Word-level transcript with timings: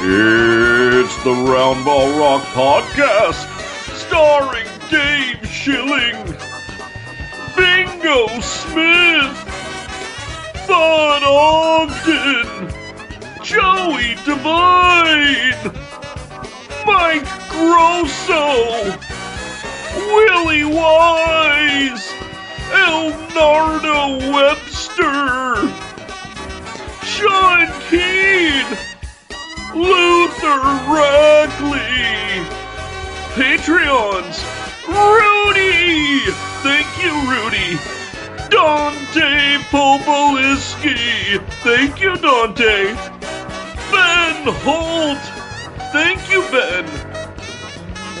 It's 0.00 1.16
the 1.24 1.30
Roundball 1.30 2.20
Rock 2.20 2.42
Podcast, 2.54 3.48
starring 3.96 4.68
Dave 4.88 5.44
Schilling, 5.50 6.14
Bingo 7.56 8.28
Smith, 8.40 9.34
Bud 10.68 11.24
Ogden, 11.24 12.68
Joey 13.42 14.14
Devine, 14.24 15.72
Mike 16.86 17.26
Grosso, 17.48 18.96
Willie 19.96 20.64
Wise, 20.64 22.12
Elnardo 22.70 24.32
Webster, 24.32 25.56
Sean 27.04 27.47
Luther 29.78 30.58
Rackley, 30.90 32.42
Patreons, 33.34 34.42
Rudy, 34.88 36.18
thank 36.64 36.88
you, 37.00 37.14
Rudy, 37.30 37.78
Dante 38.50 39.58
Popoliski, 39.70 41.38
thank 41.62 42.00
you, 42.00 42.16
Dante, 42.16 42.92
Ben 43.92 44.52
Holt, 44.64 45.22
thank 45.92 46.28
you, 46.28 46.42
Ben, 46.50 46.84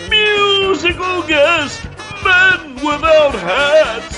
musical 0.08 1.22
guest, 1.26 1.82
Men 2.22 2.76
Without 2.76 3.34
Hats, 3.34 4.16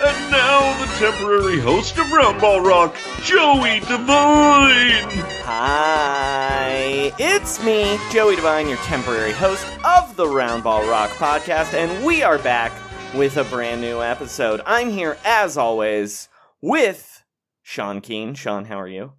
and 0.00 0.30
now 0.30 0.78
the 0.78 0.86
temporary 0.98 1.58
host 1.58 1.98
of 1.98 2.06
Roundball 2.06 2.64
Rock, 2.64 2.94
Joey 3.24 3.80
Devine. 3.80 5.35
Hi, 5.48 7.12
it's 7.20 7.62
me, 7.64 7.98
Joey 8.10 8.34
Devine, 8.34 8.66
your 8.66 8.78
temporary 8.78 9.30
host 9.30 9.64
of 9.84 10.16
the 10.16 10.24
Roundball 10.24 10.90
Rock 10.90 11.10
podcast, 11.10 11.72
and 11.72 12.04
we 12.04 12.24
are 12.24 12.38
back 12.40 12.72
with 13.14 13.36
a 13.36 13.44
brand 13.44 13.80
new 13.80 14.02
episode. 14.02 14.60
I'm 14.66 14.90
here, 14.90 15.16
as 15.24 15.56
always, 15.56 16.28
with 16.60 17.22
Sean 17.62 18.00
Keen. 18.00 18.34
Sean, 18.34 18.64
how 18.64 18.80
are 18.80 18.88
you? 18.88 19.12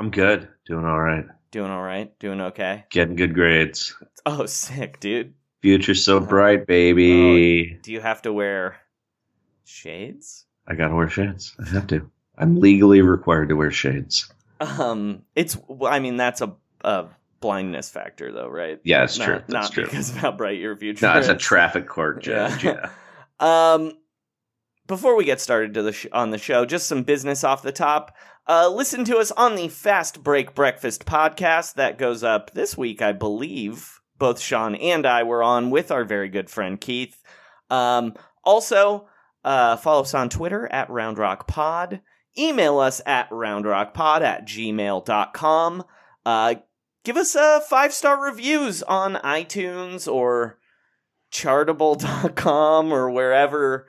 I'm 0.00 0.10
good. 0.10 0.48
Doing 0.66 0.84
all 0.84 1.00
right. 1.00 1.26
Doing 1.52 1.70
all 1.70 1.82
right? 1.82 2.12
Doing 2.18 2.40
okay? 2.40 2.84
Getting 2.90 3.14
good 3.14 3.32
grades. 3.32 3.94
Oh, 4.26 4.46
sick, 4.46 4.98
dude. 4.98 5.34
Future's 5.60 6.02
so 6.04 6.16
Uh-huh. 6.16 6.26
bright, 6.26 6.66
baby. 6.66 7.78
Do 7.84 7.92
you 7.92 8.00
have 8.00 8.22
to 8.22 8.32
wear 8.32 8.78
shades? 9.64 10.44
I 10.66 10.74
gotta 10.74 10.96
wear 10.96 11.08
shades. 11.08 11.54
I 11.64 11.68
have 11.68 11.86
to. 11.86 12.10
I'm 12.36 12.56
legally 12.58 13.00
required 13.00 13.50
to 13.50 13.54
wear 13.54 13.70
shades. 13.70 14.28
Um, 14.62 15.22
it's. 15.34 15.58
I 15.84 15.98
mean, 15.98 16.16
that's 16.16 16.40
a, 16.40 16.54
a 16.82 17.06
blindness 17.40 17.90
factor, 17.90 18.32
though, 18.32 18.48
right? 18.48 18.80
Yeah, 18.84 19.00
that's 19.00 19.18
not, 19.18 19.24
true. 19.24 19.34
That's 19.34 19.50
not 19.50 19.72
true. 19.72 19.84
because 19.84 20.10
of 20.10 20.16
how 20.16 20.32
bright 20.32 20.58
your 20.58 20.76
future 20.76 21.06
No, 21.06 21.18
it's 21.18 21.28
a 21.28 21.36
traffic 21.36 21.86
court 21.86 22.22
judge. 22.22 22.64
Yeah. 22.64 22.72
Yeah. 22.72 22.90
Um, 23.40 23.94
before 24.86 25.16
we 25.16 25.24
get 25.24 25.40
started 25.40 25.74
to 25.74 25.82
the 25.82 25.92
sh- 25.92 26.06
on 26.12 26.30
the 26.30 26.38
show, 26.38 26.64
just 26.64 26.86
some 26.86 27.02
business 27.02 27.42
off 27.42 27.62
the 27.62 27.72
top. 27.72 28.16
Uh, 28.46 28.68
listen 28.68 29.04
to 29.06 29.18
us 29.18 29.32
on 29.32 29.56
the 29.56 29.66
Fast 29.66 30.22
Break 30.22 30.54
Breakfast 30.54 31.04
podcast 31.06 31.74
that 31.74 31.98
goes 31.98 32.22
up 32.22 32.52
this 32.52 32.76
week, 32.76 33.02
I 33.02 33.10
believe. 33.10 34.00
Both 34.18 34.38
Sean 34.38 34.76
and 34.76 35.06
I 35.06 35.24
were 35.24 35.42
on 35.42 35.70
with 35.70 35.90
our 35.90 36.04
very 36.04 36.28
good 36.28 36.50
friend 36.50 36.80
Keith. 36.80 37.20
Um, 37.68 38.14
also, 38.44 39.08
uh, 39.44 39.76
follow 39.76 40.02
us 40.02 40.14
on 40.14 40.28
Twitter 40.28 40.70
at 40.70 40.88
RoundRockPod. 40.88 42.00
Email 42.38 42.78
us 42.78 43.00
at 43.04 43.28
roundrockpod 43.30 44.22
at 44.22 44.46
gmail.com. 44.46 45.84
Uh, 46.24 46.54
give 47.04 47.16
us 47.16 47.36
uh, 47.36 47.60
five 47.60 47.92
star 47.92 48.22
reviews 48.22 48.82
on 48.82 49.14
iTunes 49.16 50.10
or 50.10 50.58
chartable.com 51.32 52.92
or 52.92 53.10
wherever 53.10 53.86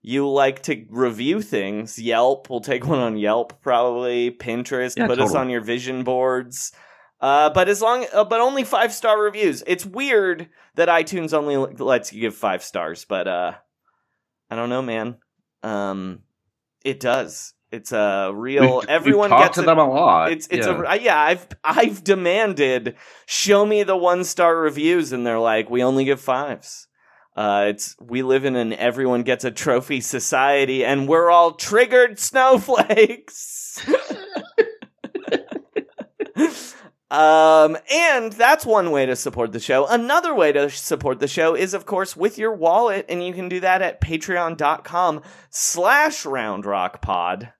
you 0.00 0.28
like 0.28 0.62
to 0.64 0.84
review 0.90 1.40
things. 1.42 1.98
Yelp, 1.98 2.50
we'll 2.50 2.60
take 2.60 2.86
one 2.86 2.98
on 2.98 3.16
Yelp 3.16 3.62
probably. 3.62 4.30
Pinterest, 4.30 4.96
Yeah, 4.96 5.06
put 5.06 5.20
us 5.20 5.34
on 5.34 5.50
your 5.50 5.60
vision 5.60 6.02
boards. 6.02 6.72
Uh, 7.20 7.50
but 7.50 7.68
as 7.68 7.80
long, 7.80 8.04
uh, 8.12 8.24
but 8.24 8.40
only 8.40 8.64
five 8.64 8.92
star 8.92 9.20
reviews. 9.20 9.62
It's 9.66 9.86
weird 9.86 10.48
that 10.74 10.88
iTunes 10.88 11.32
only 11.32 11.56
lets 11.56 12.12
you 12.12 12.20
give 12.20 12.34
five 12.34 12.64
stars, 12.64 13.04
but 13.04 13.28
uh, 13.28 13.52
I 14.50 14.56
don't 14.56 14.68
know, 14.68 14.82
man. 14.82 15.16
Um, 15.62 16.20
it 16.84 16.98
does. 16.98 17.54
It's 17.72 17.90
a 17.90 18.30
real. 18.34 18.76
We've- 18.80 18.86
everyone 18.88 19.30
we've 19.30 19.40
gets 19.40 19.54
to 19.56 19.62
it- 19.62 19.66
them 19.66 19.78
a 19.78 19.88
lot. 19.90 20.30
it's 20.30 20.46
it's 20.50 20.66
yeah. 20.66 20.82
a 20.86 20.96
yeah. 21.00 21.18
I've 21.18 21.46
I've 21.64 22.04
demanded 22.04 22.96
show 23.26 23.64
me 23.66 23.82
the 23.82 23.96
one 23.96 24.24
star 24.24 24.56
reviews, 24.56 25.12
and 25.12 25.26
they're 25.26 25.38
like, 25.38 25.70
we 25.70 25.82
only 25.82 26.04
give 26.04 26.20
fives. 26.20 26.86
Uh, 27.34 27.64
it's 27.68 27.96
we 27.98 28.22
live 28.22 28.44
in 28.44 28.56
an 28.56 28.74
everyone 28.74 29.22
gets 29.22 29.42
a 29.44 29.50
trophy 29.50 30.02
society, 30.02 30.84
and 30.84 31.08
we're 31.08 31.30
all 31.30 31.52
triggered 31.52 32.18
snowflakes. 32.18 33.80
Um, 37.10 37.76
and 37.92 38.32
that's 38.32 38.64
one 38.64 38.90
way 38.90 39.04
to 39.04 39.14
support 39.14 39.52
the 39.52 39.60
show. 39.60 39.86
Another 39.86 40.34
way 40.34 40.50
to 40.52 40.70
support 40.70 41.20
the 41.20 41.28
show 41.28 41.54
is, 41.54 41.74
of 41.74 41.84
course, 41.84 42.16
with 42.16 42.38
your 42.38 42.54
wallet, 42.54 43.04
and 43.10 43.22
you 43.22 43.34
can 43.34 43.50
do 43.50 43.60
that 43.60 43.82
at 43.82 44.00
patreon.com 44.00 45.20
slash 45.50 46.22
roundrockpod. 46.22 47.52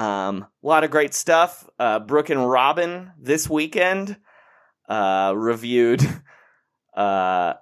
Um, 0.00 0.46
a 0.64 0.66
lot 0.66 0.82
of 0.82 0.90
great 0.90 1.12
stuff. 1.12 1.68
Uh, 1.78 1.98
Brooke 1.98 2.30
and 2.30 2.48
Robin 2.48 3.12
this 3.18 3.50
weekend, 3.50 4.16
uh, 4.88 5.34
reviewed, 5.36 6.00
uh, 6.96 7.54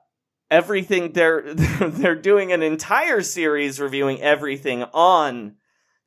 everything. 0.49 1.13
They're, 1.13 1.53
they're 1.55 2.15
doing 2.15 2.53
an 2.53 2.63
entire 2.63 3.23
series 3.23 3.81
reviewing 3.81 4.23
everything 4.23 4.85
on 4.85 5.57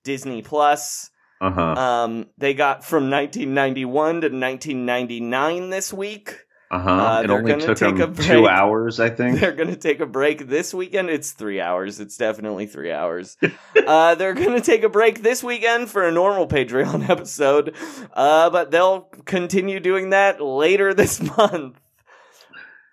Disney 0.06 0.42
Plus. 0.42 1.10
Uh-huh. 1.42 1.62
Um, 1.62 2.28
they 2.38 2.54
got 2.54 2.86
from 2.86 3.10
1991 3.10 3.92
to 3.92 4.27
1999 4.27 5.69
this 5.69 5.92
week. 5.92 6.45
Uh-huh. 6.72 6.90
Uh, 6.90 7.22
it 7.24 7.30
only 7.30 7.58
took 7.58 7.78
them 7.80 8.16
two 8.16 8.48
hours, 8.48 9.02
I 9.02 9.10
think. 9.10 9.40
They're 9.42 9.52
going 9.52 9.70
to 9.70 9.76
take 9.76 10.00
a 10.00 10.06
break 10.06 10.48
this 10.48 10.74
weekend. 10.74 11.10
It's 11.10 11.32
three 11.32 11.60
hours. 11.60 12.00
It's 12.00 12.16
definitely 12.16 12.66
three 12.66 12.94
hours. 12.94 13.36
uh, 13.88 14.16
they're 14.16 14.34
going 14.34 14.56
to 14.56 14.62
take 14.62 14.84
a 14.84 14.90
break 14.90 15.22
this 15.22 15.44
weekend 15.44 15.90
for 15.90 16.08
a 16.08 16.14
normal 16.14 16.48
Patreon 16.48 17.10
episode, 17.10 17.76
uh, 18.14 18.50
but 18.50 18.72
they'll 18.72 19.02
continue 19.26 19.82
doing 19.82 20.12
that 20.12 20.42
later 20.42 20.94
this 20.94 21.22
month. 21.38 21.78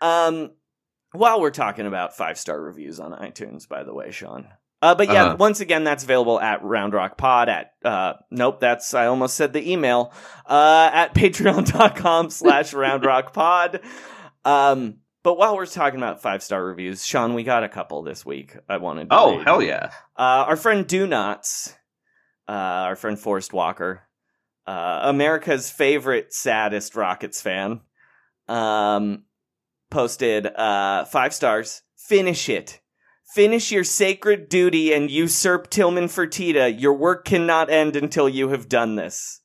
Um, 0.01 0.51
while 1.13 1.41
we're 1.41 1.51
talking 1.51 1.87
about 1.87 2.17
five 2.17 2.37
star 2.37 2.61
reviews 2.61 2.99
on 2.99 3.13
iTunes, 3.13 3.69
by 3.69 3.85
the 3.85 3.95
way, 3.95 4.11
Sean. 4.11 4.49
Uh, 4.81 4.95
but 4.95 5.09
yeah, 5.09 5.25
Uh-huh. 5.25 5.37
once 5.41 5.61
again, 5.61 5.83
that's 5.85 6.05
available 6.05 6.41
at 6.41 6.63
Round 6.63 6.93
Rock 6.93 7.19
Pod 7.19 7.49
at, 7.49 7.73
uh, 7.85 8.15
nope, 8.31 8.61
that's, 8.61 8.95
I 8.95 9.07
almost 9.07 9.35
said 9.37 9.53
the 9.53 9.71
email, 9.73 10.13
uh, 10.47 10.91
at 10.93 11.15
patreon.com 11.17 12.31
slash 12.31 12.73
Round 12.73 13.05
Rock 13.05 13.33
Pod. 13.33 13.81
Um, 14.45 14.99
but 15.25 15.37
while 15.37 15.57
we're 15.57 15.67
talking 15.67 15.99
about 15.99 16.23
five 16.23 16.43
star 16.45 16.65
reviews, 16.65 17.05
Sean, 17.05 17.35
we 17.35 17.43
got 17.43 17.65
a 17.65 17.69
couple 17.69 18.03
this 18.03 18.25
week. 18.25 18.57
I 18.69 18.77
wanted. 18.77 19.11
To 19.11 19.17
Oh, 19.17 19.37
read. 19.39 19.47
hell 19.47 19.63
yeah. 19.63 19.91
Uh, 20.17 20.47
our 20.47 20.57
friend 20.57 20.87
Do 20.87 21.07
Nots, 21.09 21.75
uh, 22.49 22.53
our 22.53 22.95
friend 22.97 23.19
Forrest 23.19 23.53
Walker, 23.53 24.03
uh, 24.67 25.01
America's 25.05 25.71
favorite 25.71 26.33
saddest 26.33 26.95
Rockets 26.95 27.43
fan, 27.43 27.81
um, 28.47 29.25
posted 29.91 30.47
uh, 30.47 31.05
five 31.07 31.35
stars. 31.35 31.83
Finish 31.97 32.49
it. 32.49 32.81
Finish 33.35 33.71
your 33.71 33.85
sacred 33.85 34.49
duty 34.49 34.93
and 34.93 35.11
usurp 35.11 35.69
Tillman 35.71 36.05
Fertitta. 36.07 36.79
Your 36.81 36.95
work 36.95 37.25
cannot 37.25 37.71
end 37.71 37.95
until 37.95 38.29
you 38.29 38.49
have 38.49 38.69
done 38.69 38.97
this. 38.97 39.41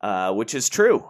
Uh, 0.00 0.32
which 0.32 0.54
is 0.54 0.68
true. 0.68 1.08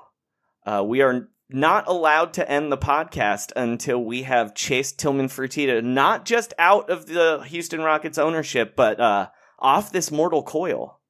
Uh, 0.65 0.83
we 0.87 1.03
are 1.03 1.29
not 1.51 1.89
allowed 1.89 2.33
to 2.35 2.51
end 2.51 2.71
the 2.71 2.79
podcast 2.79 3.53
until 3.57 4.03
we 4.03 4.23
have 4.23 4.55
chased 4.55 4.99
Tillman 4.99 5.29
Fertitta 5.29 5.83
not 5.83 6.25
just 6.25 6.55
out 6.59 6.89
of 6.91 7.07
the 7.07 7.43
Houston 7.49 7.81
Rockets 7.81 8.19
ownership, 8.19 8.77
but 8.77 9.01
uh, 9.01 9.29
off 9.59 9.93
this 9.93 10.11
mortal 10.11 10.43
coil. 10.43 11.01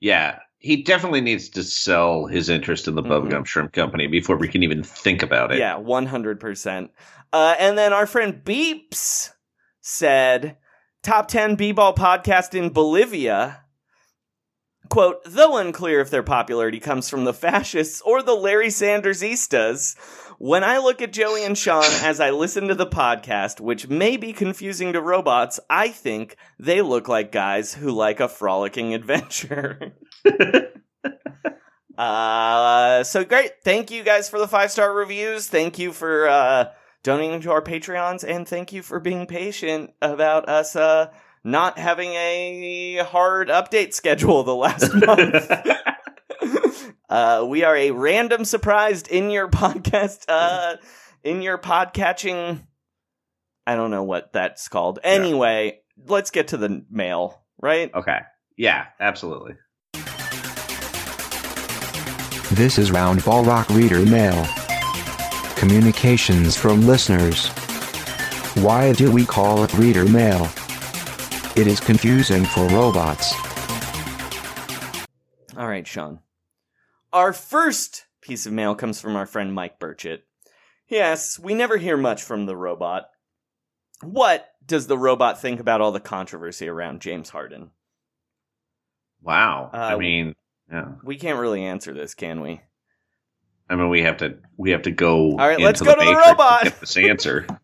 Yeah. 0.00 0.40
He 0.58 0.82
definitely 0.82 1.22
needs 1.22 1.48
to 1.50 1.62
sell 1.64 2.26
his 2.26 2.48
interest 2.50 2.86
in 2.86 2.94
the 2.94 3.02
Mhm. 3.02 3.08
Bubba 3.08 3.30
Gump 3.30 3.46
Shrimp 3.46 3.72
Company 3.72 4.06
before 4.08 4.36
we 4.36 4.46
can 4.48 4.62
even 4.62 4.82
think 4.82 5.22
about 5.22 5.52
it. 5.52 5.58
Yeah, 5.58 5.76
one 5.78 6.04
hundred 6.06 6.38
percent. 6.38 6.90
Uh, 7.32 7.54
and 7.58 7.78
then 7.78 7.92
our 7.94 8.06
friend 8.06 8.42
Beeps 8.44 9.30
said, 9.90 10.56
"Top 11.02 11.28
ten 11.28 11.54
b-ball 11.56 11.94
podcast 11.94 12.54
in 12.54 12.70
Bolivia." 12.70 13.64
Quote, 14.88 15.20
though 15.24 15.56
unclear 15.56 16.00
if 16.00 16.10
their 16.10 16.24
popularity 16.24 16.80
comes 16.80 17.08
from 17.08 17.24
the 17.24 17.32
fascists 17.32 18.00
or 18.00 18.22
the 18.22 18.34
Larry 18.34 18.70
Sanders 18.70 19.22
Istas, 19.22 19.96
when 20.38 20.64
I 20.64 20.78
look 20.78 21.00
at 21.00 21.12
Joey 21.12 21.44
and 21.44 21.56
Sean 21.56 21.84
as 22.02 22.18
I 22.18 22.30
listen 22.30 22.66
to 22.68 22.74
the 22.74 22.86
podcast, 22.86 23.60
which 23.60 23.86
may 23.88 24.16
be 24.16 24.32
confusing 24.32 24.92
to 24.94 25.00
robots, 25.00 25.60
I 25.70 25.88
think 25.90 26.36
they 26.58 26.82
look 26.82 27.06
like 27.06 27.30
guys 27.30 27.74
who 27.74 27.92
like 27.92 28.18
a 28.18 28.28
frolicking 28.28 28.94
adventure. 28.94 29.94
Uh, 31.98 33.04
so 33.04 33.24
great. 33.26 33.50
Thank 33.62 33.90
you 33.90 34.02
guys 34.02 34.30
for 34.30 34.38
the 34.38 34.48
five 34.48 34.70
star 34.70 34.90
reviews. 34.90 35.48
Thank 35.48 35.78
you 35.78 35.92
for 35.92 36.28
uh, 36.28 36.70
donating 37.02 37.40
to 37.42 37.50
our 37.50 37.62
Patreons, 37.62 38.24
and 38.24 38.46
thank 38.46 38.72
you 38.72 38.82
for 38.82 39.00
being 39.00 39.26
patient 39.26 39.92
about 40.02 40.48
us 40.48 40.76
uh, 40.76 41.10
not 41.42 41.78
having 41.78 42.10
a 42.10 42.98
hard 43.08 43.48
update 43.48 43.94
schedule 43.94 44.42
the 44.42 44.54
last 44.54 44.92
month. 45.06 45.50
uh, 47.08 47.46
we 47.48 47.64
are 47.64 47.76
a 47.76 47.90
random 47.90 48.44
surprised 48.44 49.08
in 49.08 49.30
your 49.30 49.48
podcast, 49.48 50.24
uh, 50.28 50.76
in 51.22 51.42
your 51.42 51.58
podcatching. 51.58 52.60
I 53.66 53.76
don't 53.76 53.90
know 53.90 54.04
what 54.04 54.32
that's 54.32 54.68
called. 54.68 54.98
Anyway, 55.02 55.80
let's 56.06 56.30
get 56.30 56.48
to 56.48 56.56
the 56.56 56.84
mail, 56.90 57.42
right? 57.60 57.92
Okay. 57.94 58.20
Yeah, 58.56 58.86
absolutely. 58.98 59.54
This 62.52 62.78
is 62.78 62.90
Roundball 62.90 63.46
Rock 63.46 63.68
Reader 63.70 64.04
Mail. 64.06 64.44
Communications 65.60 66.56
from 66.56 66.80
listeners. 66.86 67.48
Why 68.64 68.94
do 68.94 69.12
we 69.12 69.26
call 69.26 69.62
it 69.62 69.74
Reader 69.74 70.06
Mail? 70.06 70.48
It 71.54 71.66
is 71.66 71.80
confusing 71.80 72.46
for 72.46 72.66
robots. 72.68 73.34
All 75.58 75.68
right, 75.68 75.86
Sean. 75.86 76.20
Our 77.12 77.34
first 77.34 78.06
piece 78.22 78.46
of 78.46 78.54
mail 78.54 78.74
comes 78.74 79.02
from 79.02 79.16
our 79.16 79.26
friend 79.26 79.52
Mike 79.52 79.78
Burchett. 79.78 80.20
He 80.86 80.98
asks, 80.98 81.38
We 81.38 81.52
never 81.52 81.76
hear 81.76 81.98
much 81.98 82.22
from 82.22 82.46
the 82.46 82.56
robot. 82.56 83.10
What 84.00 84.48
does 84.64 84.86
the 84.86 84.96
robot 84.96 85.42
think 85.42 85.60
about 85.60 85.82
all 85.82 85.92
the 85.92 86.00
controversy 86.00 86.68
around 86.68 87.02
James 87.02 87.28
Harden? 87.28 87.72
Wow. 89.20 89.68
Uh, 89.74 89.76
I 89.76 89.98
mean, 89.98 90.34
yeah. 90.72 90.92
We 91.04 91.16
can't 91.16 91.38
really 91.38 91.64
answer 91.64 91.92
this, 91.92 92.14
can 92.14 92.40
we? 92.40 92.62
I 93.70 93.76
mean, 93.76 93.88
we 93.88 94.02
have 94.02 94.16
to 94.18 94.36
we 94.56 94.72
have 94.72 94.82
to 94.82 94.90
go. 94.90 95.30
All 95.30 95.38
right, 95.38 95.52
into 95.52 95.64
let's 95.64 95.80
go 95.80 95.94
to 95.94 96.00
the 96.00 96.04
Matrix 96.04 96.26
robot. 96.26 96.64
get 96.64 96.80
this 96.80 96.96
answer. 96.96 97.46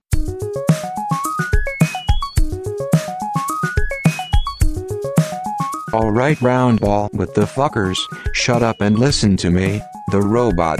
Alright, 5.92 6.40
round 6.42 6.80
Roundball 6.80 7.12
with 7.14 7.34
the 7.34 7.46
fuckers, 7.46 7.98
shut 8.34 8.62
up 8.62 8.80
and 8.80 8.98
listen 8.98 9.36
to 9.38 9.50
me, 9.50 9.80
the 10.10 10.20
robot. 10.20 10.78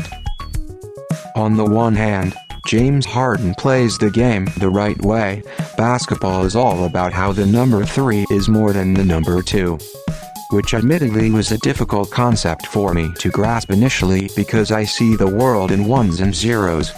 On 1.35 1.57
the 1.57 1.65
one 1.65 1.95
hand, 1.95 2.37
James 2.67 3.07
Harden 3.07 3.55
plays 3.55 3.97
the 3.97 4.11
game 4.11 4.47
the 4.59 4.69
right 4.69 5.01
way. 5.03 5.43
Basketball 5.79 6.45
is 6.45 6.55
all 6.55 6.85
about 6.85 7.15
how 7.15 7.33
the 7.33 7.47
number 7.47 7.85
3 7.85 8.27
is 8.31 8.49
more 8.49 8.73
than 8.75 8.93
the 8.95 9.05
number 9.05 9.43
2. 9.43 9.79
Which 10.51 10.75
admittedly 10.75 11.31
was 11.31 11.51
a 11.51 11.59
difficult 11.59 12.11
concept 12.11 12.67
for 12.69 12.95
me 12.95 13.13
to 13.19 13.31
grasp 13.31 13.71
initially 13.71 14.31
because 14.37 14.71
I 14.71 14.85
see 14.85 15.17
the 15.17 15.27
world 15.27 15.73
in 15.73 15.87
ones 15.87 16.21
and 16.21 16.35
zeros. 16.35 16.93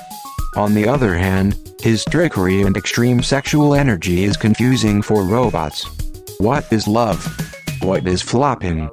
On 0.56 0.74
the 0.74 0.86
other 0.86 1.14
hand, 1.14 1.56
his 1.80 2.04
trickery 2.04 2.62
and 2.62 2.76
extreme 2.76 3.22
sexual 3.22 3.74
energy 3.74 4.24
is 4.24 4.36
confusing 4.36 5.00
for 5.00 5.22
robots. 5.24 5.86
What 6.38 6.70
is 6.72 6.86
love? 6.86 7.24
What 7.80 8.06
is 8.06 8.20
flopping? 8.20 8.90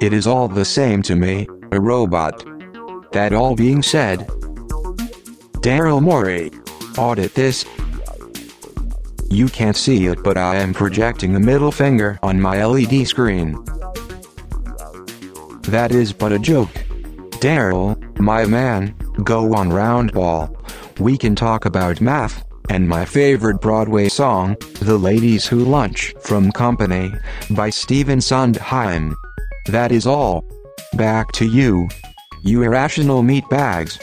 It 0.00 0.12
is 0.12 0.26
all 0.26 0.46
the 0.46 0.64
same 0.64 1.02
to 1.02 1.16
me, 1.16 1.48
a 1.72 1.80
robot. 1.80 2.44
That 3.12 3.32
all 3.32 3.56
being 3.56 3.82
said, 3.82 4.28
Daryl 5.66 6.00
Morey, 6.00 6.52
audit 6.96 7.34
this. 7.34 7.64
You 9.30 9.48
can't 9.48 9.76
see 9.76 10.06
it, 10.06 10.22
but 10.22 10.38
I 10.38 10.56
am 10.56 10.72
projecting 10.72 11.34
a 11.34 11.40
middle 11.40 11.72
finger 11.72 12.20
on 12.22 12.40
my 12.40 12.64
LED 12.64 13.08
screen. 13.08 13.56
That 15.68 15.90
is 15.90 16.12
but 16.12 16.32
a 16.32 16.38
joke. 16.38 16.70
Daryl, 17.40 17.96
my 18.20 18.46
man, 18.46 18.94
go 19.24 19.54
on 19.54 19.68
roundball. 19.70 20.54
We 21.00 21.18
can 21.18 21.34
talk 21.34 21.64
about 21.64 22.00
math, 22.00 22.44
and 22.70 22.88
my 22.88 23.04
favorite 23.04 23.60
Broadway 23.60 24.08
song, 24.08 24.56
The 24.80 24.96
Ladies 24.96 25.46
Who 25.46 25.64
Lunch 25.64 26.14
from 26.20 26.52
Company, 26.52 27.12
by 27.50 27.70
Stephen 27.70 28.20
Sondheim. 28.20 29.14
That 29.66 29.90
is 29.92 30.06
all. 30.06 30.44
Back 30.94 31.32
to 31.32 31.46
you. 31.46 31.88
You 32.42 32.62
irrational 32.62 33.22
meatbags. 33.22 34.00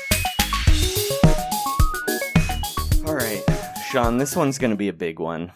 All 3.07 3.15
right, 3.15 3.41
Sean, 3.89 4.17
this 4.17 4.35
one's 4.35 4.57
going 4.57 4.71
to 4.71 4.77
be 4.77 4.89
a 4.89 4.93
big 4.93 5.19
one. 5.19 5.51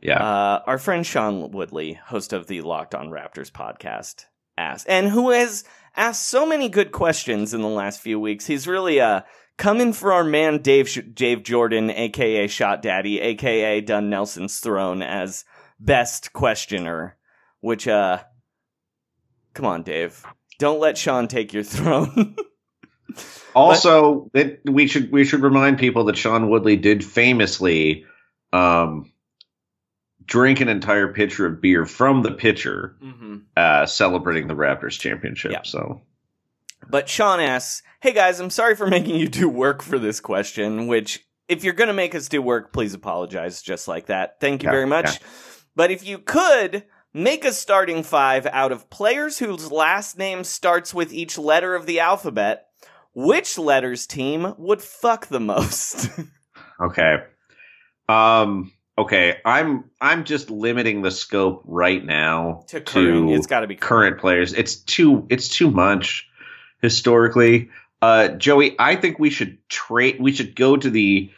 Yeah. 0.00 0.22
Uh, 0.22 0.62
our 0.66 0.78
friend 0.78 1.04
Sean 1.04 1.50
Woodley, 1.50 1.94
host 1.94 2.32
of 2.32 2.46
the 2.46 2.60
Locked 2.60 2.94
On 2.94 3.08
Raptors 3.08 3.50
podcast, 3.50 4.26
and 4.86 5.08
who 5.08 5.30
has 5.30 5.64
asked 5.96 6.28
so 6.28 6.46
many 6.46 6.68
good 6.68 6.92
questions 6.92 7.54
in 7.54 7.60
the 7.60 7.68
last 7.68 8.00
few 8.00 8.18
weeks. 8.18 8.46
He's 8.46 8.66
really 8.66 9.00
uh, 9.00 9.22
coming 9.56 9.92
for 9.92 10.12
our 10.12 10.24
man 10.24 10.62
Dave 10.62 11.14
Dave 11.14 11.42
Jordan, 11.42 11.90
aka 11.90 12.46
Shot 12.46 12.82
Daddy, 12.82 13.20
aka 13.20 13.80
Dunn 13.80 14.08
Nelson's 14.08 14.58
throne 14.60 15.02
as 15.02 15.44
best 15.78 16.32
questioner. 16.32 17.16
Which, 17.60 17.88
uh, 17.88 18.20
come 19.52 19.66
on, 19.66 19.82
Dave, 19.82 20.24
don't 20.58 20.80
let 20.80 20.96
Sean 20.96 21.28
take 21.28 21.52
your 21.52 21.62
throne. 21.64 22.36
also, 23.54 24.30
it, 24.32 24.60
we 24.64 24.86
should 24.86 25.10
we 25.10 25.24
should 25.24 25.42
remind 25.42 25.78
people 25.78 26.04
that 26.04 26.16
Sean 26.16 26.48
Woodley 26.48 26.76
did 26.76 27.04
famously 27.04 28.04
um, 28.52 29.12
drink 30.28 30.60
an 30.60 30.68
entire 30.68 31.12
pitcher 31.12 31.46
of 31.46 31.60
beer 31.60 31.84
from 31.84 32.22
the 32.22 32.30
pitcher, 32.30 32.94
mm-hmm. 33.02 33.38
uh, 33.56 33.86
celebrating 33.86 34.46
the 34.46 34.54
Raptors 34.54 34.96
championship. 34.98 35.50
Yeah. 35.50 35.62
So 35.64 36.02
But 36.88 37.08
Sean 37.08 37.40
asks, 37.40 37.82
Hey 38.00 38.12
guys, 38.12 38.38
I'm 38.38 38.50
sorry 38.50 38.76
for 38.76 38.86
making 38.96 39.16
you 39.16 39.26
do 39.28 39.48
work 39.48 39.82
for 39.82 39.98
this 39.98 40.20
question, 40.20 40.86
which, 40.86 41.26
if 41.48 41.64
you're 41.64 41.72
going 41.74 41.88
to 41.88 41.94
make 41.94 42.14
us 42.14 42.28
do 42.28 42.40
work, 42.40 42.72
please 42.72 42.94
apologize 42.94 43.60
just 43.62 43.88
like 43.88 44.06
that. 44.06 44.38
Thank 44.40 44.62
you 44.62 44.68
Yeah, 44.68 44.72
very 44.72 44.86
much. 44.86 45.06
yeah. 45.20 45.26
But 45.74 45.90
if 45.90 46.06
you 46.06 46.18
could, 46.18 46.84
make 47.14 47.44
a 47.44 47.52
starting 47.52 48.02
five 48.02 48.46
out 48.46 48.70
of 48.70 48.90
players 48.90 49.38
whose 49.38 49.72
last 49.72 50.18
name 50.18 50.44
starts 50.44 50.92
with 50.92 51.12
each 51.12 51.38
letter 51.38 51.74
of 51.74 51.86
the 51.86 52.00
alphabet. 52.00 52.66
which 53.14 53.56
letters 53.58 54.06
team 54.06 54.54
would 54.58 54.82
fuck 54.82 55.26
the 55.26 55.40
most? 55.40 56.10
Okay. 56.80 57.16
Um. 58.08 58.70
Okay. 58.98 59.38
I'm 59.44 59.84
I'm 60.00 60.24
just 60.24 60.50
limiting 60.50 61.02
the 61.02 61.12
scope 61.12 61.62
right 61.64 62.04
now 62.04 62.64
to 62.68 62.80
current, 62.80 63.30
it's 63.30 63.46
got 63.46 63.60
to 63.60 63.68
be 63.68 63.76
current 63.76 64.18
players. 64.18 64.52
It's 64.52 64.74
too 64.74 65.26
it's 65.30 65.48
too 65.48 65.70
much 65.70 66.28
historically. 66.82 67.70
Uh, 68.02 68.28
Joey, 68.28 68.74
I 68.78 68.96
think 68.96 69.18
we 69.18 69.30
should 69.30 69.58
trade. 69.68 70.16
We 70.20 70.32
should 70.32 70.54
go 70.56 70.76
to 70.76 70.90
the 70.90 71.30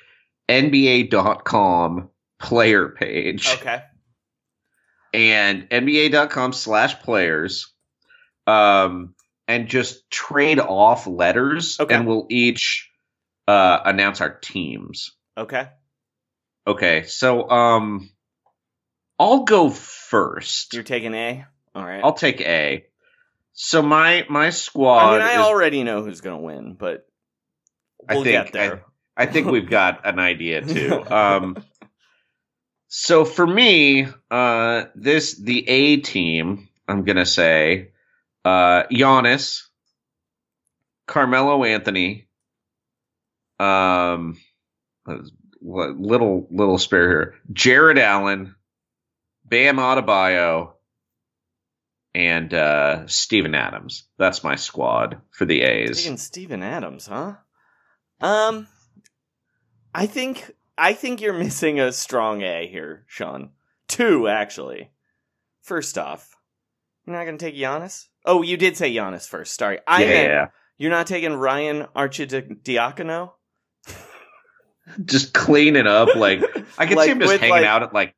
NBA.com 0.49 2.09
player 2.38 2.88
page. 2.88 3.49
Okay. 3.61 3.83
And 5.12 5.69
NBA.com 5.71 6.52
slash 6.52 6.99
players. 7.00 7.73
Um, 8.47 9.14
and 9.47 9.69
just 9.69 10.11
trade 10.11 10.61
off 10.61 11.07
letters, 11.07 11.79
Okay. 11.81 11.95
and 11.95 12.07
we'll 12.07 12.26
each 12.31 12.90
uh 13.49 13.81
announce 13.85 14.21
our 14.21 14.31
teams. 14.31 15.12
Okay. 15.37 15.69
Okay, 16.70 17.02
so 17.06 17.50
um, 17.50 18.08
I'll 19.18 19.42
go 19.42 19.70
first. 19.70 20.72
You're 20.72 20.84
taking 20.84 21.14
A? 21.14 21.44
All 21.74 21.84
right. 21.84 22.00
I'll 22.02 22.12
take 22.12 22.40
A. 22.40 22.84
So 23.52 23.82
my 23.82 24.24
my 24.28 24.50
squad. 24.50 24.98
I 24.98 25.18
mean, 25.18 25.22
I 25.22 25.32
is- 25.32 25.46
already 25.46 25.82
know 25.82 26.04
who's 26.04 26.20
going 26.20 26.36
to 26.38 26.42
win, 26.42 26.74
but 26.74 27.06
we'll 28.08 28.22
think- 28.22 28.44
get 28.44 28.52
there. 28.52 28.84
I 29.16 29.26
think 29.26 29.48
we've 29.48 29.68
got 29.80 30.06
an 30.06 30.20
idea 30.20 30.62
too. 30.62 31.04
Um, 31.04 31.56
so 32.86 33.24
for 33.24 33.46
me, 33.46 34.06
uh, 34.30 34.84
this 34.94 35.34
the 35.34 35.68
A 35.68 35.96
team. 35.96 36.68
I'm 36.86 37.04
gonna 37.04 37.26
say, 37.26 37.90
uh, 38.44 38.84
Giannis, 38.92 39.62
Carmelo 41.06 41.64
Anthony, 41.64 42.26
um, 43.58 44.38
little 45.62 46.47
little 46.50 46.79
spare 46.79 47.09
here, 47.09 47.35
Jarrett 47.52 47.99
Allen, 47.99 48.55
Bam 49.45 49.76
Adebayo, 49.76 50.73
and 52.14 52.52
uh, 52.52 53.07
Steven 53.07 53.55
Adams. 53.55 54.05
That's 54.19 54.45
my 54.45 54.57
squad 54.57 55.21
for 55.31 55.45
the 55.45 55.62
A's. 55.62 55.99
Taking 55.99 56.17
Steven 56.17 56.62
Adams, 56.62 57.07
huh? 57.07 57.35
Um, 58.21 58.67
I 59.95 60.07
think 60.07 60.52
I 60.76 60.93
think 60.93 61.21
you're 61.21 61.33
missing 61.33 61.81
a 61.81 61.93
strong 61.93 62.43
A 62.43 62.67
here, 62.67 63.05
Sean. 63.07 63.50
Two, 63.88 64.29
actually. 64.29 64.90
First 65.62 65.99
off, 65.99 66.37
you're 67.05 67.17
not 67.17 67.25
going 67.25 67.38
to 67.38 67.45
take 67.45 67.55
Giannis. 67.55 68.07
Oh, 68.25 68.43
you 68.43 68.57
did 68.57 68.76
say 68.76 68.93
Giannis 68.95 69.29
first. 69.29 69.59
Sorry, 69.59 69.79
I 69.87 70.05
yeah, 70.05 70.09
meant 70.09 70.50
you're 70.79 70.90
not 70.90 71.07
taking 71.07 71.35
Ryan 71.35 71.87
Arcidiacono. 71.95 73.33
Just 75.04 75.32
clean 75.35 75.76
it 75.76 75.87
up. 75.87 76.14
Like 76.16 76.42
I 76.78 76.87
can 76.87 76.97
Like, 76.97 77.06
see 77.06 77.11
him 77.12 77.20
just 77.20 77.32
with, 77.32 77.40
hanging 77.40 77.56
like- 77.56 77.64
out 77.66 77.82
at 77.82 77.92
like 77.94 78.14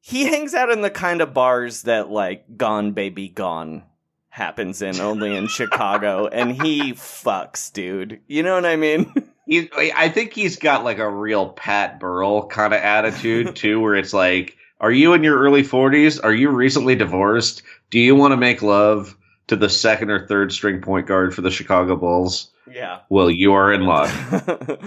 He 0.00 0.24
hangs 0.24 0.54
out 0.54 0.70
in 0.70 0.80
the 0.82 0.90
kind 0.90 1.20
of 1.20 1.32
bars 1.34 1.82
that 1.82 2.10
like 2.10 2.56
Gone 2.56 2.92
Baby 2.92 3.28
Gone 3.28 3.82
happens 4.28 4.82
in 4.82 5.00
only 5.00 5.36
in 5.36 5.46
Chicago, 5.46 6.26
and 6.26 6.60
he 6.60 6.92
fucks, 6.92 7.72
dude. 7.72 8.20
You 8.26 8.42
know 8.42 8.54
what 8.56 8.66
I 8.66 8.74
mean? 8.76 9.12
he, 9.46 9.70
I 9.76 10.08
think 10.08 10.32
he's 10.32 10.56
got 10.56 10.82
like 10.82 10.98
a 10.98 11.08
real 11.08 11.50
Pat 11.50 12.00
Burrell 12.00 12.46
kind 12.48 12.74
of 12.74 12.80
attitude 12.80 13.54
too, 13.56 13.80
where 13.80 13.94
it's 13.94 14.12
like, 14.12 14.56
are 14.80 14.90
you 14.90 15.12
in 15.12 15.22
your 15.22 15.38
early 15.38 15.62
forties? 15.62 16.18
Are 16.18 16.34
you 16.34 16.50
recently 16.50 16.96
divorced? 16.96 17.62
Do 17.90 18.00
you 18.00 18.16
want 18.16 18.32
to 18.32 18.36
make 18.36 18.60
love 18.60 19.16
to 19.46 19.56
the 19.56 19.68
second 19.68 20.10
or 20.10 20.26
third 20.26 20.52
string 20.52 20.80
point 20.82 21.06
guard 21.06 21.32
for 21.34 21.42
the 21.42 21.50
Chicago 21.50 21.94
Bulls? 21.96 22.50
yeah. 22.70 23.00
Well, 23.08 23.30
you 23.30 23.52
are 23.52 23.72
in 23.72 23.82
luck. 23.86 24.10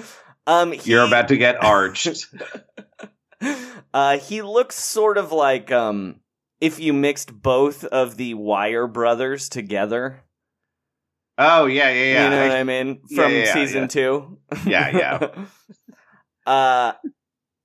um, 0.47 0.71
he, 0.71 0.89
You're 0.91 1.05
about 1.05 1.27
to 1.27 1.37
get 1.37 1.63
arched. 1.63 2.25
uh, 3.93 4.17
he 4.17 4.41
looks 4.41 4.75
sort 4.75 5.17
of 5.17 5.31
like 5.31 5.71
um, 5.71 6.21
if 6.59 6.79
you 6.79 6.93
mixed 6.93 7.31
both 7.39 7.83
of 7.83 8.17
the 8.17 8.33
Wire 8.33 8.87
brothers 8.87 9.49
together. 9.49 10.23
Oh 11.37 11.65
yeah, 11.67 11.89
yeah, 11.91 12.03
yeah. 12.13 12.23
you 12.23 12.29
know 12.31 12.43
I- 12.43 12.47
what 12.47 12.57
I 12.57 12.63
mean? 12.63 13.01
From 13.13 13.31
yeah, 13.31 13.53
season 13.53 13.81
yeah. 13.83 13.87
two. 13.87 14.39
Yeah, 14.65 14.97
yeah. 14.97 15.27
uh, 16.51 16.93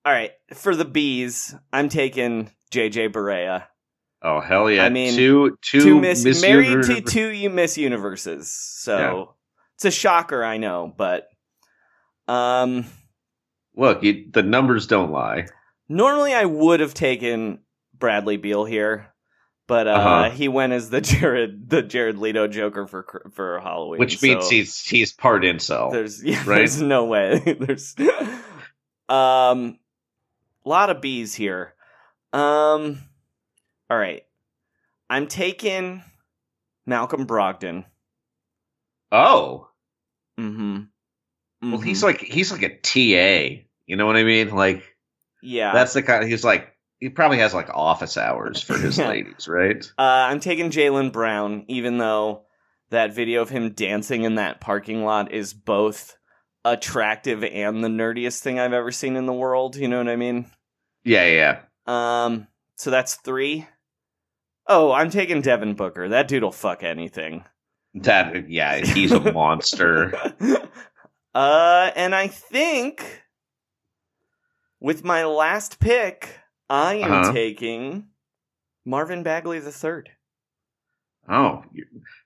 all 0.04 0.12
right. 0.12 0.32
For 0.52 0.76
the 0.76 0.84
bees, 0.84 1.54
I'm 1.72 1.88
taking 1.88 2.50
JJ 2.70 3.12
Barea. 3.12 3.64
oh 4.20 4.40
hell 4.40 4.70
yeah! 4.70 4.84
I 4.84 4.90
mean, 4.90 5.14
two, 5.14 5.56
two, 5.62 5.80
Two 5.80 6.00
miss, 6.00 6.22
Miss 6.24 6.42
married 6.42 6.82
to 6.84 7.00
two 7.00 7.28
you 7.28 7.48
miss 7.48 7.78
universes. 7.78 8.50
So 8.50 8.98
Yeah. 8.98 9.24
it's 9.76 9.84
a 9.86 9.90
shocker, 9.90 10.44
I 10.44 10.58
know, 10.58 10.92
but 10.94 11.28
um, 12.29 12.85
Look, 13.75 14.02
you, 14.02 14.26
the 14.31 14.43
numbers 14.43 14.87
don't 14.87 15.11
lie. 15.12 15.47
normally 15.88 16.35
I 16.35 16.45
would 16.45 16.81
have 16.81 16.95
taken 16.95 17.61
Bradley 17.99 18.37
Beal 18.37 18.64
here. 18.64 19.09
But 19.69 19.87
uh, 19.87 19.91
Uh-huh. 19.93 20.31
he 20.31 20.49
went 20.49 20.73
as 20.73 20.91
the 20.91 21.00
Jared 21.12 21.71
the 21.71 21.83
Jared 21.83 22.19
Leto 22.19 22.49
Joker 22.49 22.87
for 22.87 23.31
for 23.33 23.61
Halloween, 23.61 24.00
Which 24.00 24.21
means 24.21 24.45
so 24.45 24.50
he's 24.50 24.81
he's 24.85 25.12
part 25.12 25.43
incel. 25.45 25.93
there's 25.93 26.23
yeah, 26.25 26.38
right? 26.41 26.57
there's 26.57 26.83
no 26.83 27.05
way 27.07 27.38
there's 27.61 27.95
um 29.09 29.79
a 30.64 30.69
lot 30.69 30.91
of 30.91 31.00
bees 31.00 31.35
here. 31.35 31.75
Um, 32.33 32.99
all 33.91 33.97
right, 33.99 34.25
I'm 35.09 35.26
taking 35.29 36.02
Malcolm 36.87 37.26
Brogdon. 37.26 37.85
Oh, 39.12 39.69
Mm-hmm. 40.38 40.83
Well, 41.62 41.81
he's 41.81 42.02
like 42.02 42.21
he's 42.21 42.50
like 42.50 42.62
a 42.62 42.76
TA. 42.76 43.62
You 43.87 43.97
know 43.97 44.07
what 44.07 44.16
I 44.16 44.25
mean? 44.25 44.50
Like 44.50 44.83
yeah. 45.42 45.73
that's 45.73 45.92
the 45.92 46.02
kind. 46.02 46.26
He's 46.26 46.45
like 46.45 46.73
he 46.99 47.09
probably 47.09 47.38
has 47.38 47.54
like 47.54 47.69
office 47.71 48.16
hours 48.16 48.61
for 48.61 48.76
his 48.76 48.99
ladies, 48.99 49.49
right? 49.49 49.85
Uh, 49.99 50.02
I'm 50.02 50.40
taking 50.40 50.71
Jaylen 50.71 51.12
Brown, 51.12 51.64
even 51.69 51.99
though 51.99 52.45
that 52.90 53.14
video 53.14 53.42
of 53.42 53.49
him 53.49 53.73
dancing 53.73 54.25
in 54.25 54.37
that 54.37 54.61
parking 54.61 55.04
lot 55.04 55.33
is 55.33 55.54
both 55.54 56.16
attractive 56.64 57.42
and 57.42 57.83
the 57.83 57.88
nerdiest 57.88 58.40
thing 58.40 58.59
I've 58.59 58.73
ever 58.73 58.92
seen 58.92 59.16
in 59.16 59.26
the 59.26 59.33
world. 59.33 59.76
You 59.76 59.88
know 59.88 59.99
what 59.99 60.09
I 60.09 60.16
mean? 60.16 60.50
Yeah, 61.04 61.26
yeah. 61.26 61.61
Um, 61.87 62.47
so 62.76 62.90
that's 62.90 63.16
three. 63.16 63.66
Oh, 64.69 64.92
I'm 64.92 65.11
taking 65.11 65.40
Devin 65.42 65.75
Booker. 65.75 66.09
That 66.09 66.28
dude'll 66.28 66.52
fuck 66.52 66.83
anything. 66.83 67.45
That 67.95 68.49
yeah, 68.49 68.78
he's 68.85 69.12
a 69.12 69.33
monster. 69.33 70.14
uh, 71.34 71.90
and 71.96 72.14
I 72.14 72.28
think 72.28 73.22
with 74.80 75.04
my 75.04 75.24
last 75.24 75.78
pick, 75.80 76.40
I 76.68 76.94
am 76.96 77.12
Uh-huh. 77.12 77.32
taking 77.32 78.08
Marvin 78.84 79.22
Bagley 79.22 79.58
the 79.60 79.72
third. 79.72 80.10
Oh, 81.28 81.62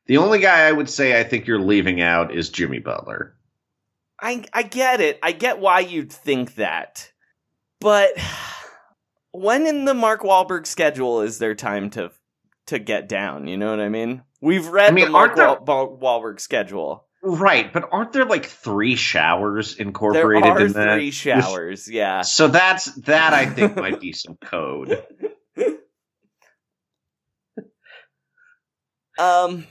the 0.07 0.17
only 0.17 0.39
guy 0.39 0.67
I 0.67 0.73
would 0.73 0.89
say 0.89 1.19
I 1.19 1.25
think 1.25 1.47
you're 1.47 1.61
leaving 1.61 2.01
out 2.01 2.35
is 2.35 2.49
Jimmy 2.49 2.79
Butler. 2.79 3.35
I 4.21 4.45
I 4.55 4.63
get 4.63 5.01
it. 5.03 5.19
I 5.23 5.33
get 5.33 5.59
why 5.61 5.81
you'd 5.81 6.11
think 6.11 6.55
that. 6.55 7.13
But 7.81 8.13
when 9.33 9.67
in 9.67 9.85
the 9.85 9.93
Mark 9.93 10.23
Wahlberg 10.23 10.67
schedule 10.67 11.21
is 11.21 11.39
there 11.39 11.55
time 11.55 11.91
to 11.91 12.11
to 12.67 12.79
get 12.79 13.07
down? 13.09 13.47
You 13.49 13.59
know 13.59 13.69
what 13.71 13.81
I 13.81 13.91
mean? 13.91 14.23
We've 14.41 14.67
read 14.67 14.89
I 14.91 14.95
mean, 14.95 15.05
the 15.07 15.11
Mark 15.11 15.37
Wahl- 15.37 15.99
Wahlberg 16.01 16.41
schedule. 16.41 17.06
Right, 17.23 17.73
but 17.73 17.89
aren't 17.91 18.13
there 18.13 18.25
like 18.25 18.47
three 18.47 18.95
showers 18.95 19.77
There 19.77 19.87
incorporated 19.87 20.51
are 20.51 20.65
in 20.67 20.73
that? 20.75 20.95
three 20.95 21.11
showers. 21.11 21.89
Yeah. 21.89 22.23
So 22.23 22.49
that's 22.49 22.85
that 23.03 23.33
I 23.33 23.47
think 23.47 23.77
might 23.77 24.01
be 24.01 24.13
some 24.13 24.37
code. 24.37 25.03
Um. 29.19 29.67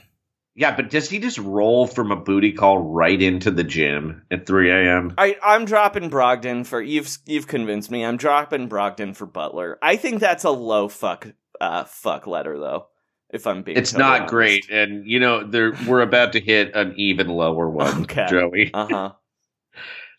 Yeah, 0.56 0.74
but 0.74 0.88
does 0.88 1.08
he 1.10 1.18
just 1.18 1.38
roll 1.38 1.86
from 1.86 2.10
a 2.10 2.16
booty 2.16 2.52
call 2.52 2.78
right 2.78 3.20
into 3.20 3.50
the 3.50 3.62
gym 3.62 4.22
at 4.30 4.46
3 4.46 4.70
a.m.? 4.70 5.14
I 5.18 5.36
I'm 5.42 5.66
dropping 5.66 6.08
Brogdon 6.08 6.64
for 6.66 6.80
you've 6.80 7.16
you've 7.26 7.46
convinced 7.46 7.90
me. 7.90 8.04
I'm 8.04 8.16
dropping 8.16 8.68
Brogdon 8.68 9.14
for 9.14 9.26
Butler. 9.26 9.78
I 9.82 9.96
think 9.96 10.18
that's 10.18 10.44
a 10.44 10.50
low 10.50 10.88
fuck 10.88 11.28
uh 11.60 11.84
fuck 11.84 12.26
letter 12.26 12.58
though. 12.58 12.88
If 13.30 13.46
I'm 13.46 13.62
being 13.62 13.76
It's 13.76 13.92
not 13.92 14.20
honest. 14.20 14.30
great, 14.30 14.70
and 14.70 15.06
you 15.06 15.18
know 15.20 15.46
there 15.46 15.72
we're 15.86 16.00
about 16.00 16.32
to 16.32 16.40
hit 16.40 16.74
an 16.74 16.94
even 16.96 17.28
lower 17.28 17.68
one, 17.68 18.02
Okay. 18.04 18.26
Joey. 18.28 18.70
Uh 18.74 18.86
huh. 18.86 19.12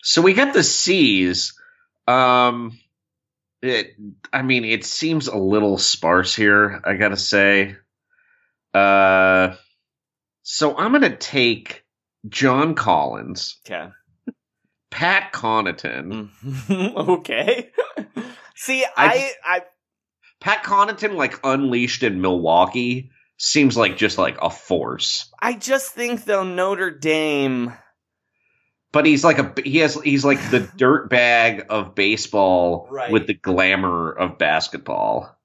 So 0.02 0.22
we 0.22 0.32
got 0.34 0.54
the 0.54 0.62
C's. 0.62 1.58
Um, 2.06 2.78
it. 3.62 3.96
I 4.32 4.42
mean, 4.42 4.64
it 4.64 4.84
seems 4.84 5.26
a 5.28 5.36
little 5.36 5.78
sparse 5.78 6.34
here. 6.34 6.80
I 6.84 6.94
gotta 6.94 7.16
say. 7.16 7.76
Uh, 8.74 9.56
so 10.42 10.76
I'm 10.76 10.92
gonna 10.92 11.16
take 11.16 11.84
John 12.28 12.74
Collins, 12.74 13.58
Okay. 13.66 13.90
Pat 14.90 15.32
Connaughton. 15.32 16.30
okay. 16.96 17.70
See, 18.54 18.84
I 18.96 19.30
I, 19.44 19.56
I 19.58 19.62
Pat 20.40 20.62
Connaughton, 20.64 21.14
like 21.14 21.40
unleashed 21.44 22.02
in 22.02 22.20
Milwaukee, 22.20 23.10
seems 23.36 23.76
like 23.76 23.96
just 23.96 24.18
like 24.18 24.38
a 24.40 24.50
force. 24.50 25.30
I 25.40 25.54
just 25.54 25.92
think 25.92 26.24
though 26.24 26.44
Notre 26.44 26.90
Dame 26.90 27.72
but 28.90 29.04
he's 29.04 29.22
like 29.22 29.38
a 29.38 29.52
he 29.62 29.78
has 29.78 29.94
he's 30.02 30.24
like 30.24 30.38
the 30.50 30.60
dirt 30.76 31.10
bag 31.10 31.66
of 31.68 31.94
baseball 31.94 32.88
Right. 32.90 33.12
with 33.12 33.26
the 33.26 33.34
glamour 33.34 34.10
of 34.10 34.38
basketball. 34.38 35.36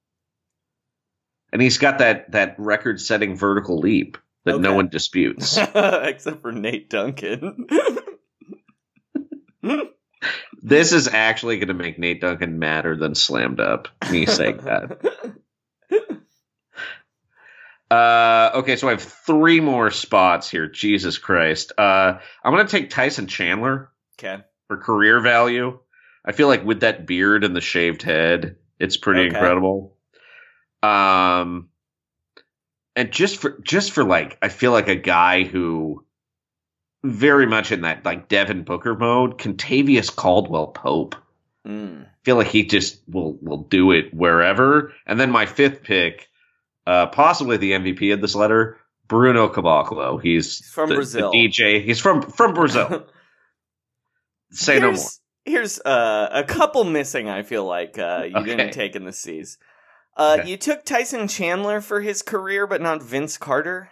And 1.52 1.62
he's 1.62 1.78
got 1.78 2.00
that 2.00 2.32
that 2.32 2.56
record 2.58 3.00
setting 3.02 3.36
vertical 3.36 3.80
leap 3.80 4.18
that 4.46 4.60
no 4.60 4.74
one 4.74 4.88
disputes. 4.88 5.58
Except 5.76 6.42
for 6.42 6.52
Nate 6.52 6.90
Duncan. 6.90 7.68
this 10.64 10.94
is 10.94 11.08
actually 11.08 11.58
going 11.58 11.68
to 11.68 11.74
make 11.74 12.00
Nate 12.00 12.22
Duncan 12.22 12.58
madder 12.58 12.96
than 12.96 13.14
slammed 13.14 13.60
up. 13.60 13.90
Me 14.10 14.26
saying 14.26 14.58
that. 14.64 15.00
Uh, 17.92 18.50
okay, 18.56 18.76
so 18.76 18.88
I 18.88 18.92
have 18.92 19.04
three 19.04 19.60
more 19.60 19.92
spots 19.92 20.50
here. 20.50 20.68
Jesus 20.68 21.20
Christ. 21.20 21.74
Uh, 21.78 22.18
I'm 22.44 22.52
going 22.54 22.66
to 22.66 22.72
take 22.72 22.90
Tyson 22.90 23.28
Chandler 23.28 23.92
okay. 24.18 24.44
for 24.68 24.78
career 24.78 25.20
value. 25.20 25.78
I 26.26 26.32
feel 26.32 26.48
like 26.48 26.66
with 26.66 26.80
that 26.80 27.06
beard 27.06 27.44
and 27.44 27.56
the 27.56 27.62
shaved 27.62 28.02
head, 28.02 28.56
it's 28.80 28.98
pretty 28.98 29.28
Okay. 29.28 29.36
incredible. 29.36 29.96
Um, 30.82 31.70
and 32.96 33.12
just 33.12 33.38
for 33.38 33.60
just 33.64 33.92
for 33.92 34.04
like, 34.04 34.40
I 34.42 34.50
feel 34.50 34.72
like 34.72 34.88
a 34.88 34.96
guy 34.96 35.44
who 35.44 36.04
very 37.04 37.46
much 37.46 37.72
in 37.72 37.82
that 37.82 38.06
like 38.06 38.28
Devin 38.30 38.64
Booker 38.64 38.96
mode, 38.96 39.38
Kentavious 39.38 40.14
Caldwell 40.16 40.68
Pope. 40.68 41.16
Mm. 41.66 42.08
feel 42.24 42.36
like 42.36 42.48
he 42.48 42.66
just 42.66 43.00
will 43.08 43.38
will 43.42 43.64
do 43.64 43.92
it 43.92 44.14
wherever. 44.14 44.92
And 45.06 45.18
then 45.18 45.32
my 45.32 45.46
fifth 45.46 45.82
pick, 45.84 46.28
uh, 46.86 47.08
possibly 47.08 47.56
the 47.56 47.72
MVP 47.72 48.14
of 48.14 48.20
this 48.20 48.36
letter, 48.36 48.78
Bruno 49.08 49.48
Caboclo. 49.48 50.22
He's 50.22 50.58
He's 50.58 50.68
from 50.70 50.90
the- 50.90 50.96
the 50.96 50.98
Brazil. 51.00 51.32
DJ. 51.32 51.82
He's 51.84 52.02
from 52.02 52.22
from 52.22 52.54
Brazil. 52.54 53.06
Say 54.52 54.76
no 54.80 54.88
more. 54.88 54.92
here's, 54.92 55.20
Here's 55.46 55.80
uh, 55.82 56.30
a 56.32 56.44
couple 56.44 56.84
missing. 56.84 57.30
I 57.30 57.44
feel 57.44 57.66
like 57.66 57.98
uh, 57.98 58.26
you 58.30 58.36
Okay. 58.38 58.56
didn't 58.56 58.72
take 58.74 58.96
in 58.96 59.04
the 59.06 59.14
C's. 59.14 59.58
Uh, 60.16 60.38
Okay. 60.40 60.50
You 60.52 60.58
took 60.58 60.86
Tyson 60.86 61.28
Chandler 61.28 61.82
for 61.82 62.02
his 62.02 62.22
career, 62.22 62.68
but 62.68 62.82
not 62.82 63.02
Vince 63.02 63.38
Carter. 63.38 63.90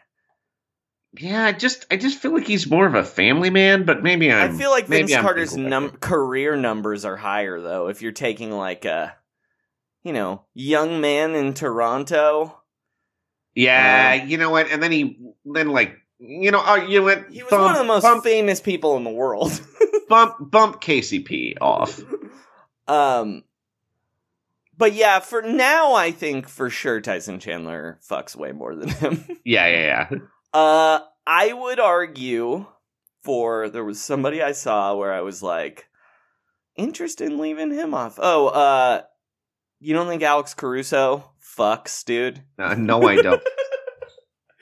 Yeah, 1.20 1.44
I 1.44 1.52
just 1.52 1.86
I 1.92 1.98
just 1.98 2.20
feel 2.20 2.34
like 2.34 2.48
he's 2.48 2.70
more 2.70 2.86
of 2.88 2.96
a 2.96 3.04
family 3.04 3.50
man, 3.50 3.84
but 3.84 4.02
maybe 4.02 4.32
I'm. 4.32 4.56
I 4.56 4.58
feel 4.58 4.72
like 4.72 4.88
Vince 4.88 5.14
Carter's 5.14 5.58
num- 5.58 5.98
career 6.00 6.56
numbers 6.56 7.04
are 7.04 7.18
higher 7.18 7.60
though. 7.60 7.88
If 7.90 8.02
you're 8.02 8.14
taking 8.14 8.52
like 8.52 8.86
a, 8.86 9.14
you 10.04 10.14
know, 10.14 10.44
young 10.54 11.02
man 11.02 11.36
in 11.36 11.54
Toronto, 11.54 12.58
Yeah, 13.56 14.14
you 14.14 14.38
know 14.38 14.52
what? 14.52 14.72
And 14.72 14.82
then 14.82 14.92
he 14.94 15.20
then 15.44 15.70
like 15.70 15.98
you 16.18 16.50
know 16.52 16.64
oh 16.66 16.76
you 16.76 17.04
went 17.04 17.30
he 17.32 17.42
was 17.44 17.50
bump, 17.50 17.64
one 17.64 17.72
of 17.74 17.80
the 17.80 17.84
most 17.86 18.04
bump, 18.04 18.24
famous 18.24 18.62
people 18.62 18.96
in 18.96 19.04
the 19.04 19.10
world. 19.10 19.52
bump 20.08 20.36
bump 20.40 20.82
KCP 20.82 21.56
off. 21.60 22.00
um, 22.88 23.44
but 24.78 24.94
yeah, 24.94 25.20
for 25.20 25.42
now, 25.42 25.94
I 25.94 26.12
think 26.12 26.48
for 26.48 26.70
sure 26.70 27.02
Tyson 27.02 27.40
Chandler 27.40 28.00
fucks 28.08 28.34
way 28.36 28.54
more 28.54 28.76
than 28.76 28.88
him. 28.90 29.26
Yeah, 29.44 29.68
yeah, 29.68 30.08
yeah. 30.12 30.20
Uh, 30.54 31.00
I 31.26 31.54
would 31.54 31.80
argue 31.80 32.66
for 33.24 33.70
there 33.70 33.86
was 33.86 34.02
somebody 34.02 34.42
I 34.42 34.52
saw 34.52 34.96
where 34.96 35.14
I 35.14 35.22
was 35.22 35.42
like 35.42 35.88
interested 36.76 37.32
in 37.32 37.38
leaving 37.38 37.72
him 37.72 37.94
off. 37.94 38.20
Oh, 38.22 38.48
uh, 38.48 39.04
you 39.80 39.94
don't 39.94 40.08
think 40.08 40.24
Alex 40.24 40.54
Caruso 40.54 41.32
fucks, 41.58 42.04
dude? 42.04 42.44
Uh, 42.58 42.76
no, 42.76 43.08
I 43.08 43.22
don't. 43.22 43.44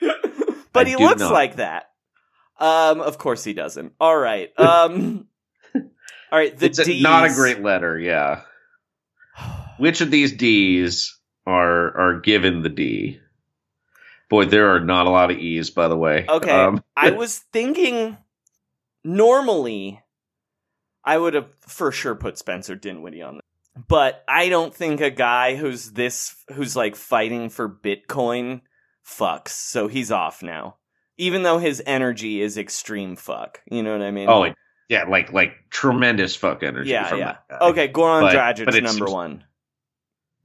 but 0.72 0.86
I 0.86 0.90
he 0.90 0.96
do 0.96 1.04
looks 1.04 1.20
not. 1.20 1.32
like 1.32 1.56
that. 1.56 1.90
Um, 2.58 3.00
of 3.00 3.18
course 3.18 3.42
he 3.42 3.54
doesn't. 3.54 3.94
All 3.98 4.16
right. 4.16 4.50
Um, 4.58 5.26
all 5.74 5.82
right. 6.30 6.56
The 6.56 6.66
it's 6.66 7.02
not 7.02 7.30
a 7.30 7.34
great 7.34 7.62
letter. 7.62 7.98
Yeah. 7.98 8.42
Which 9.78 10.02
of 10.02 10.10
these 10.10 10.32
D's 10.36 11.18
are 11.46 11.96
are 11.96 12.20
given 12.20 12.62
the 12.62 12.68
D? 12.68 13.20
Boy, 14.30 14.44
there 14.46 14.74
are 14.74 14.80
not 14.80 15.06
a 15.06 15.10
lot 15.10 15.30
of 15.30 15.38
E's, 15.38 15.70
by 15.70 15.88
the 15.88 15.96
way. 15.96 16.24
Okay. 16.28 16.50
Um, 16.50 16.82
I 16.96 17.10
was 17.10 17.38
thinking 17.52 18.16
normally 19.04 20.00
I 21.04 21.18
would 21.18 21.34
have 21.34 21.52
for 21.66 21.90
sure 21.90 22.14
put 22.14 22.38
Spencer 22.38 22.76
Dinwiddie 22.76 23.22
on 23.22 23.34
this. 23.36 23.84
But 23.88 24.22
I 24.28 24.48
don't 24.48 24.74
think 24.74 25.00
a 25.00 25.10
guy 25.10 25.56
who's 25.56 25.92
this 25.92 26.34
who's 26.54 26.76
like 26.76 26.96
fighting 26.96 27.48
for 27.48 27.68
Bitcoin 27.68 28.60
fucks. 29.06 29.48
So 29.48 29.88
he's 29.88 30.12
off 30.12 30.42
now. 30.42 30.76
Even 31.18 31.42
though 31.42 31.58
his 31.58 31.82
energy 31.84 32.40
is 32.40 32.56
extreme 32.56 33.16
fuck. 33.16 33.60
You 33.70 33.82
know 33.82 33.92
what 33.92 34.02
I 34.02 34.10
mean? 34.10 34.28
oh, 34.28 34.44
it- 34.44 34.54
yeah, 34.88 35.04
like 35.04 35.32
like 35.32 35.52
tremendous 35.70 36.34
fuck 36.34 36.62
energy. 36.62 36.90
yeah, 36.90 37.06
from 37.06 37.18
yeah. 37.20 37.36
Okay, 37.60 37.88
Goran 37.88 38.22
But- 38.22 38.34
Dragic 38.34 38.66
but 38.66 38.82
number 38.82 39.06
one. 39.06 39.44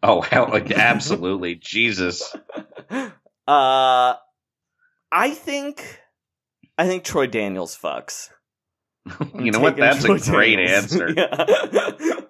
Oh 0.04 0.22
hell, 0.22 0.50
like, 0.50 0.72
absolutely, 0.78 1.56
Jesus. 1.56 2.36
Uh 3.48 4.16
I 5.12 5.32
think 5.32 6.02
I 6.78 6.88
think 6.88 7.04
Troy 7.04 7.28
Daniels 7.28 7.78
fucks. 7.78 8.30
You 9.40 9.52
know 9.52 9.60
what? 9.60 9.78
That's 9.78 10.04
a 10.04 10.18
great 10.32 10.56
Daniels. 10.58 10.94
answer. 10.94 11.10
Yeah. 11.16 12.22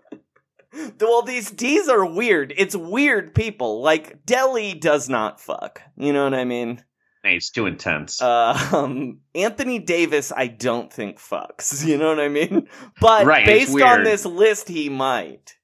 well, 1.00 1.22
these 1.22 1.52
D's 1.52 1.88
are 1.88 2.06
weird. 2.06 2.54
It's 2.56 2.76
weird 2.76 3.34
people. 3.34 3.82
Like 3.82 4.26
Delly 4.26 4.80
does 4.80 5.08
not 5.10 5.40
fuck. 5.40 5.82
You 5.96 6.12
know 6.12 6.26
what 6.26 6.34
I 6.34 6.44
mean? 6.44 6.84
Hey, 7.24 7.38
it's 7.38 7.50
too 7.50 7.66
intense. 7.66 8.22
Uh, 8.22 8.70
um, 8.72 9.22
Anthony 9.34 9.80
Davis, 9.80 10.32
I 10.36 10.46
don't 10.48 10.94
think 10.94 11.18
fucks. 11.18 11.84
You 11.86 11.98
know 11.98 12.10
what 12.10 12.20
I 12.20 12.28
mean? 12.28 12.68
But 13.02 13.26
Right, 13.26 13.46
based 13.46 13.80
on 13.82 14.04
this 14.04 14.26
list, 14.26 14.68
he 14.68 14.90
might. 14.90 15.56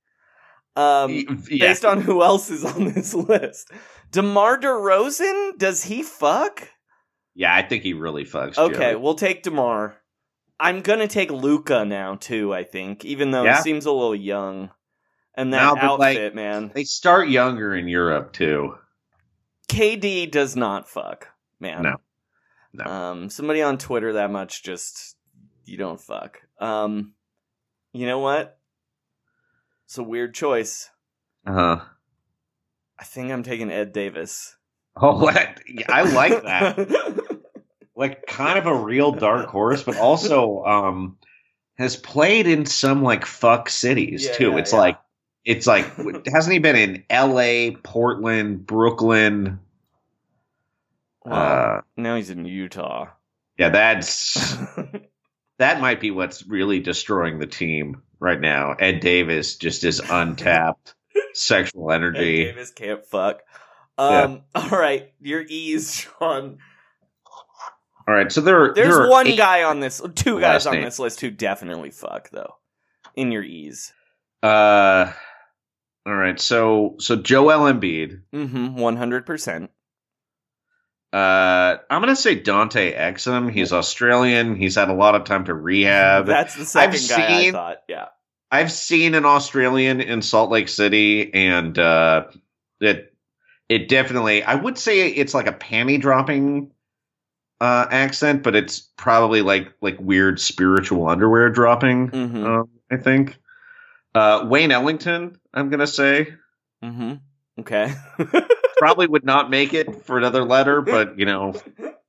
Um, 0.75 1.11
yeah. 1.49 1.67
based 1.67 1.85
on 1.85 2.01
who 2.01 2.23
else 2.23 2.49
is 2.49 2.63
on 2.63 2.85
this 2.85 3.13
list, 3.13 3.69
Demar 4.11 4.59
Derozan, 4.59 5.57
does 5.57 5.83
he 5.85 6.03
fuck? 6.03 6.69
yeah, 7.33 7.55
I 7.55 7.61
think 7.63 7.83
he 7.83 7.93
really 7.93 8.25
fucks. 8.25 8.57
Okay, 8.57 8.95
we'll 8.95 9.15
take 9.15 9.41
Demar. 9.43 9.95
I'm 10.59 10.81
gonna 10.81 11.07
take 11.07 11.31
Luka 11.31 11.85
now 11.85 12.15
too. 12.15 12.53
I 12.53 12.63
think, 12.63 13.03
even 13.05 13.31
though 13.31 13.43
Yeah. 13.43 13.57
he 13.57 13.63
seems 13.63 13.85
a 13.85 13.91
little 13.91 14.13
young, 14.15 14.69
and 15.33 15.53
that 15.53 15.63
No, 15.63 15.75
but, 15.75 15.99
like, 15.99 16.17
outfit, 16.17 16.35
man. 16.35 16.71
they 16.75 16.83
start 16.83 17.29
younger 17.29 17.73
in 17.73 17.87
Europe 17.87 18.33
too. 18.33 18.77
KD 19.69 20.29
does 20.29 20.55
not 20.57 20.89
fuck, 20.89 21.29
man. 21.59 21.81
No. 21.83 21.95
No. 22.73 22.83
Um, 22.85 23.29
somebody 23.29 23.61
on 23.61 23.77
Twitter 23.77 24.13
that 24.13 24.29
much 24.29 24.61
just 24.63 25.15
you 25.65 25.77
don't 25.77 25.99
fuck. 26.01 26.41
Um, 26.59 27.13
you 27.93 28.05
know 28.05 28.19
what? 28.19 28.59
It's 29.85 29.97
a 29.97 30.03
weird 30.03 30.33
choice. 30.33 30.89
Uh 31.45 31.53
huh. 31.53 31.81
I 33.01 33.03
think 33.03 33.31
I'm 33.31 33.41
taking 33.43 33.71
Ed 33.71 33.93
Davis. 33.93 34.55
Oh? 34.95 35.27
I 35.89 36.03
like 36.03 36.43
that. 36.43 37.41
like 37.95 38.27
kind 38.27 38.59
of 38.59 38.67
a 38.67 38.75
real 38.75 39.11
dark 39.11 39.47
horse, 39.47 39.81
but 39.83 39.97
also 39.97 40.63
um 40.63 41.17
has 41.77 41.95
played 41.97 42.45
in 42.47 42.65
some 42.67 43.01
like 43.01 43.25
fuck 43.25 43.69
cities 43.69 44.25
Yeah, 44.25 44.33
too. 44.33 44.51
yeah, 44.51 44.57
it's 44.57 44.71
yeah. 44.73 44.79
like 44.79 44.99
it's 45.43 45.65
like 45.67 45.85
hasn't 46.31 46.53
he 46.53 46.59
been 46.59 46.75
in 46.75 47.03
L.A., 47.09 47.71
Portland, 47.71 48.65
Brooklyn? 48.67 49.59
well, 51.25 51.33
Uh, 51.77 51.81
now 51.97 52.15
he's 52.15 52.29
in 52.29 52.45
Utah. 52.45 53.07
yeah, 53.57 53.69
that's 53.69 54.35
that 55.57 55.81
might 55.81 55.99
be 55.99 56.11
what's 56.11 56.45
really 56.45 56.79
destroying 56.79 57.39
the 57.39 57.47
team 57.47 58.03
right 58.19 58.39
now. 58.39 58.73
Ed 58.73 58.99
Davis 58.99 59.55
just 59.55 59.83
is 59.83 59.99
untapped 59.99 60.93
sexual 61.33 61.91
Ed 61.91 61.95
energy. 61.95 62.45
Davis 62.45 62.71
can't 62.71 63.05
fuck. 63.05 63.41
Yeah. 63.99 64.21
Um, 64.21 64.41
all 64.55 64.69
right, 64.69 65.11
your 65.21 65.41
E's, 65.41 65.93
Sean. 65.93 66.57
All 68.07 68.15
right, 68.15 68.31
so 68.31 68.41
there, 68.41 68.73
There's 68.73 68.89
there 68.95 69.03
are 69.03 69.09
one 69.09 69.35
guy 69.35 69.63
on 69.63 69.79
this, 69.79 70.01
two 70.15 70.39
guys 70.39 70.65
on 70.65 70.73
name. 70.73 70.83
this 70.83 70.97
list 70.99 71.21
who 71.21 71.29
definitely 71.29 71.91
fuck 71.91 72.29
though. 72.31 72.55
In 73.15 73.31
your 73.31 73.43
E's, 73.43 73.93
Uh, 74.41 75.11
all 76.05 76.15
right, 76.15 76.39
so 76.39 76.95
so 76.99 77.15
Joel 77.15 77.71
Embiid. 77.71 78.21
mm-hmm, 78.33 78.75
one 78.75 78.97
hundred 78.97 79.25
percent. 79.25 79.69
Uh, 81.13 81.77
I'm 81.89 82.01
gonna 82.01 82.15
say 82.15 82.35
Dante 82.35 82.93
Exum. 82.95 83.51
He's 83.51 83.73
Australian. 83.73 84.55
He's 84.55 84.75
had 84.75 84.89
a 84.89 84.93
lot 84.93 85.13
of 85.13 85.25
time 85.25 85.45
to 85.45 85.53
rehab. 85.53 86.25
That's 86.25 86.55
the 86.55 86.63
2nd 86.63 86.77
I've 86.79 87.09
guy 87.09 87.39
I 87.47 87.51
thought. 87.51 87.77
Yeah, 87.89 88.05
I've 88.51 88.71
seen 88.71 89.15
an 89.15 89.25
Australian 89.25 90.01
in 90.01 90.21
Salt 90.21 90.51
Lake 90.51 90.67
City, 90.67 91.33
and 91.33 91.77
uh, 91.79 92.25
it 92.79 93.13
it 93.69 93.87
definitely. 93.87 94.43
I 94.43 94.55
would 94.55 94.77
say 94.77 95.07
it's 95.07 95.33
like 95.33 95.47
a 95.47 95.53
panty 95.53 95.99
dropping 95.99 96.71
uh, 97.61 97.87
accent, 97.89 98.43
but 98.43 98.55
it's 98.55 98.79
probably 98.97 99.41
like 99.41 99.73
like 99.81 99.97
weird 99.99 100.39
spiritual 100.39 101.07
underwear 101.07 101.49
dropping. 101.49 102.09
mm-hmm, 102.09 102.45
Um, 102.45 102.69
I 102.91 102.97
think. 102.97 103.37
Uh, 104.13 104.45
Wayne 104.49 104.71
Ellington. 104.71 105.37
I'm 105.53 105.69
gonna 105.69 105.87
say 105.87 106.33
mm-hmm. 106.83 107.13
Okay. 107.59 107.93
probably 108.77 109.07
would 109.07 109.23
not 109.23 109.49
make 109.49 109.73
it 109.73 110.05
for 110.05 110.17
another 110.17 110.43
letter, 110.43 110.81
but 110.81 111.17
you 111.19 111.25
know, 111.25 111.53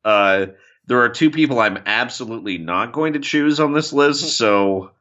uh, 0.05 0.47
there 0.87 1.01
are 1.03 1.11
two 1.11 1.31
people 1.31 1.61
I'm 1.61 1.79
absolutely 1.87 2.59
not 2.59 2.93
going 2.93 3.13
to 3.13 3.19
choose 3.19 3.61
on 3.61 3.73
this 3.73 3.93
list. 3.93 4.37
So, 4.39 4.93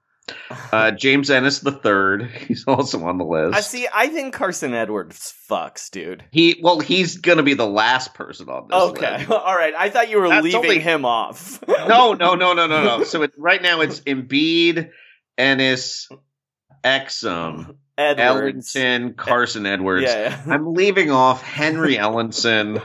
uh, 0.71 0.91
James 0.91 1.29
Ennis 1.29 1.59
the 1.59 1.71
third, 1.71 2.29
he's 2.47 2.65
also 2.67 3.03
on 3.05 3.17
the 3.17 3.25
list. 3.25 3.55
I 3.55 3.61
see. 3.61 3.87
I 3.93 4.07
think 4.07 4.33
Carson 4.33 4.73
Edwards 4.73 5.33
fucks, 5.49 5.89
dude. 5.91 6.23
He 6.31 6.59
well, 6.63 6.79
he's 6.79 7.17
gonna 7.17 7.43
be 7.43 7.53
the 7.53 7.67
last 7.67 8.13
person 8.13 8.47
on 8.49 8.67
this. 8.69 8.77
Okay, 8.91 9.17
list. 9.17 9.31
all 9.31 9.55
right. 9.55 9.73
I 9.77 9.89
thought 9.89 10.09
you 10.09 10.19
were 10.19 10.29
That's 10.29 10.43
leaving 10.43 10.59
only- 10.61 10.79
him 10.79 11.05
off. 11.05 11.61
No, 11.67 12.13
no, 12.13 12.35
no, 12.35 12.53
no, 12.53 12.67
no, 12.67 12.83
no. 12.83 13.03
So 13.03 13.23
it, 13.23 13.33
right 13.37 13.61
now 13.61 13.81
it's 13.81 13.99
Embiid, 14.01 14.91
Ennis, 15.37 16.07
Exum, 16.85 17.75
Edwards. 17.97 18.75
Ellington, 18.75 19.13
Carson 19.15 19.65
Edwards. 19.65 20.03
Yeah, 20.07 20.41
yeah. 20.45 20.53
I'm 20.53 20.73
leaving 20.73 21.11
off 21.11 21.41
Henry 21.41 21.95
Ellenson 21.97 22.83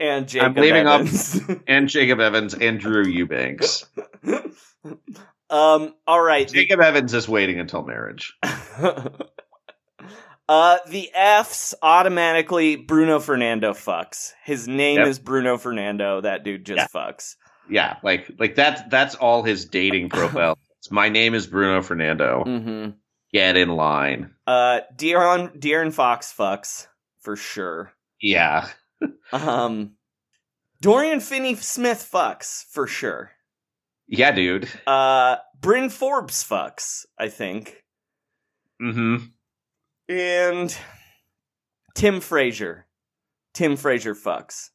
and 0.00 0.28
Jacob 0.28 0.56
I'm 0.56 0.62
leaving 0.62 0.86
off- 0.86 1.00
Evans. 1.00 1.40
and 1.66 1.88
Jacob 1.88 2.20
Evans 2.20 2.54
and 2.54 2.78
Drew 2.80 3.04
Eubanks. 3.06 3.84
Um. 5.52 5.94
All 6.06 6.20
right. 6.22 6.48
the- 6.48 6.54
Jacob 6.54 6.80
Evans 6.80 7.14
is 7.14 7.28
waiting 7.28 7.60
until 7.60 7.82
marriage. 7.84 8.34
uh, 10.48 10.78
the 10.88 11.10
F's 11.14 11.74
automatically 11.82 12.76
Bruno 12.76 13.20
Fernando 13.20 13.72
fucks. 13.72 14.32
His 14.44 14.66
name 14.68 14.98
Yep. 14.98 15.06
is 15.08 15.18
Bruno 15.18 15.56
Fernando. 15.58 16.20
That 16.20 16.44
dude 16.44 16.66
just 16.66 16.78
Yeah. 16.78 16.86
fucks. 16.88 17.36
Yeah, 17.70 17.96
like 18.02 18.30
like 18.38 18.54
that's 18.56 18.82
that's 18.90 19.14
all 19.14 19.42
his 19.42 19.64
dating 19.66 20.08
profile. 20.10 20.58
My 20.90 21.08
name 21.08 21.34
is 21.34 21.46
Bruno 21.46 21.80
Fernando. 21.82 22.42
Mm-hmm. 22.44 22.90
Get 23.32 23.56
in 23.56 23.68
line. 23.70 24.34
Uh, 24.46 24.80
De'Aaron 24.96 25.56
De'Aaron 25.58 25.92
Fox 25.92 26.34
fucks 26.36 26.86
for 27.20 27.36
sure. 27.36 27.92
Yeah. 28.20 28.68
Um, 29.32 29.92
Dorian 30.80 31.20
Finney-Smith 31.20 32.08
fucks 32.12 32.64
for 32.70 32.86
sure. 32.86 33.31
Yeah, 34.12 34.32
dude. 34.32 34.68
Uh, 34.86 35.36
Bryn 35.58 35.88
Forbes 35.88 36.44
fucks. 36.44 37.06
I 37.18 37.28
think. 37.28 37.82
Mm-hmm. 38.80 39.24
and 40.08 40.76
Tim 41.94 42.20
Frazier. 42.20 42.86
Tim 43.54 43.76
Frazier 43.76 44.14
fucks. 44.14 44.70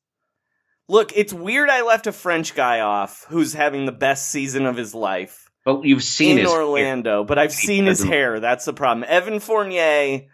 Look, 0.90 1.16
it's 1.16 1.34
weird 1.34 1.70
I 1.70 1.84
left 1.84 2.08
a 2.08 2.12
French 2.12 2.56
guy 2.56 2.80
off 2.80 3.26
who's 3.30 3.54
having 3.54 3.86
the 3.86 3.92
best 3.92 4.30
season 4.30 4.66
of 4.66 4.78
his 4.78 4.96
life 4.96 5.50
But 5.66 5.84
you've 5.84 6.04
seen 6.04 6.40
in 6.40 6.48
Orlando, 6.48 7.26
but 7.26 7.38
I've 7.38 7.52
seen 7.52 7.86
his 7.86 8.02
hair. 8.02 8.40
That's 8.40 8.66
the 8.66 8.74
problem. 8.74 9.06
Evan 9.08 9.40
Fournier 9.40 10.28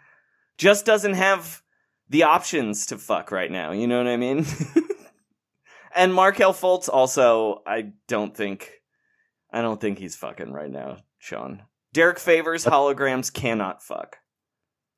just 0.56 0.86
doesn't 0.86 1.14
have 1.14 1.60
the 2.08 2.22
options 2.22 2.86
to 2.86 2.98
fuck 2.98 3.32
right 3.32 3.50
now. 3.50 3.72
You 3.72 3.88
know 3.88 3.98
what 3.98 4.06
I 4.06 4.16
mean? 4.16 4.46
and 5.94 6.14
Markelle 6.14 6.54
Fultz 6.54 6.88
also, 6.88 7.62
I 7.66 7.92
don't 8.06 8.36
think, 8.36 8.70
I 9.54 9.62
don't 9.62 9.80
think 9.80 9.98
he's 9.98 10.16
fucking 10.16 10.52
right 10.52 10.70
now, 10.70 10.98
Sean. 11.18 11.62
Derrick 11.92 12.18
Favors 12.18 12.64
holograms 12.64 13.32
cannot 13.32 13.82
fuck. 13.82 14.18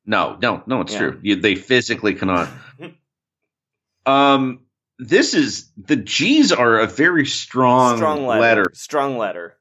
No, 0.07 0.39
no, 0.41 0.63
no, 0.67 0.81
it's 0.81 0.93
Yeah. 0.95 0.99
true. 0.99 1.21
You, 1.23 1.37
they 1.37 1.55
physically 1.57 2.15
cannot. 2.15 2.49
um, 4.07 4.61
this 4.99 5.35
is 5.35 5.71
the 5.77 5.97
G's 5.97 6.53
are 6.53 6.79
a 6.79 6.87
very 6.87 7.27
strong, 7.27 7.97
strong 7.97 8.27
letter. 8.27 8.41
letter. 8.41 8.65
Strong 8.73 9.19
letter. 9.19 9.57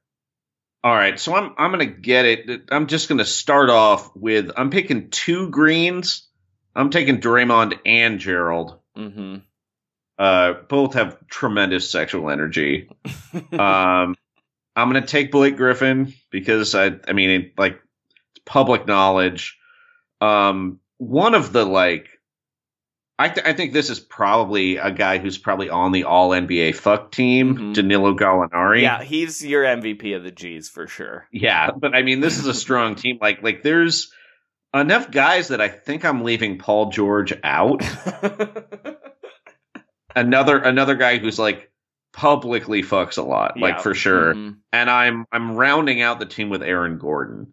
All 0.84 0.94
right, 0.94 1.20
so 1.20 1.36
I'm 1.36 1.54
I'm 1.58 1.72
gonna 1.72 1.86
get 1.88 2.26
it. 2.26 2.62
I'm 2.72 2.88
just 2.88 3.10
gonna 3.10 3.26
start 3.26 3.70
off 3.70 4.16
with 4.16 4.52
I'm 4.56 4.70
picking 4.70 5.10
two 5.10 5.50
greens. 5.50 6.28
I'm 6.76 6.90
taking 6.90 7.20
Draymond 7.20 7.80
and 7.86 8.20
Gerald. 8.20 8.78
Mm-hmm. 8.98 9.38
Uh, 10.18 10.54
both 10.70 10.94
have 10.94 11.28
tremendous 11.28 11.90
sexual 11.90 12.30
energy. 12.30 12.90
um, 13.52 14.16
I'm 14.76 14.90
gonna 14.90 15.06
take 15.06 15.32
Blake 15.32 15.58
Griffin 15.58 16.14
because 16.32 16.76
I 16.76 16.92
I 17.08 17.14
mean 17.14 17.30
it, 17.30 17.52
like 17.58 17.80
it's 18.36 18.44
public 18.46 18.86
knowledge. 18.88 19.58
Um, 20.22 20.80
one 20.98 21.34
of 21.36 21.52
the 21.54 21.66
like, 21.66 22.08
I 23.20 23.30
th- 23.30 23.46
I 23.46 23.54
think 23.54 23.74
this 23.74 23.90
is 23.90 24.00
probably 24.00 24.78
a 24.78 24.92
guy 24.92 25.18
who's 25.18 25.38
probably 25.38 25.70
on 25.70 25.92
the 25.92 26.04
All 26.06 26.32
NBA 26.32 26.76
fuck 26.76 27.12
team, 27.12 27.56
Mhm. 27.58 27.74
Danilo 27.74 28.16
Gallinari. 28.16 28.82
yeah, 28.82 29.02
he's 29.04 29.46
your 29.46 29.64
MVP 29.64 30.16
of 30.16 30.24
the 30.24 30.32
G's 30.32 30.70
for 30.70 30.88
sure. 30.88 31.28
Yeah, 31.32 31.72
but 31.72 31.96
I 31.96 32.02
mean, 32.02 32.20
this 32.22 32.38
is 32.38 32.48
a 32.48 32.54
strong 32.54 32.96
team. 33.04 33.18
Like, 33.22 33.42
like 33.44 33.62
there's 33.64 34.12
enough 34.74 35.10
guys 35.12 35.50
that 35.50 35.62
I 35.62 35.70
think 35.70 36.04
I'm 36.04 36.24
leaving 36.24 36.58
Paul 36.58 36.90
George 36.92 37.34
out. 37.44 37.82
Another 40.18 40.58
another 40.58 40.96
guy 40.96 41.18
who's 41.18 41.38
like 41.38 41.70
publicly 42.16 42.82
fucks 42.82 43.18
a 43.18 43.22
lot, 43.22 43.60
like 43.60 43.82
for 43.82 43.94
sure. 43.94 44.34
Mhm. 44.34 44.58
And 44.72 44.90
I'm 44.90 45.26
I'm 45.32 45.56
rounding 45.56 46.02
out 46.02 46.18
the 46.20 46.26
team 46.26 46.50
with 46.50 46.64
Aaron 46.64 46.98
Gordon. 46.98 47.52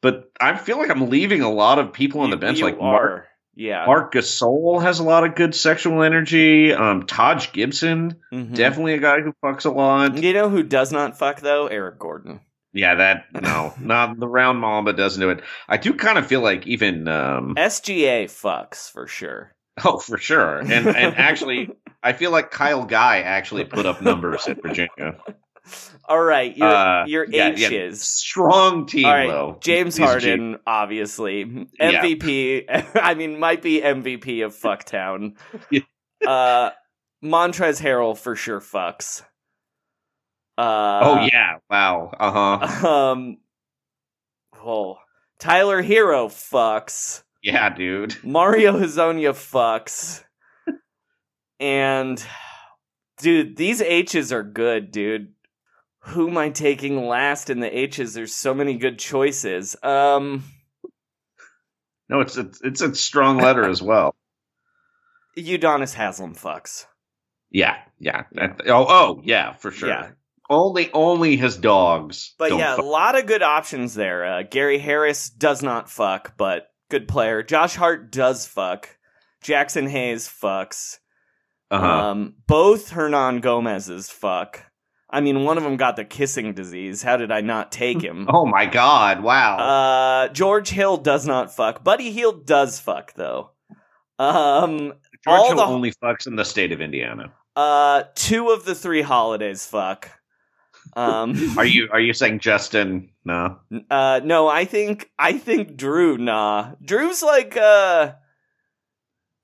But 0.00 0.30
I 0.40 0.56
feel 0.56 0.78
like 0.78 0.90
I'm 0.90 1.10
leaving 1.10 1.42
a 1.42 1.50
lot 1.50 1.78
of 1.80 1.92
people 1.92 2.20
on 2.20 2.30
the 2.30 2.36
bench, 2.36 2.58
you 2.60 2.64
like 2.64 2.78
Marc. 2.78 3.26
Yeah. 3.56 3.84
Marc 3.86 4.14
Gasol 4.14 4.80
has 4.82 5.00
a 5.00 5.02
lot 5.02 5.24
of 5.24 5.34
good 5.34 5.52
sexual 5.52 6.04
energy. 6.04 6.72
Um, 6.72 7.06
Taj 7.06 7.50
Gibson, 7.52 8.14
Mhm. 8.32 8.54
definitely 8.54 8.94
a 8.94 8.98
guy 8.98 9.20
who 9.20 9.34
fucks 9.44 9.66
a 9.66 9.70
lot. 9.70 10.16
You 10.16 10.32
know 10.32 10.48
who 10.48 10.62
does 10.62 10.92
not 10.92 11.18
fuck 11.18 11.40
though? 11.40 11.66
Eric 11.66 11.98
Gordon. 11.98 12.38
Yeah, 12.72 12.94
that 12.94 13.24
no, 13.42 13.74
not 13.80 14.20
the 14.20 14.28
round 14.28 14.60
mamba 14.60 14.92
doesn't 14.92 15.20
do 15.20 15.30
it. 15.30 15.42
I 15.68 15.78
do 15.78 15.94
kind 15.94 16.18
of 16.18 16.26
feel 16.28 16.40
like 16.42 16.66
even 16.68 17.08
um 17.08 17.54
SGA 17.56 18.26
fucks 18.26 18.92
for 18.92 19.08
sure. 19.08 19.52
oh 19.84 19.98
for 19.98 20.18
sure, 20.18 20.58
and 20.58 20.70
and 20.86 21.16
actually 21.16 21.70
I 22.02 22.12
feel 22.12 22.30
like 22.30 22.50
Kyle 22.50 22.84
Guy 22.84 23.20
actually 23.20 23.64
put 23.64 23.86
up 23.86 24.00
numbers 24.02 24.46
at 24.46 24.62
Virginia. 24.62 25.16
All 26.08 26.22
right, 26.22 26.56
your 26.56 26.68
Uh, 26.68 27.06
your 27.06 27.26
yeah, 27.28 27.48
H 27.50 27.70
yeah. 27.70 27.88
Strong 27.92 28.86
team 28.86 29.04
all 29.04 29.12
right. 29.12 29.28
though. 29.28 29.58
James 29.60 29.96
These 29.96 30.06
G- 30.06 30.10
Harden, 30.10 30.58
obviously 30.66 31.68
Yeah. 31.78 32.02
MVP. 32.02 32.64
I 32.94 33.14
mean, 33.14 33.38
might 33.38 33.60
be 33.62 33.80
MVP 33.80 34.44
of 34.44 34.54
Fucktown. 34.54 35.36
Yeah. 35.70 35.80
uh, 36.26 36.70
Montrezl 37.22 37.82
Harrell 37.82 38.16
for 38.16 38.34
sure 38.36 38.60
fucks. 38.60 39.22
Uh, 40.56 41.00
oh 41.02 41.28
yeah, 41.30 41.58
wow, 41.70 42.10
uh 42.18 42.58
huh, 42.60 42.88
Um. 42.88 43.38
Oh, 44.64 44.98
Tyler 45.38 45.82
Herro 45.82 46.28
fucks. 46.28 47.22
yeah, 47.42 47.68
dude. 47.68 48.16
Mario 48.24 48.72
Hezonja 48.76 49.30
fucks. 49.30 50.24
And 51.60 52.22
dude, 53.18 53.56
these 53.56 53.80
H's 53.80 54.32
are 54.32 54.42
good, 54.42 54.90
dude. 54.90 55.32
Who 56.00 56.28
am 56.28 56.38
I 56.38 56.50
taking 56.50 57.06
last 57.06 57.50
in 57.50 57.60
the 57.60 57.78
H's? 57.78 58.14
There's 58.14 58.34
so 58.34 58.54
many 58.54 58.76
good 58.76 58.98
choices. 58.98 59.76
Um 59.82 60.44
No, 62.08 62.20
it's 62.20 62.36
it's 62.36 62.60
it's 62.62 62.80
a 62.80 62.94
strong 62.94 63.38
letter 63.38 63.68
as 63.68 63.82
well. 63.82 64.14
Udonis 65.36 65.94
Haslem 65.94 66.34
fucks. 66.34 66.86
Yeah, 67.50 67.76
yeah. 67.98 68.24
Oh, 68.66 68.86
oh, 68.88 69.20
yeah, 69.24 69.54
for 69.54 69.70
sure. 69.70 69.88
Yeah. 69.88 70.10
Only 70.50 70.90
only 70.92 71.36
his 71.36 71.56
dogs. 71.56 72.34
But 72.38 72.56
yeah, 72.56 72.76
fuck. 72.76 72.84
a 72.84 72.88
lot 72.88 73.18
of 73.18 73.26
good 73.26 73.42
options 73.42 73.94
there. 73.94 74.24
Uh, 74.24 74.42
Gary 74.42 74.78
Harris 74.78 75.28
does 75.28 75.62
not 75.62 75.90
fuck, 75.90 76.36
but 76.36 76.68
good 76.90 77.06
player. 77.06 77.42
Josh 77.42 77.74
Hart 77.76 78.10
does 78.10 78.46
fuck. 78.46 78.96
Jaxson 79.44 79.88
Hayes 79.88 80.26
fucks. 80.26 80.98
Uh-huh. 81.70 81.86
Um, 82.10 82.34
both 82.46 82.90
Hernangomez's 82.90 84.08
fuck. 84.10 84.64
I 85.10 85.20
mean, 85.20 85.44
one 85.44 85.56
of 85.56 85.64
them 85.64 85.76
got 85.76 85.96
the 85.96 86.04
kissing 86.04 86.52
disease. 86.52 87.02
How 87.02 87.16
did 87.16 87.30
I 87.32 87.40
not 87.40 87.72
take 87.72 88.02
him? 88.02 88.26
oh 88.32 88.44
my 88.46 88.66
god, 88.66 89.22
wow. 89.22 89.56
Uh, 89.58 90.28
George 90.28 90.68
Hill 90.70 90.98
does 90.98 91.26
not 91.26 91.54
fuck. 91.54 91.82
Buddy 91.82 92.10
Hield 92.10 92.46
does 92.46 92.78
fuck 92.78 93.14
though. 93.14 93.50
Um, 94.18 94.94
George 95.24 95.46
Hill 95.46 95.56
the 95.56 95.62
only 95.62 95.92
fucks 95.92 96.26
in 96.26 96.36
the 96.36 96.44
state 96.44 96.72
of 96.72 96.80
Indiana. 96.80 97.32
uh, 97.56 98.04
two 98.14 98.50
of 98.50 98.64
the 98.64 98.74
three 98.74 99.02
holidays 99.02 99.64
fuck. 99.66 100.10
Um, 100.96 101.54
Are 101.58 101.66
you 101.66 101.88
are 101.92 102.00
you 102.00 102.14
saying 102.14 102.40
Justin? 102.40 103.10
No. 103.24 103.58
uh, 103.90 104.20
no, 104.24 104.48
I 104.48 104.64
think 104.64 105.10
I 105.18 105.34
think 105.34 105.72
Jrue. 105.76 106.18
Nah, 106.18 106.72
Jrue's 106.82 107.22
like 107.22 107.56
uh. 107.56 108.12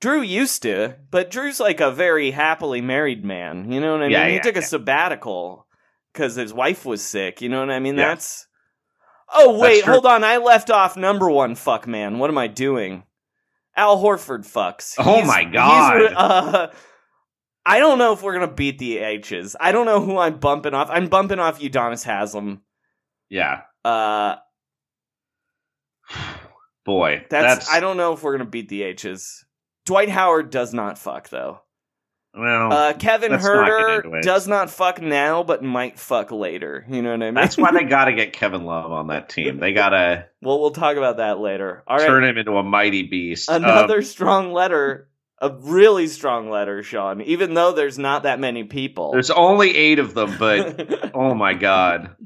Jrue 0.05 0.27
used 0.27 0.61
to, 0.61 0.97
but 1.09 1.31
Jrue's 1.31 1.59
like 1.59 1.79
a 1.79 1.89
very 1.89 2.29
happily 2.29 2.79
married 2.79 3.25
man. 3.25 3.71
You 3.71 3.79
know 3.79 3.93
what 3.93 4.01
I 4.01 4.05
mean? 4.05 4.11
Yeah, 4.11 4.27
he 4.27 4.35
yeah, 4.35 4.41
took 4.41 4.55
a 4.55 4.61
sabbatical 4.61 5.65
because 6.13 6.35
his 6.35 6.53
wife 6.53 6.85
was 6.85 7.01
sick. 7.01 7.41
You 7.41 7.49
know 7.49 7.59
what 7.59 7.71
I 7.71 7.79
mean? 7.79 7.97
Yeah. 7.97 8.09
That's. 8.09 8.45
Oh 9.33 9.59
wait, 9.59 9.83
true. 9.83 9.93
hold 9.93 10.05
on. 10.05 10.23
I 10.23 10.37
left 10.37 10.69
off 10.69 10.95
number 10.95 11.27
one. 11.27 11.55
Fuck 11.55 11.87
man, 11.87 12.19
what 12.19 12.29
am 12.29 12.37
I 12.37 12.45
doing? 12.45 13.03
Al 13.75 13.97
Horford 13.97 14.45
fucks. 14.45 14.93
Oh 14.99 15.25
my 15.25 15.43
God. 15.43 16.13
uh, 16.15 16.67
I 17.65 17.79
don't 17.79 17.97
know 17.97 18.13
if 18.13 18.21
we're 18.21 18.33
gonna 18.33 18.47
beat 18.47 18.77
the 18.77 18.99
H's. 18.99 19.55
I 19.59 19.71
don't 19.71 19.87
know 19.87 20.01
who 20.01 20.19
I'm 20.19 20.37
bumping 20.37 20.75
off. 20.75 20.89
I'm 20.91 21.07
bumping 21.07 21.39
off 21.39 21.59
Udonis 21.59 22.05
Haslem. 22.05 22.61
Yeah. 23.27 23.61
Uh, 23.83 24.35
Boy, 26.85 27.25
that's, 27.31 27.65
that's, 27.65 27.71
I 27.71 27.79
don't 27.79 27.97
know 27.97 28.13
if 28.13 28.21
we're 28.21 28.37
gonna 28.37 28.47
beat 28.47 28.69
the 28.69 28.83
H's. 28.83 29.45
Dwight 29.85 30.09
Howard 30.09 30.49
does 30.49 30.73
not 30.73 30.97
fuck 30.97 31.29
though. 31.29 31.61
Well, 32.37 32.73
Uh, 32.73 32.93
Kevin 32.93 33.31
let's 33.31 33.45
not 33.45 33.69
Huerter 33.69 34.21
does 34.21 34.45
not 34.45 34.69
fuck 34.69 35.01
now, 35.01 35.41
but 35.43 35.63
might 35.63 35.97
fuck 35.97 36.31
later. 36.31 36.85
You 36.89 37.01
know 37.01 37.11
what 37.11 37.21
I 37.21 37.25
mean? 37.27 37.33
that's 37.33 37.57
why 37.57 37.71
they 37.71 37.83
got 37.89 38.05
to 38.05 38.13
get 38.13 38.33
Kevin 38.33 38.65
Love 38.65 38.91
on 38.91 39.07
that 39.07 39.29
team. 39.29 39.57
They 39.59 39.71
got 39.71 39.89
to 39.89 40.25
well, 40.41 40.59
we'll 40.59 40.71
talk 40.71 40.97
about 40.97 41.17
that 41.17 41.39
later. 41.39 41.83
All 41.87 41.97
right. 41.97 42.05
turn 42.05 42.25
him 42.25 42.37
into 42.37 42.51
a 42.57 42.63
mighty 42.63 43.03
beast. 43.03 43.49
Um, 43.49 43.63
Another 43.63 44.01
strong 44.01 44.51
letter, 44.51 45.07
a 45.39 45.49
really 45.61 46.07
strong 46.07 46.49
letter, 46.49 46.83
Sean. 46.83 47.21
Even 47.21 47.53
though 47.53 47.71
there's 47.71 47.97
not 47.97 48.23
that 48.23 48.39
many 48.41 48.65
people. 48.65 49.13
there's 49.13 49.31
only 49.31 49.73
eight 49.75 49.99
of 49.99 50.13
them, 50.13 50.35
but 50.37 51.11
oh 51.15 51.33
my 51.35 51.53
god, 51.53 52.17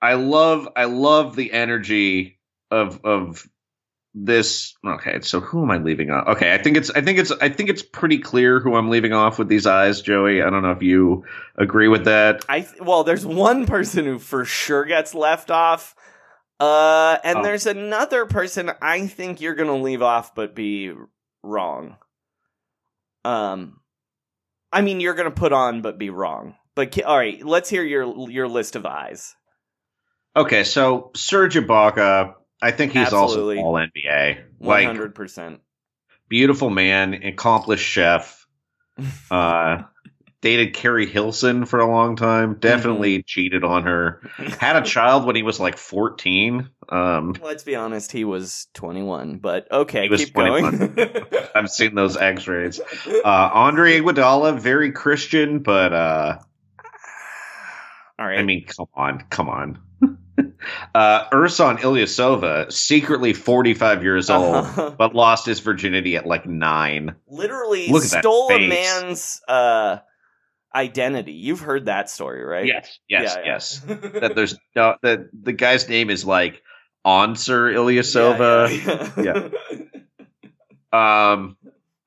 I 0.00 0.14
love 0.14 0.68
I 0.76 0.84
love 0.84 1.34
the 1.34 1.52
energy 1.52 2.38
of 2.70 3.04
of 3.04 3.44
this. 4.24 4.74
Okay, 4.86 5.20
so 5.20 5.40
who 5.40 5.62
am 5.62 5.70
I 5.70 5.78
leaving 5.78 6.10
off? 6.10 6.26
Okay, 6.36 6.52
I 6.54 6.58
think 6.58 6.76
it's 6.76 6.90
I 6.90 7.00
think 7.00 7.18
it's 7.18 7.30
I 7.30 7.48
think 7.48 7.70
it's 7.70 7.82
pretty 7.82 8.18
clear 8.18 8.60
who 8.60 8.74
I'm 8.74 8.90
leaving 8.90 9.12
off 9.12 9.38
with 9.38 9.48
these 9.48 9.66
eyes, 9.66 10.00
Joey. 10.02 10.42
I 10.42 10.50
don't 10.50 10.62
know 10.62 10.72
if 10.72 10.82
you 10.82 11.24
agree 11.56 11.88
with 11.88 12.04
that. 12.06 12.44
I 12.48 12.60
th- 12.60 12.80
well, 12.80 13.04
there's 13.04 13.24
one 13.26 13.66
person 13.66 14.04
who 14.04 14.18
for 14.18 14.44
sure 14.44 14.84
gets 14.84 15.14
left 15.14 15.50
off. 15.50 15.94
Uh, 16.60 17.18
and 17.22 17.38
Oh. 17.38 17.42
there's 17.44 17.66
another 17.66 18.26
person 18.26 18.72
I 18.82 19.06
think 19.06 19.40
you're 19.40 19.54
gonna 19.54 19.76
leave 19.76 20.02
off, 20.02 20.34
but 20.34 20.54
be 20.54 20.92
wrong. 21.44 21.96
Um, 23.24 23.80
I 24.72 24.80
mean, 24.82 25.00
you're 25.00 25.14
gonna 25.14 25.30
put 25.30 25.52
on, 25.52 25.82
but 25.82 25.98
be 25.98 26.10
wrong. 26.10 26.56
But 26.74 26.90
ki- 26.92 27.02
all 27.02 27.16
right, 27.16 27.44
let's 27.44 27.68
hear 27.68 27.82
your 27.82 28.28
your 28.30 28.48
list 28.48 28.76
of 28.76 28.86
eyes. 28.86 29.34
Okay, 30.36 30.62
so 30.64 31.10
Serge 31.16 31.56
Ibaka, 31.56 32.34
I 32.60 32.70
think 32.72 32.92
he's 32.92 33.12
Absolutely. 33.12 33.58
also 33.58 33.66
all 33.66 33.74
NBA. 33.74 34.84
Hundred 34.86 35.14
percent. 35.14 35.60
beautiful 36.28 36.70
man, 36.70 37.14
accomplished 37.14 37.84
chef. 37.84 38.46
Uh, 39.30 39.84
dated 40.40 40.74
Keri 40.74 41.06
Hilson 41.06 41.66
for 41.66 41.78
a 41.78 41.88
long 41.88 42.16
time. 42.16 42.54
Definitely 42.58 43.22
cheated 43.22 43.64
on 43.64 43.84
her. 43.84 44.20
Had 44.58 44.76
a 44.76 44.82
child 44.82 45.24
when 45.24 45.36
he 45.36 45.42
was 45.42 45.60
like 45.60 45.76
fourteen. 45.76 46.70
Um, 46.88 47.34
Let's 47.42 47.64
be 47.64 47.76
honest, 47.76 48.12
he 48.12 48.24
was 48.24 48.66
21, 48.72 49.38
but 49.38 49.70
okay, 49.70 50.08
keep 50.08 50.32
going. 50.32 50.96
I've 51.54 51.68
seen 51.70 51.94
those 51.94 52.16
X-rays. 52.16 52.80
Uh, 52.80 53.22
Andre 53.24 54.00
Iguodala, 54.00 54.58
very 54.58 54.92
Christian, 54.92 55.58
but 55.58 55.92
uh, 55.92 56.38
all 58.18 58.26
right. 58.26 58.38
I 58.38 58.42
mean, 58.42 58.64
come 58.64 58.86
on, 58.94 59.24
come 59.28 59.50
on. 59.50 59.78
Uh, 60.94 61.28
Ersan 61.30 61.78
Ilyasova, 61.78 62.72
secretly 62.72 63.32
forty-five 63.32 64.02
years 64.02 64.28
old, 64.30 64.56
Uh-huh. 64.56 64.90
but 64.98 65.14
lost 65.14 65.46
his 65.46 65.60
virginity 65.60 66.16
at 66.16 66.26
like 66.26 66.46
nine. 66.46 67.14
literally 67.28 67.88
Look 67.88 68.02
stole 68.02 68.50
a 68.52 68.68
man's 68.68 69.40
uh 69.48 69.98
identity. 70.74 71.32
You've 71.32 71.60
heard 71.60 71.86
that 71.86 72.10
story, 72.10 72.44
right? 72.44 72.66
Yes, 72.66 72.98
yes, 73.08 73.34
Yeah, 73.36 73.40
yeah. 73.44 73.52
yes. 73.52 73.78
that 74.20 74.32
there's 74.34 74.56
no, 74.76 74.96
that 75.02 75.20
the 75.32 75.52
guy's 75.52 75.88
name 75.88 76.10
is 76.10 76.24
like 76.24 76.62
Answer 77.04 77.72
Ilyasova. 77.72 79.16
Yeah, 79.24 79.48
yeah. 80.92 81.32
Um, 81.32 81.56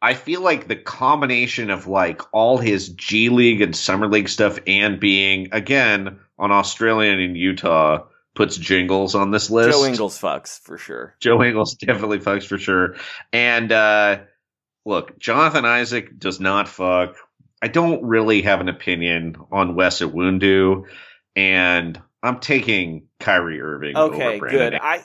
I 0.01 0.13
feel 0.15 0.41
like 0.41 0.67
the 0.67 0.75
combination 0.75 1.69
of 1.69 1.87
like 1.87 2.21
all 2.33 2.57
his 2.57 2.89
G 2.89 3.29
League 3.29 3.61
and 3.61 3.75
Summer 3.75 4.07
League 4.07 4.29
stuff 4.29 4.57
and 4.65 4.99
being 4.99 5.49
again 5.51 6.19
on 6.39 6.51
Australian 6.51 7.19
and 7.19 7.37
Utah 7.37 8.05
puts 8.35 8.57
jingles 8.57 9.15
on 9.15 9.31
this 9.31 9.49
list. 9.49 9.77
Joe 9.77 9.85
Ingles 9.85 10.19
fucks 10.19 10.59
for 10.59 10.77
sure. 10.77 11.15
Joe 11.19 11.43
Ingles 11.43 11.75
definitely 11.79 12.19
fucks 12.19 12.45
for 12.45 12.57
sure. 12.57 12.95
And 13.33 13.71
uh 13.71 14.19
look, 14.85 15.19
Jonathan 15.19 15.65
Isaac 15.65 16.17
does 16.17 16.39
not 16.39 16.67
fuck. 16.67 17.15
I 17.61 17.67
don't 17.67 18.03
really 18.03 18.41
have 18.41 18.59
an 18.59 18.69
opinion 18.69 19.35
on 19.51 19.75
Wes 19.75 20.01
Iwundu, 20.01 20.85
and 21.35 22.01
I'm 22.23 22.39
taking 22.39 23.07
Kyrie 23.19 23.61
Irving. 23.61 23.95
Okay, 23.95 24.39
good. 24.39 24.73
I, 24.73 25.03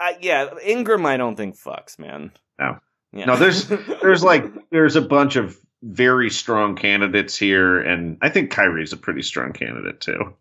I 0.00 0.18
yeah, 0.20 0.58
Ingram 0.64 1.06
I 1.06 1.16
don't 1.16 1.36
think 1.36 1.56
fucks, 1.56 1.98
man. 1.98 2.32
No. 2.58 2.78
Yeah. 3.12 3.26
No, 3.26 3.36
there's 3.36 3.66
there's 4.02 4.24
like 4.24 4.44
there's 4.70 4.96
a 4.96 5.02
bunch 5.02 5.36
of 5.36 5.58
very 5.82 6.30
strong 6.30 6.76
candidates 6.76 7.36
here, 7.36 7.80
and 7.80 8.18
I 8.20 8.30
think 8.30 8.50
Kyrie's 8.50 8.92
a 8.92 8.96
pretty 8.96 9.22
strong 9.22 9.52
candidate 9.52 10.00
too. 10.00 10.34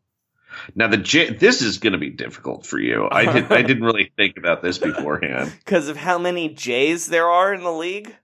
Now 0.75 0.87
the 0.87 0.97
J- 0.97 1.33
this 1.33 1.61
is 1.61 1.77
going 1.79 1.93
to 1.93 1.99
be 1.99 2.09
difficult 2.09 2.65
for 2.65 2.79
you. 2.79 3.07
I 3.11 3.31
did 3.31 3.51
I 3.51 3.61
didn't 3.61 3.83
really 3.83 4.11
think 4.17 4.37
about 4.37 4.61
this 4.61 4.77
beforehand. 4.77 5.53
because 5.63 5.87
of 5.87 5.97
how 5.97 6.17
many 6.17 6.49
J's 6.49 7.07
there 7.07 7.27
are 7.29 7.53
in 7.53 7.63
the 7.63 7.71
league. 7.71 8.15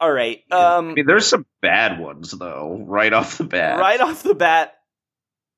All 0.00 0.10
right. 0.12 0.40
Um 0.50 0.90
I 0.90 0.94
mean, 0.94 1.06
there's 1.06 1.26
some 1.26 1.46
bad 1.62 1.98
ones 1.98 2.30
though, 2.32 2.82
right 2.86 3.12
off 3.12 3.38
the 3.38 3.44
bat. 3.44 3.78
right 3.78 4.00
off 4.00 4.22
the 4.22 4.34
bat, 4.34 4.74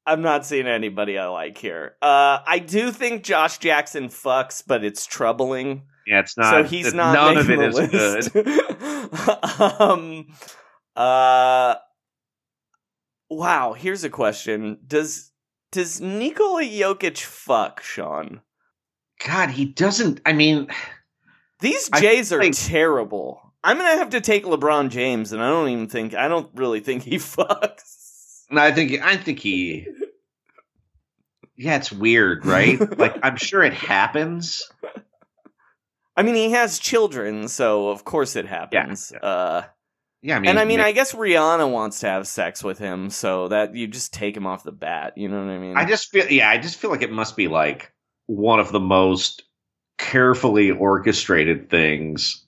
I'm 0.07 0.23
not 0.23 0.47
seeing 0.47 0.67
anybody 0.67 1.19
I 1.19 1.27
like 1.29 1.59
here. 1.59 1.97
Uh 2.01 2.39
I 2.47 2.59
do 2.61 2.91
think 2.93 3.23
Josh 3.25 3.59
Jackson 3.59 4.09
fucks, 4.09 4.63
but 4.67 4.85
it's 4.85 5.07
troubling. 5.07 5.83
Yeah, 6.07 6.21
it's 6.21 6.37
not. 6.39 6.51
so 6.51 6.63
he's 6.65 6.95
not 6.95 7.13
None 7.15 7.37
of 7.37 7.51
it 7.51 7.59
the 7.59 7.69
list. 7.69 8.33
good. 8.33 9.81
um 9.81 10.27
uh 10.97 11.75
Wow, 13.31 13.75
here's 13.75 14.05
a 14.05 14.09
question. 14.11 14.79
Does 14.87 15.28
does 15.73 16.01
Nikola 16.01 16.63
Jokic 16.63 17.19
fuck, 17.21 17.83
Sean? 17.83 18.41
God, 19.27 19.51
he 19.51 19.65
doesn't. 19.65 20.21
I 20.25 20.33
mean, 20.33 20.69
These 21.61 21.91
Jays 22.01 22.33
are 22.33 22.41
think- 22.41 22.57
terrible. 22.57 23.43
I'm 23.65 23.77
gonna 23.77 23.99
have 23.99 24.11
to 24.11 24.21
take 24.21 24.45
LeBron 24.45 24.91
James, 24.91 25.33
and 25.33 25.43
I 25.43 25.49
don't 25.49 25.69
even 25.71 25.89
think 25.89 26.15
I 26.15 26.29
don't 26.29 26.49
really 26.55 26.81
think 26.81 27.03
he 27.03 27.17
fucks. 27.17 28.43
No, 28.51 28.63
I 28.63 28.71
think 28.73 29.03
I 29.03 29.17
think 29.17 29.41
he. 29.41 29.87
Yeah, 31.57 31.77
it's 31.77 31.91
weird, 31.91 32.47
right? 32.47 32.79
like, 32.99 33.17
I'm 33.23 33.37
sure 33.37 33.65
it 33.65 33.75
happens. 33.75 34.63
I 36.17 36.23
mean, 36.23 36.37
he 36.37 36.53
has 36.53 36.79
children, 36.79 37.49
so 37.49 37.89
of 37.89 38.05
course 38.05 38.37
it 38.37 38.47
happens. 38.47 39.13
yeah. 39.13 39.29
Uh, 39.29 39.63
Yeah, 40.21 40.37
I 40.37 40.41
mean, 40.41 40.51
and 40.51 40.59
I 40.59 40.65
mean, 40.65 40.81
I 40.81 40.93
guess 40.93 41.13
Rihanna 41.15 41.71
wants 41.71 42.01
to 42.01 42.09
have 42.09 42.27
sex 42.27 42.65
with 42.65 42.79
him, 42.79 43.09
so 43.11 43.49
that 43.49 43.77
you 43.77 43.87
just 43.87 44.13
take 44.13 44.37
him 44.37 44.47
off 44.47 44.65
the 44.65 44.73
bat. 44.73 45.17
You 45.17 45.29
know 45.29 45.39
what 45.39 45.51
I 45.51 45.59
mean? 45.59 45.77
I 45.77 45.85
just 45.85 46.11
feel 46.11 46.27
yeah, 46.27 46.51
I 46.51 46.59
just 46.59 46.79
feel 46.79 46.91
like 46.91 47.03
it 47.03 47.13
must 47.13 47.37
be 47.37 47.47
like 47.47 47.93
one 48.27 48.59
of 48.59 48.73
the 48.73 48.81
most 48.81 49.45
carefully 49.97 50.71
orchestrated 50.73 51.71
things, 51.71 52.45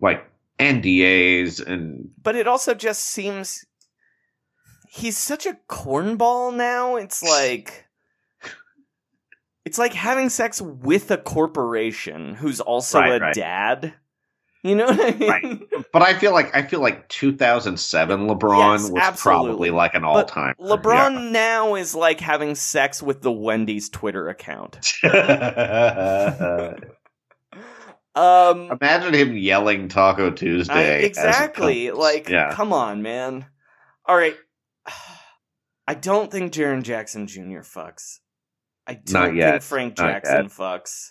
like 0.00 0.28
NDAs 0.58 1.64
and 1.64 2.10
but 2.22 2.34
it 2.34 2.48
also 2.48 2.74
just 2.74 3.02
seems 3.02 3.64
he's 4.88 5.16
such 5.16 5.46
a 5.46 5.56
cornball 5.68 6.54
now. 6.54 6.96
It's 6.96 7.22
like 7.22 7.86
it's 9.64 9.78
like 9.78 9.92
having 9.92 10.28
sex 10.28 10.60
with 10.60 11.10
a 11.10 11.18
corporation 11.18 12.34
who's 12.34 12.60
also 12.60 12.98
Right, 13.00 13.20
a 13.20 13.24
right. 13.24 13.34
dad. 13.34 13.94
You 14.66 14.74
know 14.74 14.86
what 14.86 15.00
I 15.00 15.16
mean? 15.16 15.28
Right. 15.30 15.62
but 15.92 16.02
I 16.02 16.14
feel 16.18 16.32
like 16.32 16.54
I 16.56 16.62
feel 16.62 16.80
like 16.80 17.08
2007 17.08 18.26
LeBron 18.26 18.72
Yes, 18.72 18.90
was 18.90 19.00
absolutely. 19.02 19.20
probably 19.48 19.70
like 19.70 19.94
an 19.94 20.04
all 20.04 20.24
time. 20.24 20.54
LeBron 20.60 21.30
now 21.30 21.74
is 21.76 21.94
like 21.94 22.18
having 22.20 22.54
sex 22.54 23.02
with 23.02 23.22
the 23.22 23.30
Wendy's 23.32 23.88
Twitter 23.88 24.28
account. 24.28 24.80
Um 28.14 28.70
Imagine 28.80 29.12
him 29.14 29.36
yelling 29.36 29.88
Taco 29.88 30.30
Tuesday. 30.30 31.02
it 31.02 31.04
exactly. 31.04 31.90
Like, 31.90 32.30
yeah. 32.30 32.50
come 32.54 32.72
on, 32.72 33.02
man. 33.02 33.44
All 34.06 34.16
right. 34.16 34.36
I 35.86 35.94
don't 35.94 36.32
think 36.32 36.52
Jaren 36.54 36.82
Jackson 36.82 37.26
Jr. 37.26 37.60
fucks. 37.60 38.20
I 38.86 38.94
don't 38.94 39.36
think 39.36 39.62
Frank 39.62 39.96
Jackson 39.96 40.46
fucks. 40.46 41.10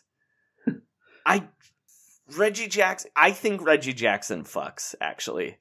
I 1.25 1.47
Reggie 2.37 2.67
Jackson. 2.67 3.11
I 3.15 3.31
think 3.31 3.61
Reggie 3.61 3.93
Jackson 3.93 4.43
fucks. 4.43 4.95
Actually, 4.99 5.57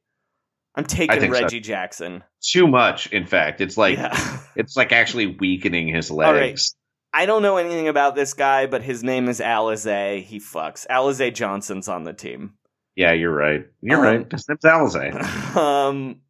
I'm 0.74 0.85
taking 0.85 1.20
think 1.20 1.35
so. 1.35 1.42
Reggie 1.42 1.61
Jackson. 1.61 2.24
too 2.42 2.66
much. 2.66 3.07
In 3.09 3.27
fact, 3.27 3.61
it's 3.61 3.77
like 3.77 3.98
yeah. 3.98 4.40
it's 4.57 4.77
like 4.77 4.92
actually 4.92 5.27
weakening 5.27 5.88
his 5.88 6.11
right. 6.11 6.35
legs. 6.35 6.74
I 7.12 7.27
don't 7.27 7.42
know 7.42 7.59
anything 7.59 7.87
about 7.87 8.16
this 8.16 8.35
guy, 8.35 8.66
but 8.66 8.83
his 8.83 9.05
name 9.05 9.29
is 9.29 9.38
Alizé. 9.38 10.22
He 10.24 10.40
fucks. 10.40 10.85
Alizé 10.88 11.33
Johnson's 11.33 11.87
on 11.87 12.03
the 12.03 12.12
team. 12.12 12.55
Yeah, 12.96 13.12
you're 13.12 13.35
right. 13.35 13.66
You're 13.81 13.98
Um, 13.98 14.05
right. 14.05 14.33
His 14.33 14.48
name's 14.48 14.64
Alizé. 14.64 15.57
um, 15.57 16.20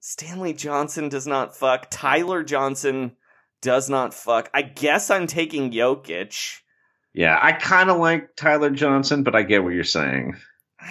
Stanley 0.00 0.52
Johnson 0.52 1.08
does 1.08 1.26
not 1.26 1.56
fuck. 1.56 1.86
Tyler 1.90 2.42
Johnson 2.42 3.12
does 3.62 3.88
not 3.88 4.12
fuck. 4.12 4.50
I 4.52 4.62
guess 4.62 5.10
I'm 5.10 5.26
taking 5.26 5.70
Jokic. 5.70 6.60
Yeah, 7.14 7.38
I 7.40 7.52
kind 7.52 7.90
of 7.90 7.98
like 7.98 8.36
Tyler 8.36 8.70
Johnson, 8.70 9.22
but 9.24 9.34
I 9.34 9.42
get 9.42 9.64
what 9.64 9.74
you're 9.74 9.84
saying. 9.84 10.36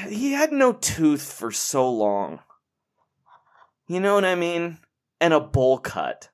He 0.09 0.33
had 0.33 0.51
no 0.51 0.73
tooth 0.73 1.31
for 1.33 1.51
so 1.51 1.89
long. 1.91 2.39
You 3.87 3.99
know 3.99 4.13
what 4.15 4.25
I 4.25 4.35
mean? 4.35 4.77
And 5.21 5.33
a 5.33 5.39
bowl 5.39 5.77
cut. 5.79 6.29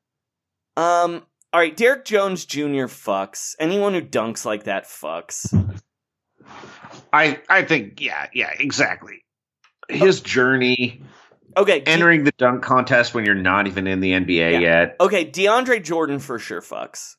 Um, 0.75 1.23
all 1.53 1.59
right, 1.61 1.75
Derrick 1.75 2.03
Jones 2.05 2.45
Jr. 2.45 2.87
fucks. 2.87 3.55
Anyone 3.59 3.93
who 3.93 4.01
dunks 4.01 4.43
like 4.43 4.65
that 4.65 4.85
fucks. 4.85 5.53
I 7.13 7.39
I 7.49 7.63
think 7.63 8.01
yeah 8.01 8.27
yeah 8.33 8.51
exactly. 8.57 9.23
His 9.89 10.21
journey 10.21 11.01
Okay, 11.57 11.79
De- 11.79 11.89
entering 11.89 12.25
the 12.25 12.33
dunk 12.37 12.61
contest 12.63 13.13
when 13.13 13.23
you're 13.25 13.33
not 13.35 13.67
even 13.67 13.87
in 13.87 14.01
the 14.01 14.11
NBA 14.11 14.53
Yeah. 14.53 14.59
yet. 14.59 14.95
okay, 14.99 15.25
DeAndre 15.25 15.81
Jordan 15.81 16.19
for 16.19 16.37
sure 16.37 16.61
fucks. 16.61 17.15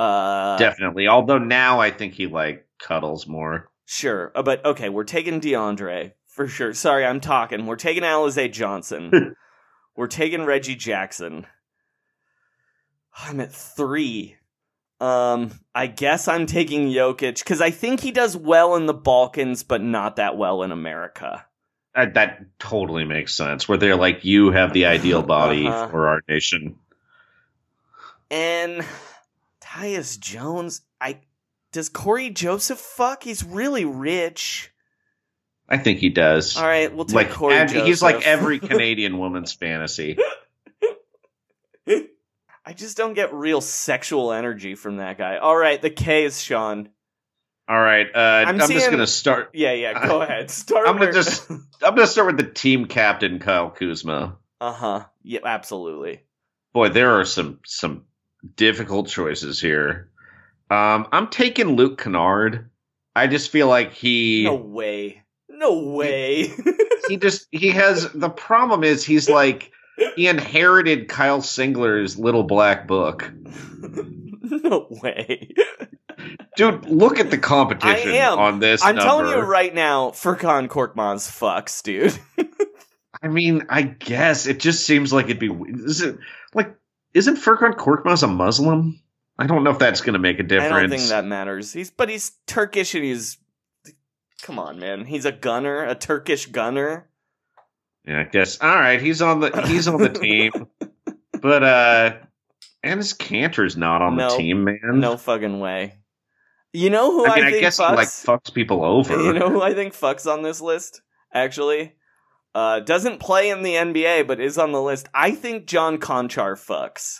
Uh, 0.00 0.56
Definitely. 0.56 1.08
Although 1.08 1.38
now 1.38 1.80
I 1.80 1.90
think 1.90 2.14
he 2.14 2.26
like 2.26 2.66
cuddles 2.78 3.26
more. 3.26 3.70
Sure, 3.84 4.32
uh, 4.34 4.42
but 4.42 4.64
okay, 4.64 4.88
we're 4.88 5.04
taking 5.04 5.40
DeAndre 5.40 6.12
for 6.28 6.48
sure. 6.48 6.72
Sorry, 6.72 7.04
I'm 7.04 7.20
talking. 7.20 7.66
We're 7.66 7.76
taking 7.76 8.02
Alize 8.04 8.50
Johnson. 8.52 9.34
we're 9.96 10.06
taking 10.06 10.44
Reggie 10.44 10.76
Jackson. 10.76 11.46
I'm 13.18 13.40
at 13.40 13.52
three. 13.52 14.36
Um, 15.00 15.50
I 15.74 15.86
guess 15.86 16.28
I'm 16.28 16.46
taking 16.46 16.88
Jokic 16.88 17.38
because 17.40 17.60
I 17.60 17.70
think 17.70 18.00
he 18.00 18.10
does 18.12 18.36
well 18.36 18.76
in 18.76 18.86
the 18.86 18.94
Balkans, 18.94 19.62
but 19.64 19.82
not 19.82 20.16
that 20.16 20.36
well 20.38 20.62
in 20.62 20.72
America. 20.72 21.44
That, 21.94 22.14
that 22.14 22.46
totally 22.58 23.04
makes 23.04 23.34
sense. 23.34 23.68
Where 23.68 23.76
they're 23.78 23.96
like, 23.96 24.24
you 24.24 24.50
have 24.52 24.72
the 24.72 24.86
ideal 24.86 25.22
body 25.22 25.66
Uh-huh. 25.66 25.88
for 25.88 26.08
our 26.08 26.20
nation. 26.28 26.76
And 28.30 28.84
Tyus 29.70 30.18
Jones, 30.18 30.82
I 31.00 31.20
does 31.72 31.88
Cory 31.88 32.30
Joseph 32.30 32.78
fuck? 32.78 33.22
He's 33.22 33.44
really 33.44 33.84
rich. 33.84 34.72
I 35.68 35.76
think 35.78 36.00
he 36.00 36.08
does. 36.08 36.56
All 36.56 36.64
right, 36.66 36.92
we'll 36.92 37.04
take 37.04 37.14
like 37.14 37.30
Cory 37.30 37.54
and 37.54 37.68
Joseph. 37.70 37.86
he's 37.86 38.02
like 38.02 38.26
every 38.26 38.58
Canadian 38.60 39.18
woman's 39.18 39.52
fantasy. 39.52 40.18
I 41.86 42.72
just 42.74 42.96
don't 42.96 43.14
get 43.14 43.32
real 43.32 43.60
sexual 43.60 44.32
energy 44.32 44.74
from 44.74 44.98
that 44.98 45.16
guy. 45.18 45.38
All 45.38 45.56
right, 45.56 45.80
the 45.80 45.90
K 45.90 46.24
is 46.24 46.40
Sean. 46.40 46.88
All 47.68 47.80
right, 47.80 48.06
uh, 48.14 48.18
I'm, 48.48 48.58
just 48.58 48.68
seeing- 48.68 48.90
gonna 48.90 49.06
start. 49.06 49.50
Yeah, 49.54 49.72
yeah. 49.72 50.06
Go 50.06 50.20
ahead. 50.22 50.50
Start. 50.50 50.88
I'm 50.88 50.98
gonna 50.98 51.12
just- 51.12 51.48
I'm 51.50 51.60
gonna 51.80 52.06
start 52.06 52.26
with 52.34 52.36
the 52.44 52.52
team 52.52 52.86
captain, 52.86 53.38
Kyle 53.38 53.70
Kuzma. 53.70 54.36
Uh 54.60 54.72
huh. 54.72 55.04
Yeah, 55.22 55.40
absolutely. 55.44 56.22
Boy, 56.72 56.88
there 56.90 57.18
are 57.20 57.24
some 57.24 57.60
some 57.64 58.04
difficult 58.56 59.08
choices 59.08 59.60
here. 59.60 60.08
Um, 60.70 61.08
I'm 61.12 61.28
taking 61.28 61.76
Luke 61.76 62.00
Kennard. 62.00 62.70
I 63.14 63.26
just 63.26 63.50
feel 63.50 63.66
like 63.66 63.92
he 63.92 64.44
No 64.44 64.54
way. 64.54 65.22
No 65.48 65.90
way. 65.90 66.52
he 67.08 67.16
just 67.16 67.46
he 67.50 67.70
has 67.70 68.10
the 68.12 68.30
problem 68.30 68.84
is 68.84 69.04
he's 69.04 69.28
like 69.28 69.72
he 70.16 70.26
inherited 70.28 71.08
Kyle 71.08 71.40
Singler's 71.40 72.18
little 72.18 72.44
black 72.44 72.86
book. 72.86 73.30
no 74.42 74.86
way. 74.90 75.54
Dude, 76.56 76.86
look 76.86 77.18
at 77.18 77.30
the 77.30 77.38
competition 77.38 78.12
I 78.12 78.16
am. 78.16 78.38
on 78.38 78.58
this. 78.60 78.84
I'm 78.84 78.96
telling 78.96 79.28
you 79.28 79.40
right 79.40 79.74
now, 79.74 80.10
Furkan 80.10 80.68
Korkmaz 80.68 81.28
fucks, 81.28 81.82
dude. 81.82 82.18
I 83.22 83.28
mean, 83.28 83.66
I 83.68 83.82
guess 83.82 84.46
it 84.46 84.60
just 84.60 84.84
seems 84.84 85.12
like 85.12 85.26
it'd 85.26 85.38
be. 85.38 85.50
Is 85.50 86.00
it 86.00 86.18
like? 86.54 86.74
Isn't 87.14 87.36
Furkan 87.36 87.74
Korkmaz 87.74 88.22
a 88.22 88.26
Muslim? 88.26 89.00
I 89.38 89.46
don't 89.46 89.64
know 89.64 89.70
if 89.70 89.78
that's 89.78 90.00
going 90.00 90.12
to 90.12 90.18
make 90.18 90.38
a 90.38 90.42
difference. 90.42 90.72
I 90.72 90.80
don't 90.80 90.90
think 90.90 91.02
that 91.08 91.24
matters. 91.24 91.72
He's 91.72 91.90
but 91.90 92.08
he's 92.08 92.32
Turkish 92.46 92.94
and 92.94 93.04
he's 93.04 93.38
come 94.42 94.58
on, 94.58 94.78
man. 94.78 95.04
He's 95.06 95.24
a 95.24 95.32
gunner, 95.32 95.84
a 95.84 95.94
Turkish 95.94 96.46
gunner. 96.46 97.08
Yeah, 98.06 98.20
I 98.20 98.24
guess. 98.24 98.60
All 98.60 98.68
right, 98.74 99.00
he's 99.00 99.22
on 99.22 99.40
the 99.40 99.62
he's 99.66 99.88
on 99.88 100.00
the 100.00 100.08
team, 100.20 100.52
but 101.40 101.62
uh, 101.62 102.16
and 102.82 103.00
Enes 103.00 103.16
Kanter's 103.16 103.76
not 103.76 104.02
on 104.02 104.16
No. 104.16 104.30
the 104.30 104.36
team, 104.36 104.64
man. 104.64 104.78
No 104.94 105.16
fucking 105.16 105.58
way. 105.60 105.94
You 106.72 106.88
know 106.90 107.10
who 107.10 107.26
I 107.26 107.30
I, 107.30 107.36
mean, 107.36 107.44
I, 107.46 107.50
think 107.50 107.60
guess 107.62 107.78
fucks? 107.78 107.90
he 107.90 107.96
like 107.96 108.08
fucks 108.08 108.54
people 108.54 108.84
over. 108.84 109.16
You 109.22 109.32
know 109.32 109.50
who 109.50 109.60
I 109.62 109.74
think 109.74 109.94
fucks 109.94 110.30
on 110.30 110.42
this 110.42 110.60
list? 110.60 111.02
Actually, 111.34 111.94
uh, 112.54 112.80
doesn't 112.80 113.20
play 113.20 113.50
in 113.50 113.62
the 113.62 113.74
NBA, 113.74 114.26
but 114.26 114.40
is 114.40 114.58
on 114.58 114.72
the 114.72 114.82
list. 114.82 115.08
I 115.14 115.32
think 115.32 115.66
John 115.66 115.98
Konchar 115.98 116.54
fucks. 116.54 117.18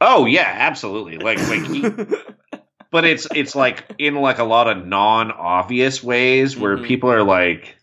oh 0.00 0.26
yeah, 0.26 0.46
absolutely. 0.58 1.18
Like 1.18 1.38
like 1.48 1.64
he, 1.66 1.82
but 2.90 3.04
it's 3.04 3.26
it's 3.34 3.54
like 3.54 3.84
in 3.98 4.14
like 4.16 4.38
a 4.38 4.44
lot 4.44 4.68
of 4.68 4.86
non-obvious 4.86 6.02
ways 6.02 6.56
where 6.56 6.76
Mhm. 6.76 6.86
people 6.86 7.10
are 7.10 7.22
like 7.22 7.76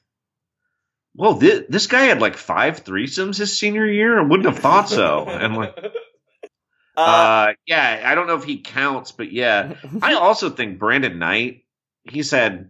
well 1.16 1.34
this, 1.34 1.64
this 1.70 1.88
guy 1.88 2.02
had 2.06 2.22
like 2.22 2.38
five 2.38 2.84
threesomes 2.84 3.38
his 3.38 3.58
senior 3.58 3.86
year 3.86 4.20
i 4.20 4.22
wouldn't 4.22 4.46
have 4.48 4.60
thought 4.60 4.88
so 4.88 5.26
and 5.28 5.56
like 5.58 5.76
uh, 6.98 7.00
uh 7.02 7.54
yeah 7.66 8.04
i 8.06 8.14
don't 8.14 8.28
know 8.28 8.36
if 8.36 8.44
he 8.44 8.60
counts 8.62 9.12
but 9.12 9.32
yeah 9.32 9.74
i 10.04 10.14
also 10.14 10.50
think 10.52 10.78
brandon 10.78 11.18
knight 11.18 11.66
He 12.04 12.22
said 12.22 12.70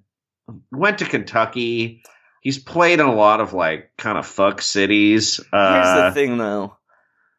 went 0.72 1.00
to 1.00 1.06
kentucky 1.06 2.02
he's 2.42 2.58
played 2.60 3.00
in 3.00 3.06
a 3.06 3.14
lot 3.16 3.42
of 3.42 3.54
like 3.54 3.92
kind 3.98 4.18
of 4.18 4.26
fuck 4.28 4.62
cities 4.62 5.38
here's 5.38 5.48
uh 5.54 6.10
the 6.10 6.14
thing, 6.14 6.38
though. 6.38 6.78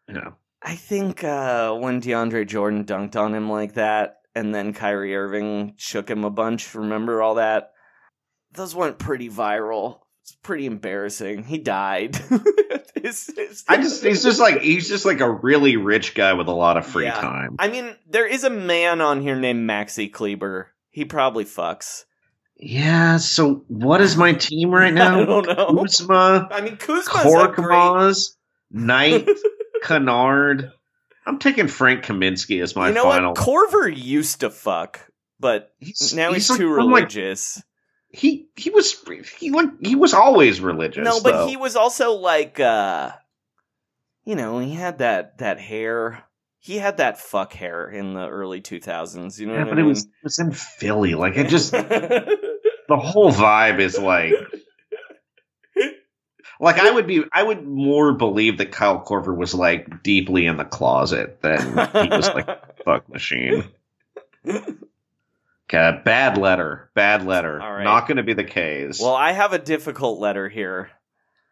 you 0.08 0.14
know. 0.14 0.34
I 0.62 0.74
think 0.76 1.24
uh, 1.24 1.72
when 1.74 2.02
DeAndre 2.02 2.46
Jordan 2.46 2.84
dunked 2.84 3.16
on 3.16 3.34
him 3.34 3.48
like 3.50 3.74
that, 3.74 4.18
and 4.34 4.54
then 4.54 4.74
Kyrie 4.74 5.16
Irving 5.16 5.72
shook 5.78 6.10
him 6.10 6.24
a 6.24 6.30
bunch. 6.30 6.74
Remember 6.74 7.22
all 7.22 7.36
that? 7.36 7.72
Those 8.52 8.74
went 8.74 8.98
pretty 8.98 9.30
viral. 9.30 10.00
It's 10.22 10.32
pretty 10.42 10.66
embarrassing. 10.66 11.44
He 11.44 11.58
died. 11.58 12.18
It's- 12.96 13.30
it's- 13.30 13.64
I 13.66 13.78
just 13.78 14.04
he's 14.04 14.22
just 14.22 14.38
like 14.40 14.60
he's 14.60 14.86
just 14.88 15.06
like 15.06 15.20
a 15.20 15.30
really 15.30 15.76
rich 15.78 16.14
guy 16.14 16.34
with 16.34 16.48
a 16.48 16.52
lot 16.52 16.76
of 16.76 16.84
free 16.86 17.06
Yeah. 17.06 17.14
time. 17.18 17.56
I 17.58 17.68
mean, 17.68 17.96
there 18.06 18.26
is 18.26 18.44
a 18.44 18.50
man 18.50 19.00
on 19.00 19.22
here 19.22 19.36
named 19.36 19.68
Maxi 19.68 20.12
Kleber. 20.12 20.68
He 20.90 21.06
probably 21.06 21.44
fucks. 21.46 22.04
Yeah, 22.62 23.16
so 23.16 23.64
what 23.68 24.00
is 24.02 24.16
my 24.16 24.34
team 24.34 24.70
right 24.74 24.92
now? 24.92 25.22
I 25.22 25.24
don't 25.24 25.46
know. 25.46 25.74
Kuzma, 25.82 26.48
I 26.50 26.60
mean, 26.60 26.76
Kuzma's. 26.76 27.06
Korkmaz, 27.24 28.36
Knight, 28.70 29.26
Kennard. 29.82 30.70
I'm 31.26 31.38
taking 31.38 31.68
Frank 31.68 32.04
Kaminsky 32.04 32.62
as 32.62 32.76
my 32.76 32.88
you 32.88 32.94
know 32.94 33.04
final. 33.04 33.30
what? 33.32 33.38
Korver 33.38 33.94
used 33.96 34.40
to 34.40 34.50
fuck, 34.50 35.00
but 35.38 35.72
He's- 35.78 36.12
now 36.12 36.32
he's, 36.32 36.50
like- 36.50 36.58
too 36.58 36.68
like, 36.76 36.86
religious. 36.86 37.62
he 38.10 38.48
he 38.56 38.70
was 38.70 38.94
he 39.38 39.50
like 39.50 39.68
he 39.80 39.94
was 39.96 40.12
always 40.12 40.60
religious. 40.60 41.04
no, 41.04 41.20
but 41.22 41.32
though. 41.32 41.46
he 41.46 41.56
was 41.56 41.76
also 41.76 42.12
like, 42.12 42.58
uh 42.60 43.12
you 44.24 44.34
know, 44.36 44.58
he 44.58 44.74
had 44.74 44.98
that 44.98 45.38
that 45.38 45.58
hair. 45.60 46.24
He 46.58 46.76
had 46.76 46.98
that 46.98 47.18
fuck 47.18 47.54
hair 47.54 47.88
in 47.88 48.12
the 48.12 48.28
early 48.28 48.60
2000s. 48.60 49.38
You 49.38 49.46
know 49.46 49.54
yeah, 49.54 49.60
what 49.60 49.68
but 49.70 49.78
I 49.78 49.80
it 49.80 49.84
mean? 49.84 49.88
was 49.88 50.04
it 50.04 50.10
was 50.24 50.38
in 50.38 50.52
Philly. 50.52 51.14
Like 51.14 51.36
it 51.36 51.48
just 51.48 51.72
the 52.90 52.96
whole 52.96 53.30
vibe 53.32 53.78
is 53.78 53.98
like 53.98 54.32
like 56.60 56.78
I 56.78 56.90
would 56.90 57.06
be 57.06 57.24
I 57.32 57.42
would 57.42 57.66
more 57.66 58.12
believe 58.12 58.58
that 58.58 58.70
Kyle 58.72 59.02
Korver 59.02 59.34
was 59.34 59.54
like 59.54 60.02
deeply 60.02 60.44
in 60.46 60.56
the 60.58 60.64
closet 60.64 61.40
than 61.40 61.60
he 61.70 62.08
was 62.08 62.28
like 62.28 62.48
a 62.48 62.60
fuck 62.84 63.08
machine. 63.08 63.64
Okay, 64.46 66.00
bad 66.04 66.36
letter. 66.36 66.90
Bad 66.94 67.24
letter. 67.24 67.58
Right. 67.58 67.84
Not 67.84 68.08
going 68.08 68.16
to 68.16 68.24
be 68.24 68.34
the 68.34 68.44
case. 68.44 69.00
well, 69.00 69.14
I 69.14 69.32
have 69.32 69.52
a 69.52 69.58
difficult 69.58 70.18
letter 70.18 70.48
here. 70.48 70.90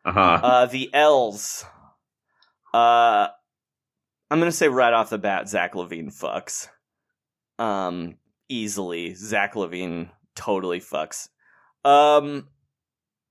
uh-huh. 0.05 0.21
Uh, 0.21 0.67
the 0.67 0.91
L's. 0.93 1.65
Uh, 2.75 3.29
I'm 4.31 4.39
gonna 4.41 4.53
say 4.53 4.69
right 4.69 4.93
off 4.93 5.09
the 5.09 5.19
bat, 5.19 5.49
Zach 5.49 5.73
LaVine 5.73 6.13
fucks. 6.13 6.69
Um, 7.59 8.17
easily, 8.49 9.15
Zach 9.15 9.55
LaVine 9.55 10.11
totally 10.39 10.81
fucks. 10.81 11.29
Um, 11.85 12.49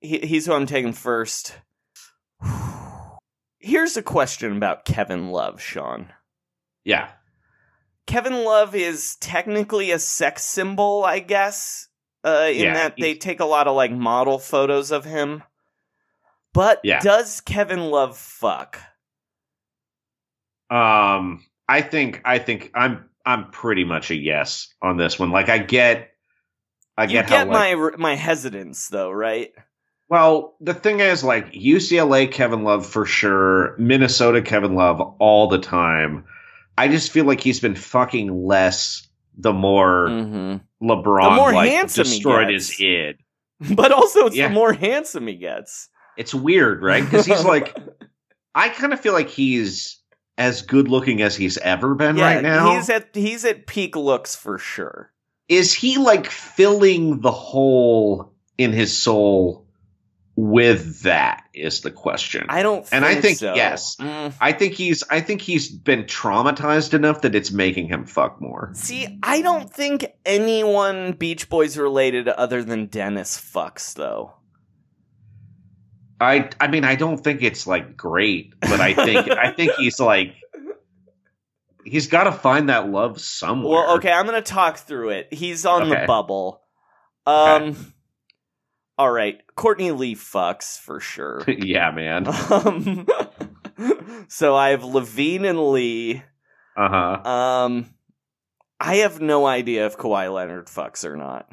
he, 0.01 0.19
he's 0.19 0.45
who 0.45 0.53
I'm 0.53 0.65
taking 0.65 0.93
first. 0.93 1.57
Here's 3.59 3.97
a 3.97 4.03
question 4.03 4.55
about 4.55 4.85
Kevin 4.85 5.29
Love, 5.31 5.61
Sean. 5.61 6.11
yeah. 6.83 7.09
Kevin 8.05 8.45
Love 8.45 8.73
is 8.73 9.17
technically 9.17 9.91
a 9.91 9.99
sex 9.99 10.43
symbol, 10.45 11.03
I 11.03 11.19
guess. 11.19 11.89
Uh, 12.23 12.47
in 12.49 12.63
Yeah, 12.63 12.73
that 12.73 12.95
they 12.97 13.15
take 13.15 13.41
a 13.41 13.45
lot 13.45 13.67
of 13.67 13.75
like 13.75 13.91
model 13.91 14.39
photos 14.39 14.91
of 14.91 15.03
him. 15.03 15.43
But 16.53 16.79
Yeah. 16.85 16.99
does 17.01 17.41
Kevin 17.41 17.89
Love 17.91 18.17
fuck? 18.17 18.79
Um 20.69 21.43
I 21.67 21.81
think 21.81 22.21
I 22.23 22.39
think 22.39 22.71
I'm 22.73 23.09
I'm 23.25 23.51
pretty 23.51 23.83
much 23.83 24.09
a 24.09 24.15
yes 24.15 24.73
on 24.81 24.95
this 24.97 25.19
one. 25.19 25.31
Like 25.31 25.49
I 25.49 25.57
get 25.57 26.11
I 26.97 27.03
you 27.03 27.09
get, 27.09 27.27
get 27.27 27.47
how 27.47 27.53
like, 27.53 27.77
my 27.77 27.91
my 27.97 28.15
hesitance 28.15 28.87
though, 28.87 29.11
right? 29.11 29.51
Well, 30.09 30.55
the 30.61 30.73
thing 30.73 30.99
is, 31.01 31.23
like 31.23 31.51
UCLA 31.51 32.31
Kevin 32.31 32.63
Love 32.63 32.85
for 32.85 33.05
sure, 33.05 33.75
Minnesota 33.77 34.41
Kevin 34.41 34.75
Love 34.75 35.01
all 35.19 35.47
the 35.49 35.59
time. 35.59 36.25
I 36.77 36.87
just 36.87 37.11
feel 37.11 37.25
like 37.25 37.41
he's 37.41 37.59
been 37.59 37.75
fucking 37.75 38.45
less 38.45 39.07
the 39.37 39.53
more 39.53 40.07
Mm-hmm. 40.07 40.87
LeBron 40.89 41.29
The 41.29 41.35
more 41.35 41.53
like 41.53 41.69
handsome 41.69 42.03
destroyed 42.05 42.49
his 42.49 42.79
id. 42.79 43.17
But 43.75 43.91
also, 43.91 44.27
it's 44.27 44.35
Yeah. 44.35 44.47
the 44.49 44.53
more 44.53 44.71
handsome 44.73 45.25
he 45.27 45.35
gets. 45.35 45.89
It's 46.15 46.33
weird, 46.33 46.83
right? 46.83 47.03
Because 47.03 47.25
he's 47.25 47.43
like, 47.53 47.75
I 48.55 48.69
kind 48.69 48.93
of 48.93 48.99
feel 49.01 49.13
like 49.13 49.29
he's 49.29 49.99
as 50.37 50.61
good 50.61 50.87
looking 50.87 51.21
as 51.23 51.35
he's 51.35 51.57
ever 51.57 51.95
been 51.95 52.17
yeah, 52.17 52.33
right 52.35 52.43
now. 52.43 52.75
he's 52.75 52.89
at 52.89 53.09
he's 53.15 53.43
at 53.43 53.65
peak 53.67 53.95
looks 53.95 54.35
for 54.35 54.57
sure. 54.59 55.11
Is 55.49 55.73
he 55.73 55.97
like 55.97 56.27
filling 56.27 57.21
the 57.21 57.31
hole 57.31 58.33
in 58.57 58.73
his 58.73 58.97
soul 58.97 59.67
with 60.37 61.01
that 61.01 61.45
is 61.55 61.81
the 61.81 61.89
question. 61.89 62.45
I 62.47 62.61
don't. 62.61 62.87
And 62.91 63.03
I 63.03 63.15
think 63.15 63.39
so. 63.39 63.55
yes. 63.55 63.95
Mm. 63.95 64.35
I 64.39 64.51
think 64.51 64.75
he's 64.75 65.03
I 65.09 65.19
think 65.19 65.41
he's 65.41 65.67
been 65.67 66.03
traumatized 66.03 66.93
enough 66.93 67.21
that 67.21 67.33
it's 67.33 67.51
making 67.51 67.87
him 67.87 68.05
fuck 68.05 68.39
more. 68.39 68.69
See, 68.73 69.19
I 69.23 69.41
don't 69.41 69.73
think 69.73 70.05
anyone 70.25 71.13
Beach 71.13 71.49
Boys 71.49 71.75
related 71.75 72.27
other 72.27 72.63
than 72.63 72.85
Dennis 72.85 73.35
fucks 73.39 73.95
though. 73.95 74.33
I 76.21 76.51
I 76.61 76.67
mean 76.67 76.83
I 76.83 76.93
don't 76.93 77.17
think 77.17 77.41
it's 77.41 77.65
like 77.65 77.97
great, 77.97 78.53
but 78.61 78.79
I 78.79 78.93
think 78.93 79.31
I 79.31 79.51
think 79.51 79.71
he's 79.79 79.99
like 79.99 80.35
he's 81.87 82.07
got 82.07 82.25
to 82.25 82.31
find 82.31 82.69
that 82.69 82.89
love 82.89 83.19
somewhere. 83.19 83.71
Well, 83.71 83.95
okay, 83.97 84.11
I'm 84.11 84.25
gonna 84.25 84.41
talk 84.41 84.77
through 84.77 85.09
it. 85.09 85.33
He's 85.33 85.65
on 85.65 85.89
the 85.89 86.03
bubble. 86.05 86.61
Um. 87.25 87.93
All 88.99 89.11
right, 89.11 89.39
Courtney 89.55 89.91
Lee 89.91 90.15
fucks 90.15 90.79
for 90.79 90.99
sure. 90.99 91.43
yeah, 91.47 91.91
man. 91.91 92.27
um, 92.27 93.05
so 94.27 94.55
I 94.55 94.69
have 94.69 94.81
LaVine 94.81 95.47
and 95.47 95.71
Lee. 95.71 96.23
Uh 96.75 96.89
huh. 96.89 97.29
Um, 97.29 97.93
I 98.79 98.97
have 98.97 99.21
no 99.21 99.45
idea 99.45 99.85
if 99.85 99.97
Kawhi 99.97 100.33
Leonard 100.33 100.67
fucks 100.67 101.05
or 101.05 101.15
not. 101.15 101.47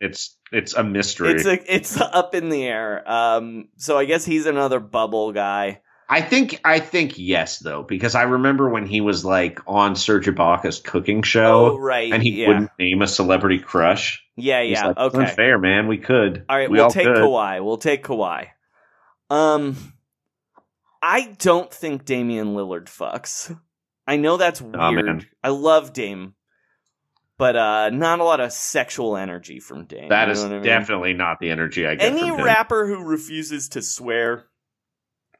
It's 0.00 0.36
it's 0.52 0.74
a 0.74 0.84
mystery. 0.84 1.32
It's 1.32 1.46
a, 1.46 1.74
it's 1.74 2.00
up 2.00 2.34
in 2.34 2.50
the 2.50 2.64
air. 2.64 3.08
Um, 3.10 3.68
so 3.76 3.98
I 3.98 4.04
guess 4.04 4.24
he's 4.24 4.46
another 4.46 4.78
bubble 4.78 5.32
guy. 5.32 5.80
I 6.08 6.20
think 6.22 6.60
I 6.64 6.78
think 6.78 7.18
yes 7.18 7.58
though 7.58 7.82
because 7.82 8.14
I 8.14 8.22
remember 8.22 8.68
when 8.68 8.86
he 8.86 9.00
was 9.00 9.24
like 9.24 9.60
on 9.66 9.96
Serge 9.96 10.26
Ibaka's 10.26 10.78
cooking 10.80 11.22
show 11.22 11.72
oh 11.72 11.78
right, 11.78 12.12
and 12.12 12.22
he 12.22 12.42
yeah, 12.42 12.48
wouldn't 12.48 12.70
name 12.78 13.02
a 13.02 13.08
celebrity 13.08 13.58
crush. 13.58 14.24
yeah, 14.36 14.62
He's 14.62 14.72
yeah. 14.72 14.86
like, 14.86 14.96
"It's 14.98 15.14
okay, 15.14 15.24
unfair, 15.24 15.58
man. 15.58 15.88
We 15.88 15.98
could. 15.98 16.44
all 16.48 16.56
right. 16.56 16.70
we 16.70 16.76
we'll 16.76 16.84
all 16.84 16.90
take 16.90 17.06
could. 17.06 17.16
Kawhi. 17.16 17.64
We'll 17.64 17.78
take 17.78 18.04
Kawhi. 18.04 18.48
Um, 19.30 19.76
I 21.02 21.34
don't 21.38 21.72
think 21.72 22.04
Damian 22.04 22.54
Lillard 22.54 22.86
fucks. 22.86 23.58
I 24.06 24.16
know 24.16 24.36
that's 24.36 24.62
weird. 24.62 25.06
Man. 25.06 25.26
I 25.42 25.48
love 25.48 25.92
Dame, 25.92 26.34
but 27.36 27.56
uh, 27.56 27.90
not 27.90 28.20
a 28.20 28.24
lot 28.24 28.38
of 28.38 28.52
sexual 28.52 29.16
energy 29.16 29.58
from 29.58 29.86
Dame. 29.86 30.08
That 30.10 30.28
you 30.28 30.34
know 30.34 30.42
what 30.42 30.50
I 30.50 30.54
mean? 30.54 30.62
definitely 30.62 31.12
not 31.14 31.40
the 31.40 31.50
energy 31.50 31.84
I 31.84 31.96
get 31.96 32.12
any 32.12 32.20
from 32.28 32.38
him. 32.38 32.44
rapper 32.44 32.86
who 32.86 33.02
refuses 33.02 33.70
to 33.70 33.82
swear 33.82 34.46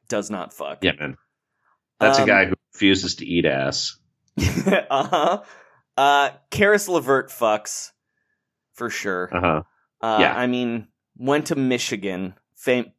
does 0.09 0.31
not 0.31 0.53
fuck. 0.53 0.79
Yeah, 0.83 0.93
man. 0.99 1.17
That's 2.01 2.19
Um, 2.19 2.25
a 2.25 2.27
guy 2.27 2.45
who 2.47 2.55
refuses 2.75 3.17
to 3.17 3.27
eat 3.27 3.47
ass. 3.47 3.99
uh-huh. 4.39 5.43
Uh 5.97 6.31
Caris 6.51 6.89
LeVert 6.89 7.31
fucks 7.31 7.93
for 8.75 8.91
sure. 8.91 9.31
Uh 9.35 9.41
huh. 9.41 9.63
Uh 10.07 10.19
yeah. 10.21 10.37
I 10.37 10.47
mean, 10.47 10.89
went 11.17 11.47
to 11.47 11.57
Michigan, 11.57 12.35
fam- 12.55 12.93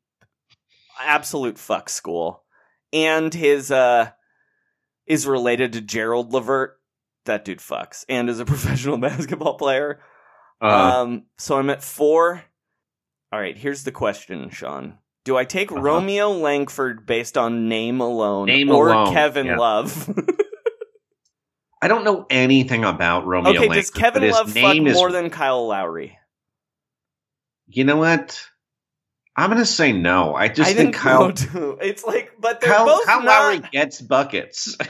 absolute 0.99 1.59
fuck 1.59 1.89
school. 1.89 2.43
And 2.91 3.31
his 3.33 3.71
uh 3.71 4.09
is 5.05 5.27
related 5.27 5.73
to 5.73 5.81
Gerald 5.81 6.33
Levert. 6.33 6.79
That 7.25 7.45
dude 7.45 7.59
fucks 7.59 8.03
and 8.09 8.29
is 8.29 8.39
a 8.39 8.45
professional 8.53 8.97
basketball 8.97 9.55
player. 9.55 9.99
Uh, 10.59 11.01
Um 11.03 11.25
so 11.37 11.57
I'm 11.59 11.69
at 11.69 11.83
4. 11.83 12.43
All 13.31 13.39
right, 13.39 13.57
here's 13.57 13.83
the 13.83 13.91
question, 13.91 14.49
Sean. 14.49 14.97
Do 15.27 15.35
I 15.35 15.43
take 15.43 15.73
Uh-huh. 15.73 15.81
Romeo 15.81 16.31
Langford 16.31 17.05
based 17.05 17.37
on 17.37 17.67
name 17.67 17.99
alone 17.99 18.45
Name 18.45 18.69
or 18.71 18.87
alone, 18.87 19.13
Kevin 19.13 19.45
yeah. 19.47 19.57
Love? 19.57 20.09
I 21.81 21.89
don't 21.89 22.05
know 22.05 22.25
anything 22.29 22.85
about 22.85 23.25
Romeo. 23.27 23.51
okay, 23.51 23.67
does 23.67 23.93
Langford, 23.93 23.93
Kevin 23.95 24.21
but 24.21 24.27
his 24.27 24.33
Love 24.33 24.53
fuck 24.53 24.75
is- 24.87 24.95
more 24.95 25.11
than 25.11 25.29
Kyle 25.29 25.67
Lowry? 25.67 26.17
You 27.67 27.83
know 27.83 27.97
what? 27.97 28.41
I'm 29.35 29.49
gonna 29.49 29.65
say 29.65 29.91
no. 29.91 30.33
I 30.33 30.47
just 30.47 30.69
I 30.71 30.73
think, 30.73 30.95
Kyle 30.95 31.25
no, 31.27 31.31
too. 31.31 31.77
It's 31.81 32.05
like, 32.05 32.31
but 32.39 32.61
they're 32.61 32.71
Kyle, 32.73 32.85
both 32.85 33.05
Kyle 33.05 33.21
not. 33.21 33.25
Lowry 33.25 33.61
gets 33.71 34.01
buckets. 34.01 34.77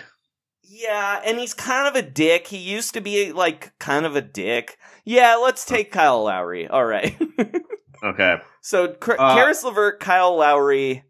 Yeah, 0.70 1.22
and 1.26 1.40
he's 1.40 1.56
kind 1.56 1.88
of 1.88 1.96
a 1.96 2.08
dick. 2.08 2.46
He 2.46 2.58
used 2.58 2.94
to 2.94 3.02
be 3.02 3.32
like 3.32 3.74
kind 3.80 4.06
of 4.06 4.16
a 4.16 4.22
dick. 4.22 4.78
Yeah, 5.06 5.38
let's 5.38 5.66
take 5.66 5.92
Kyle 5.92 6.24
Lowry. 6.26 6.68
All 6.68 6.86
right. 6.86 7.18
okay. 8.08 8.36
so 8.62 8.89
Cr- 8.93 9.14
Uh, 9.20 9.36
Caris 9.36 9.64
LeVert, 9.64 9.99
Kyle 9.99 10.36
Lowry, 10.38 11.03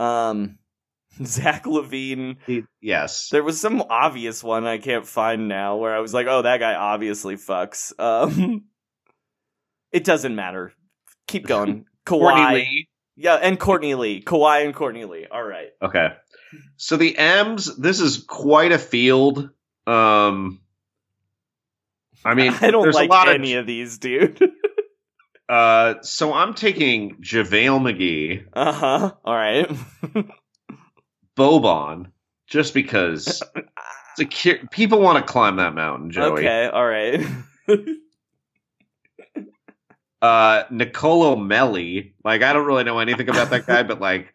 um, 0.00 0.58
Zach 1.24 1.64
LaVine. 1.64 2.36
He- 2.46 2.64
yes. 2.80 3.28
There 3.30 3.42
was 3.42 3.60
some 3.60 3.82
obvious 3.88 4.42
one 4.42 4.66
I 4.66 4.78
can't 4.78 5.06
find 5.06 5.48
now 5.48 5.76
where 5.76 5.94
I 5.94 6.00
was 6.00 6.14
like, 6.14 6.26
oh, 6.28 6.42
that 6.42 6.58
guy 6.58 6.74
obviously 6.74 7.36
fucks. 7.36 7.92
Um, 7.98 8.64
it 9.92 10.04
doesn't 10.04 10.34
matter. 10.34 10.72
Keep 11.26 11.46
going. 11.46 11.84
Courtney 12.06 12.40
Kawhi. 12.42 12.54
Lee. 12.54 12.88
Yeah, 13.14 13.34
and 13.34 13.60
Courtney 13.60 13.94
Lee. 13.94 14.22
Kawhi 14.22 14.64
and 14.64 14.74
Courtney 14.74 15.04
Lee. 15.04 15.26
All 15.30 15.42
right. 15.42 15.68
Okay. 15.82 16.08
So 16.76 16.96
the 16.96 17.16
M's, 17.16 17.76
this 17.76 18.00
is 18.00 18.24
quite 18.26 18.72
a 18.72 18.78
field. 18.78 19.50
Um 19.86 20.60
I 22.24 22.34
mean, 22.34 22.52
I 22.60 22.70
don't 22.70 22.82
there's 22.82 22.94
like 22.94 23.08
a 23.08 23.12
lot 23.12 23.28
any 23.28 23.54
of 23.54 23.60
of 23.60 23.66
these, 23.66 23.98
dude. 23.98 24.38
Uh 25.52 26.00
so 26.02 26.32
I'm 26.32 26.54
taking 26.54 27.16
JaVale 27.20 27.80
McGee, 27.80 28.46
uh 28.54 28.72
huh. 28.72 29.12
All 29.24 29.34
right. 29.34 29.70
Boban, 31.36 32.10
just 32.46 32.72
because 32.74 33.42
it's 34.18 34.20
a 34.20 34.24
cu- 34.24 34.66
people 34.68 35.00
want 35.00 35.18
to 35.24 35.30
climb 35.30 35.56
that 35.56 35.74
mountain, 35.74 36.10
Joey. 36.10 36.40
Okay. 36.40 36.66
All 36.68 36.86
right. 36.86 37.20
Uh 40.20 40.62
Nicolo 40.70 41.34
Melli, 41.34 42.12
like 42.24 42.42
I 42.42 42.52
don't 42.52 42.64
really 42.64 42.84
know 42.84 43.00
anything 43.00 43.28
about 43.28 43.50
that 43.50 43.66
guy, 43.66 43.82
but 43.82 44.00
like 44.00 44.32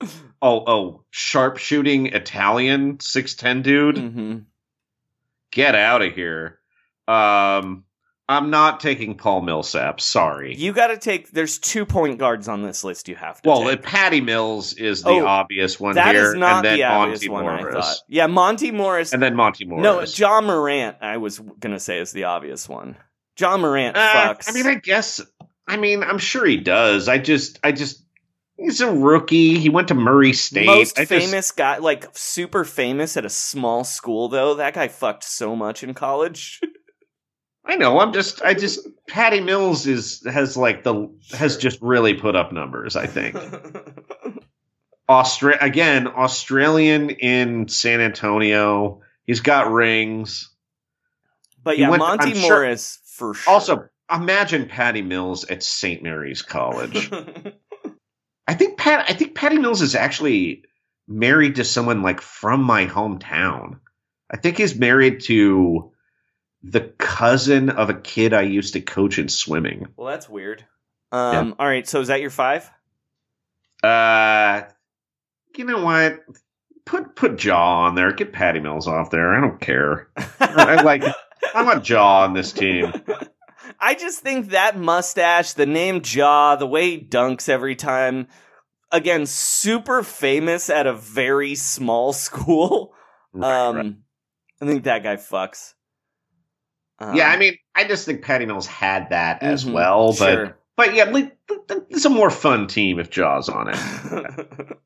oh 0.40 0.62
oh 0.66 1.04
sharpshooting 1.10 2.14
Italian 2.14 2.98
6'10 2.98 3.62
dude. 3.62 3.98
hmm 3.98 4.36
Get 5.50 5.74
out 5.74 6.02
of 6.02 6.12
here. 6.14 6.60
Um 7.08 7.85
I'm 8.28 8.50
not 8.50 8.80
taking 8.80 9.14
Paul 9.16 9.42
Millsap, 9.42 10.00
sorry. 10.00 10.56
You 10.56 10.72
got 10.72 10.88
to 10.88 10.96
take. 10.96 11.30
There's 11.30 11.58
two 11.58 11.86
point 11.86 12.18
guards 12.18 12.48
on 12.48 12.62
this 12.62 12.82
list. 12.82 13.08
You 13.08 13.14
have 13.14 13.40
to. 13.42 13.48
Well, 13.48 13.62
take. 13.64 13.82
Patty 13.82 14.20
Mills 14.20 14.72
is 14.74 15.02
the 15.04 15.10
Oh, 15.10 15.26
obvious 15.26 15.78
one 15.78 15.94
that 15.94 16.14
here, 16.14 16.30
is 16.32 16.34
not 16.34 16.56
and 16.56 16.64
then 16.64 16.78
the 16.78 16.84
obvious 16.84 17.24
Monte 17.28 17.44
one. 17.46 17.68
I 17.68 17.72
thought. 17.80 17.96
Yeah, 18.08 18.26
Monte 18.26 18.70
Morris. 18.72 19.12
and 19.12 19.22
then 19.22 19.36
Monte 19.36 19.64
Morris. 19.64 20.18
no, 20.18 20.26
Ja 20.28 20.40
Morant. 20.40 20.96
I 21.00 21.18
was 21.18 21.38
gonna 21.60 21.78
say 21.78 21.98
is 22.00 22.10
the 22.10 22.24
obvious 22.24 22.68
one. 22.68 22.96
Ja 23.38 23.56
Morant 23.56 23.96
Uh, 23.96 24.00
fucks. 24.34 24.48
I 24.48 24.52
mean, 24.52 24.66
I 24.66 24.74
guess. 24.74 25.20
I 25.68 25.76
mean, 25.76 26.02
I'm 26.02 26.18
sure 26.18 26.44
he 26.44 26.56
does. 26.56 27.08
I 27.08 27.18
just, 27.18 27.60
I 27.62 27.70
just, 27.72 28.04
he's 28.56 28.80
a 28.80 28.90
rookie. 28.92 29.58
He 29.58 29.68
went 29.68 29.88
to 29.88 29.94
Murray 29.94 30.32
State. 30.32 30.66
most 30.66 30.98
I 30.98 31.04
just- 31.04 31.10
famous 31.30 31.52
guy, 31.52 31.78
like 31.78 32.06
super 32.14 32.64
famous 32.64 33.16
at 33.16 33.24
a 33.24 33.30
small 33.30 33.84
school. 33.84 34.28
Though 34.28 34.54
that 34.54 34.74
guy 34.74 34.88
fucked 34.88 35.22
so 35.24 35.54
much 35.54 35.84
in 35.84 35.94
college. 35.94 36.60
I 37.66 37.76
know. 37.76 37.98
I'm 37.98 38.12
just, 38.12 38.42
I 38.42 38.54
just. 38.54 38.86
Patty 39.08 39.40
Mills 39.40 39.86
is 39.86 40.22
has 40.26 40.56
like 40.56 40.84
the 40.84 41.08
has 41.32 41.56
just 41.56 41.80
really 41.82 42.14
put 42.14 42.36
up 42.36 42.52
numbers. 42.52 42.94
I 42.96 43.06
think. 43.06 43.36
Austra- 45.08 45.60
again, 45.62 46.08
Australian 46.08 47.10
in 47.10 47.68
San 47.68 48.00
Antonio. 48.00 49.02
He's 49.24 49.40
got 49.40 49.70
rings. 49.70 50.50
but 51.62 51.76
He 51.76 51.82
yeah, 51.82 51.90
went- 51.90 52.00
Monte 52.00 52.30
I'm 52.30 52.34
sure- 52.36 52.50
Morris 52.62 52.98
for 53.04 53.34
sure. 53.34 53.52
Also, 53.54 53.88
imagine 54.12 54.66
Patty 54.68 55.02
Mills 55.02 55.44
at 55.44 55.62
St. 55.62 56.02
Mary's 56.02 56.42
College. 56.42 57.10
I 58.48 58.54
think 58.54 58.78
Pat. 58.78 59.06
I 59.08 59.12
think 59.14 59.34
Patty 59.34 59.58
Mills 59.58 59.82
is 59.82 59.94
actually 59.94 60.62
married 61.08 61.56
to 61.56 61.64
someone 61.64 62.02
like 62.02 62.20
from 62.20 62.62
my 62.62 62.86
hometown. 62.86 63.78
I 64.30 64.36
think 64.36 64.56
he's 64.58 64.76
married 64.76 65.20
to 65.24 65.92
the 66.70 66.80
cousin 66.98 67.70
of 67.70 67.90
a 67.90 67.94
kid 67.94 68.32
I 68.32 68.42
used 68.42 68.72
to 68.74 68.80
coach 68.80 69.18
in 69.18 69.28
swimming. 69.28 69.88
well, 69.96 70.08
that's 70.08 70.28
weird. 70.28 70.64
Um. 71.12 71.54
All 71.58 71.66
right. 71.66 71.86
So 71.88 72.00
is 72.00 72.08
that 72.08 72.20
your 72.20 72.30
five? 72.30 72.70
Uh, 73.82 74.62
you 75.56 75.64
know 75.64 75.84
what? 75.84 76.20
Put 76.84 77.14
put 77.16 77.42
Ja 77.42 77.84
on 77.86 77.94
there. 77.94 78.12
Get 78.12 78.32
Patty 78.32 78.60
Mills 78.60 78.86
off 78.88 79.10
there. 79.10 79.34
I 79.34 79.40
don't 79.40 79.60
care. 79.60 80.08
I 80.40 80.82
like. 80.82 81.04
I 81.54 81.62
want 81.62 81.88
Ja 81.88 82.24
on 82.24 82.34
this 82.34 82.52
team. 82.52 82.92
I 83.80 83.94
just 83.94 84.20
think 84.20 84.50
that 84.50 84.78
mustache, 84.78 85.52
the 85.52 85.66
name 85.66 86.00
Ja, 86.04 86.56
the 86.56 86.66
way 86.66 86.90
he 86.90 87.04
dunks 87.04 87.48
every 87.48 87.74
time, 87.74 88.28
again, 88.90 89.26
super 89.26 90.02
famous 90.02 90.70
at 90.70 90.86
a 90.86 90.92
very 90.94 91.54
small 91.54 92.12
school. 92.26 92.94
Right, 93.32 93.66
um, 93.66 93.76
right. 93.76 93.94
I 94.62 94.66
think 94.66 94.84
that 94.84 95.02
guy 95.02 95.16
fucks. 95.16 95.74
Um, 96.98 97.14
yeah, 97.14 97.28
I 97.30 97.36
mean, 97.36 97.58
I 97.74 97.84
just 97.86 98.06
think 98.06 98.22
Patty 98.22 98.46
Mills 98.46 98.66
had 98.66 99.10
that 99.10 99.42
as 99.42 99.64
mhm, 99.64 99.72
well, 99.72 100.14
but 100.18 100.32
sure. 100.32 100.58
but 100.76 100.94
yeah, 100.94 101.12
it's 101.90 102.04
a 102.04 102.10
more 102.10 102.30
fun 102.30 102.66
team 102.68 102.98
if 102.98 103.10
Ja's 103.10 103.48
on 103.48 103.68
it. 103.68 103.76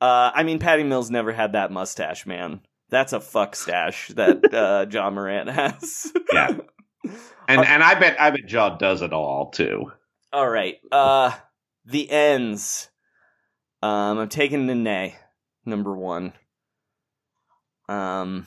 uh, 0.00 0.30
I 0.34 0.42
mean, 0.42 0.58
Patty 0.58 0.82
Mills 0.82 1.10
never 1.10 1.32
had 1.32 1.52
that 1.52 1.72
mustache, 1.72 2.26
man. 2.26 2.60
That's 2.90 3.12
a 3.12 3.20
fuck 3.20 3.56
stash 3.56 4.08
that 4.08 4.52
uh, 4.54 4.86
Ja 4.90 5.10
Morant 5.10 5.48
has. 5.48 6.12
Yeah. 6.32 6.58
And 7.48 7.64
and 7.64 7.80
I 7.80 7.94
bet 7.94 8.20
I 8.20 8.30
bet 8.30 8.50
Ja 8.50 8.76
does 8.76 9.02
it 9.02 9.12
all 9.12 9.50
too. 9.52 9.92
All 10.32 10.48
right. 10.48 10.78
Uh, 10.90 11.30
the 11.84 12.10
ends. 12.10 12.88
Um, 13.82 14.18
I'm 14.18 14.28
taking 14.28 14.66
Nene, 14.66 15.12
number 15.64 15.96
one. 15.96 16.32
Um, 17.88 18.46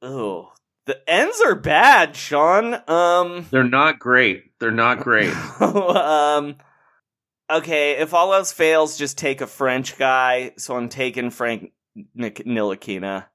oh, 0.00 0.53
the 0.86 0.98
ends 1.10 1.40
are 1.40 1.54
bad, 1.54 2.14
Sean. 2.16 2.74
Um, 2.88 3.46
They're 3.50 3.64
not 3.64 3.98
great. 3.98 4.58
They're 4.60 4.70
not 4.70 5.00
great. 5.00 5.32
um, 5.60 6.56
okay, 7.50 7.92
if 7.98 8.12
all 8.14 8.34
else 8.34 8.52
fails, 8.52 8.98
just 8.98 9.16
take 9.18 9.40
a 9.40 9.46
French 9.46 9.96
guy. 9.98 10.52
So 10.58 10.76
I'm 10.76 10.88
taking 10.88 11.30
Frank 11.30 11.72
Nik- 12.14 12.44
Ntilikina. 12.44 13.26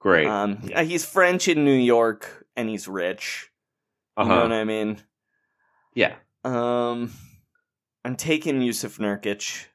Great. 0.00 0.26
Um, 0.26 0.56
he's 0.58 1.04
French 1.04 1.48
in 1.48 1.64
New 1.64 1.72
York 1.78 2.46
and 2.56 2.68
he's 2.68 2.88
rich. 2.88 3.48
You 4.18 4.24
know 4.24 4.30
Uh-huh. 4.32 4.42
what 4.42 4.52
I 4.52 4.64
mean? 4.64 4.98
Yeah. 5.94 6.14
Um, 6.44 7.12
I'm 8.04 8.16
taking 8.16 8.60
Jusuf 8.60 8.98
Nurkic. 8.98 9.66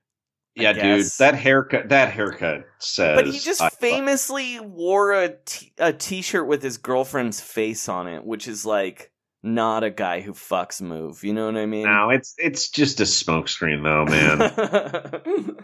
Yeah, 0.62 0.74
dude. 0.74 1.06
That 1.20 1.36
haircut 1.36 1.90
that 1.90 2.12
haircut 2.12 2.66
says 2.80 3.16
But 3.16 3.28
he 3.28 3.40
just 3.40 3.62
I- 3.62 3.70
famously 3.70 4.60
wore 4.60 5.14
a 5.14 5.36
t- 5.46 5.74
a 5.78 5.94
t-shirt 5.94 6.48
with 6.48 6.62
his 6.64 6.78
girlfriend's 6.78 7.40
face 7.42 7.88
on 7.88 8.08
it, 8.08 8.26
which 8.26 8.48
is 8.48 8.66
like 8.66 9.12
not 9.44 9.84
a 9.84 9.90
guy 9.90 10.22
who 10.22 10.34
fucks 10.34 10.82
move. 10.82 11.24
You 11.24 11.34
know 11.34 11.46
what 11.46 11.58
I 11.58 11.66
mean? 11.66 11.86
No, 11.86 12.10
it's 12.10 12.34
it's 12.38 12.70
just 12.70 13.00
a 13.00 13.04
smokescreen 13.04 13.84
though, 13.84 14.06
man. 14.06 14.42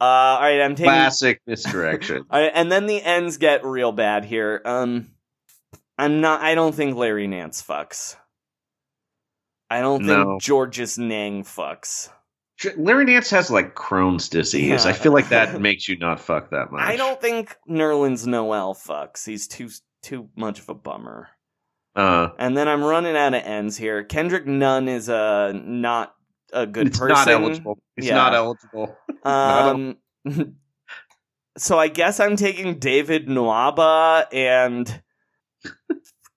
uh, 0.00 0.04
all 0.04 0.40
right, 0.40 0.60
I'm 0.60 0.74
taking. 0.74 0.90
Classic 0.90 1.40
misdirection. 1.46 2.24
All 2.30 2.40
right, 2.40 2.52
and 2.54 2.70
then 2.70 2.86
the 2.86 3.02
ends 3.02 3.38
get 3.38 3.64
real 3.64 3.92
bad 3.92 4.24
here. 4.24 4.60
Um, 4.64 5.08
I'm 5.98 6.20
not. 6.20 6.42
I 6.42 6.54
don't 6.54 6.74
think 6.74 6.96
Larry 6.96 7.26
Nance 7.26 7.62
fucks. 7.62 8.16
I 9.70 9.80
don't 9.80 10.00
think 10.06 10.10
No. 10.28 10.38
Georges 10.40 10.98
Niang 10.98 11.42
fucks. 11.42 12.10
Larry 12.76 13.04
Nance 13.04 13.30
has 13.30 13.50
like 13.50 13.74
Crohn's 13.74 14.28
disease. 14.28 14.84
Yeah. 14.84 14.90
I 14.90 14.94
feel 14.94 15.12
like 15.12 15.28
that 15.28 15.60
makes 15.60 15.88
you 15.88 15.98
not 15.98 16.20
fuck 16.20 16.50
that 16.50 16.72
much. 16.72 16.80
I 16.82 16.96
don't 16.96 17.20
think 17.20 17.56
Nerlens 17.68 18.26
Noel 18.26 18.74
fucks. 18.74 19.26
He's 19.26 19.46
too 19.48 19.68
too 20.02 20.28
much 20.36 20.58
of 20.60 20.68
a 20.68 20.74
bummer. 20.74 21.28
Uh, 21.94 22.28
And 22.38 22.56
then 22.56 22.68
I'm 22.68 22.84
running 22.84 23.16
out 23.16 23.34
of 23.34 23.42
ends 23.42 23.76
here. 23.76 24.04
Kendrick 24.04 24.46
Nunn 24.46 24.86
is 24.88 25.08
a 25.08 25.52
not 25.54 26.14
a 26.52 26.66
good 26.66 26.88
it's 26.88 26.98
person. 26.98 27.14
not 27.14 27.28
eligible. 27.28 27.78
It's 27.96 28.06
Yeah. 28.06 28.14
not 28.16 28.34
eligible. 28.34 28.96
Um, 29.24 29.96
so 31.58 31.78
I 31.80 31.88
guess 31.88 32.20
I'm 32.20 32.36
taking 32.36 32.78
David 32.78 33.26
Nwaba 33.26 34.26
and 34.32 35.02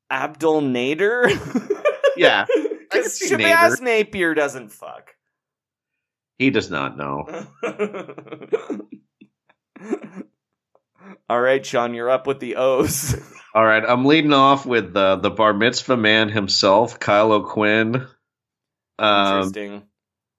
Abdel 0.09 0.61
Nader. 0.61 1.30
Yeah, 2.17 2.45
because 2.91 3.20
Shabazz 3.20 3.80
Napier 3.82 4.34
doesn't 4.34 4.70
fuck. 4.70 5.13
He 6.40 6.50
does 6.50 6.72
not 6.72 6.98
know. 6.98 7.28
All 11.30 11.40
right, 11.40 11.64
Sean, 11.66 11.94
you're 11.94 12.10
up 12.10 12.26
with 12.28 12.40
the 12.40 12.56
O's. 12.56 13.16
All 13.54 13.64
right, 13.66 13.84
I'm 13.88 14.06
leading 14.06 14.34
off 14.34 14.66
with 14.66 14.96
uh, 14.96 15.18
the 15.18 15.30
bar 15.30 15.54
mitzvah 15.54 15.98
man 15.98 16.30
himself, 16.30 17.00
Kyle 17.00 17.32
O'Quinn. 17.32 18.08
Um, 18.98 19.38
Interesting. 19.38 19.84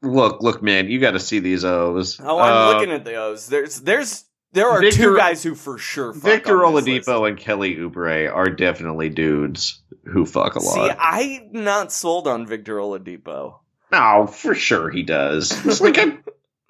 look, 0.02 0.42
look, 0.42 0.62
man, 0.62 0.88
you 0.88 0.98
got 1.00 1.12
to 1.12 1.20
see 1.20 1.38
these 1.38 1.64
O's. 1.64 2.20
Oh, 2.20 2.38
I'm 2.38 2.52
Uh, 2.52 2.72
looking 2.78 2.92
at 2.92 3.04
the 3.04 3.14
O's. 3.16 3.46
There's, 3.46 3.80
there's, 3.80 4.24
there 4.52 4.68
are 4.68 4.80
Victor- 4.80 5.02
two 5.02 5.16
guys 5.16 5.42
who 5.42 5.54
for 5.54 5.78
sure. 5.78 6.12
Fuck 6.12 6.22
Victor 6.22 6.64
on 6.64 6.74
this 6.74 6.86
list. 6.86 7.08
Oladipo 7.08 7.28
and 7.28 7.38
Kelly 7.38 7.76
Oubre 7.76 8.32
are 8.34 8.48
definitely 8.50 9.08
dudes 9.10 9.82
who 10.04 10.26
fuck 10.26 10.56
a 10.56 10.60
lot. 10.60 10.90
See. 10.90 10.96
I'm 10.98 11.50
not 11.52 11.92
sold 11.92 12.26
on 12.26 12.46
Victor 12.46 12.76
Oladipo. 12.76 13.56
No, 13.92 14.26
for 14.26 14.54
sure 14.54 14.90
he 14.90 15.02
does. 15.02 15.50
He's 15.62 15.80
like 15.80 15.98
a, 15.98 16.18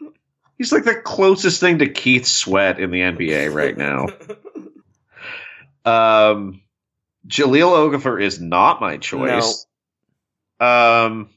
he's 0.59 0.73
like 0.73 0.85
the 0.85 0.95
closest 0.95 1.61
thing 1.61 1.79
to 1.79 1.89
Keith 1.89 2.27
Sweat 2.27 2.81
in 2.81 2.91
the 2.91 3.01
NBA 3.01 3.53
right 3.53 3.77
now. 3.77 4.07
Um, 5.85 6.63
Jahlil 7.27 7.91
Okafor 7.91 8.23
is 8.23 8.41
not 8.41 8.81
my 8.81 8.97
choice. 8.97 9.67
Um, 10.59 11.31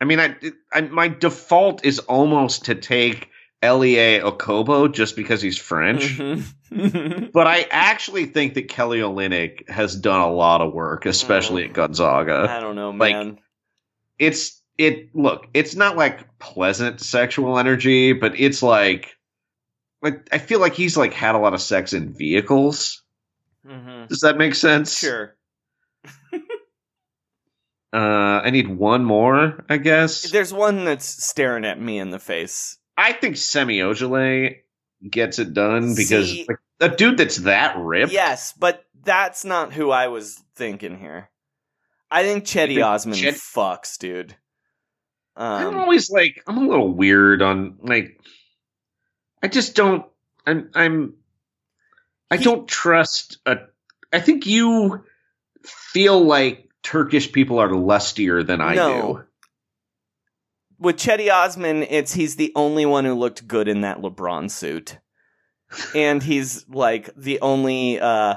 I 0.00 0.04
mean, 0.06 0.20
I, 0.20 0.36
I 0.72 0.80
my 0.82 1.08
default 1.08 1.84
is 1.84 1.98
almost 1.98 2.66
to 2.66 2.74
take 2.74 3.28
Elie 3.62 3.96
Okobo 4.20 4.90
just 4.92 5.16
because 5.16 5.42
he's 5.42 5.58
French. 5.58 6.18
Mhm. 6.18 6.44
But 7.32 7.48
I 7.48 7.66
actually 7.68 8.26
think 8.26 8.54
that 8.54 8.68
Kelly 8.68 9.00
Olynyk 9.00 9.68
has 9.68 9.96
done 9.96 10.20
a 10.20 10.32
lot 10.32 10.60
of 10.60 10.72
work, 10.72 11.04
especially 11.04 11.64
at 11.64 11.72
Gonzaga. 11.72 12.46
I 12.48 12.60
don't 12.60 12.76
know, 12.76 12.90
like, 12.90 13.12
man. 13.12 13.38
It's 14.16 14.59
it 14.80 15.14
look, 15.14 15.46
it's 15.52 15.74
not 15.76 15.96
like 15.96 16.26
pleasant 16.38 17.00
sexual 17.00 17.58
energy, 17.58 18.14
but 18.14 18.38
it's 18.40 18.62
like 18.62 19.16
like 20.02 20.26
I 20.32 20.38
feel 20.38 20.58
like 20.58 20.74
he's 20.74 20.96
like 20.96 21.12
had 21.12 21.34
a 21.34 21.38
lot 21.38 21.52
of 21.54 21.60
sex 21.60 21.92
in 21.92 22.12
vehicles. 22.14 23.02
hmm 23.66 24.06
Does 24.08 24.20
that 24.20 24.38
make 24.38 24.54
sense? 24.54 24.98
Sure. 24.98 25.36
Uh 27.92 28.40
I 28.44 28.50
need 28.50 28.68
one 28.68 29.04
more, 29.04 29.64
I 29.68 29.76
guess. 29.76 30.30
There's 30.30 30.52
one 30.52 30.84
that's 30.84 31.04
staring 31.24 31.64
at 31.64 31.80
me 31.80 31.98
in 31.98 32.10
the 32.10 32.20
face. 32.20 32.78
I 32.96 33.12
think 33.12 33.36
Semi 33.36 33.80
Ojeleye 33.80 34.58
gets 35.10 35.40
it 35.40 35.52
done 35.54 35.96
because 35.96 36.30
See- 36.30 36.46
like, 36.48 36.58
a 36.78 36.88
dude 36.88 37.18
that's 37.18 37.38
that 37.38 37.76
ripped. 37.76 38.12
Yes, 38.12 38.54
but 38.56 38.84
that's 39.02 39.44
not 39.44 39.72
who 39.72 39.90
I 39.90 40.06
was 40.06 40.40
thinking 40.54 40.98
here. 40.98 41.30
I 42.12 42.22
think 42.22 42.44
Cedi 42.44 42.80
Osman 42.84 43.16
Chet- 43.16 43.34
fucks, 43.34 43.98
dude. 43.98 44.36
I'm 45.40 45.68
Um, 45.68 45.78
always 45.80 46.10
like 46.10 46.42
I'm 46.46 46.58
a 46.58 46.68
little 46.68 46.92
weird 46.92 47.40
on 47.42 47.78
like 47.80 48.20
I 49.42 49.48
just 49.48 49.74
don't 49.74 50.04
I'm 50.46 50.70
I'm 50.74 51.14
I 52.30 52.36
He- 52.36 52.44
don't 52.44 52.68
trust 52.68 53.38
a 53.46 53.56
I 54.12 54.20
think 54.20 54.46
you 54.46 55.02
feel 55.64 56.20
like 56.20 56.68
Turkish 56.82 57.30
people 57.32 57.58
are 57.58 57.74
lustier 57.74 58.42
than 58.42 58.60
I 58.60 58.74
No. 58.74 59.12
do. 59.18 59.24
with 60.78 60.96
Cedi 60.96 61.30
Osman, 61.32 61.82
it's 61.84 62.14
he's 62.14 62.36
the 62.36 62.52
only 62.56 62.86
one 62.86 63.04
who 63.04 63.14
looked 63.14 63.46
good 63.46 63.68
in 63.68 63.82
that 63.82 63.98
LeBron 63.98 64.50
suit, 64.50 64.98
and 65.94 66.22
he's 66.22 66.66
like 66.68 67.10
the 67.16 67.38
only 67.40 68.00
uh 68.00 68.36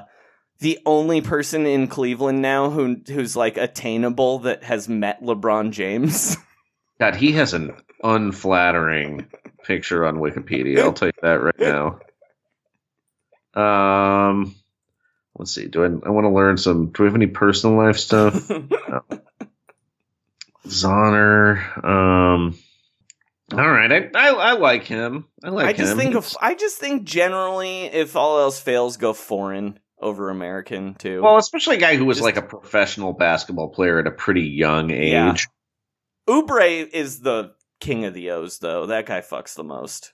the 0.60 0.80
only 0.86 1.22
person 1.22 1.66
in 1.66 1.88
Cleveland 1.88 2.42
now 2.42 2.70
who 2.70 2.98
who's 3.08 3.36
like 3.36 3.58
attainable 3.58 4.40
that 4.40 4.64
has 4.66 4.88
met 4.90 5.22
LeBron 5.22 5.72
James. 5.72 6.38
God, 7.00 7.16
he 7.16 7.34
has 7.34 7.54
an 7.54 7.76
unflattering 8.04 9.28
picture 9.64 10.06
on 10.06 10.18
Wikipedia. 10.18 10.80
I'll 10.80 10.94
tell 10.94 11.08
you 11.10 11.14
that 11.22 11.42
right 11.42 11.60
now. 13.56 13.62
Um 13.62 14.56
let's 15.38 15.54
see. 15.54 15.68
Do 15.68 15.84
I 15.84 15.88
I 16.08 16.12
want 16.12 16.26
to 16.26 16.30
learn 16.30 16.58
some 16.58 16.92
do 16.92 17.04
we 17.04 17.08
have 17.08 17.16
any 17.16 17.28
personal 17.28 17.78
life 17.78 17.98
stuff? 17.98 18.34
Zoner. 20.68 21.84
Um, 21.84 22.58
all 23.52 23.70
right, 23.70 23.92
I, 23.92 24.10
I 24.16 24.30
I 24.30 24.52
like 24.54 24.86
him. 24.86 25.26
I 25.44 25.50
like 25.50 25.66
I 25.68 25.74
just 25.74 25.92
him. 25.92 25.98
think 25.98 26.16
of 26.16 26.34
I 26.42 26.56
just 26.56 26.78
think 26.78 27.04
generally, 27.04 27.84
if 27.86 28.16
all 28.16 28.40
else 28.40 28.60
fails, 28.60 28.98
go 28.98 29.14
foreign 29.14 29.80
over 30.00 30.30
American 30.30 30.96
too. 30.96 31.22
well, 31.22 31.38
especially 31.38 31.78
a 31.78 31.80
guy 31.80 31.96
who 31.96 32.06
was 32.06 32.18
Just- 32.18 32.26
like 32.26 32.38
a 32.38 32.42
professional 32.42 33.14
basketball 33.14 33.70
player 33.70 34.00
at 34.00 34.08
a 34.08 34.12
pretty 34.12 34.44
young 34.44 34.92
age. 34.92 35.12
Yeah. 35.12 35.36
Oubre 36.28 36.88
is 36.90 37.20
the 37.22 37.54
king 37.80 38.06
of 38.06 38.14
the 38.14 38.32
O's, 38.32 38.60
though. 38.60 38.86
That 38.86 39.06
guy 39.06 39.22
fucks 39.22 39.56
the 39.56 39.64
most. 39.64 40.14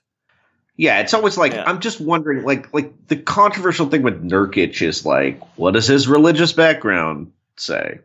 Yeah, 0.76 1.00
it's 1.00 1.12
always 1.14 1.36
like 1.36 1.52
Yeah. 1.52 1.64
I'm 1.66 1.80
just 1.80 2.00
wondering, 2.00 2.42
like 2.44 2.72
like 2.72 2.92
the 3.08 3.16
controversial 3.16 3.86
thing 3.88 4.02
with 4.02 4.22
Nurkic 4.24 4.80
is 4.80 5.04
like, 5.04 5.40
what 5.58 5.74
does 5.74 5.86
his 5.86 6.08
religious 6.08 6.52
background 6.52 7.32
say? 7.56 8.00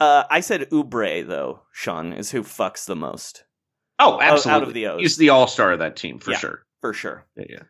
Uh, 0.00 0.24
I 0.30 0.40
said 0.40 0.70
Oubre 0.70 1.26
though. 1.26 1.62
Sean 1.72 2.12
is 2.12 2.30
who 2.30 2.42
fucks 2.42 2.86
the 2.86 2.96
most 2.96 3.44
Oh, 3.98 4.20
absolutely. 4.20 4.52
out 4.52 4.68
of 4.68 4.74
the 4.74 4.86
O's. 4.86 5.00
He's 5.00 5.16
the 5.16 5.30
all 5.30 5.46
star 5.48 5.72
of 5.72 5.80
that 5.80 5.96
team 5.96 6.18
for 6.18 6.30
Yeah. 6.30 6.38
sure. 6.38 6.64
for 6.80 6.92
sure. 6.92 7.26
Yeah, 7.36 7.44
yeah. 7.50 7.62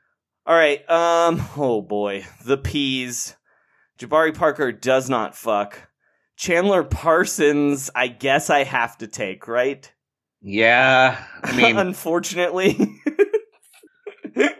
All 0.46 0.54
right. 0.54 0.88
Um. 0.88 1.42
Oh 1.56 1.82
boy, 1.82 2.26
the 2.44 2.58
P's. 2.58 3.34
Jabari 3.98 4.34
Parker 4.34 4.70
does 4.70 5.10
not 5.10 5.34
fuck. 5.36 5.88
Chandler 6.38 6.84
Parsons. 6.84 7.90
I 7.94 8.06
guess 8.08 8.48
I 8.48 8.62
have 8.64 8.96
to 8.98 9.06
take 9.08 9.48
right. 9.48 9.92
Yeah, 10.40 11.22
I 11.42 11.56
mean, 11.56 11.76
unfortunately. 11.78 12.78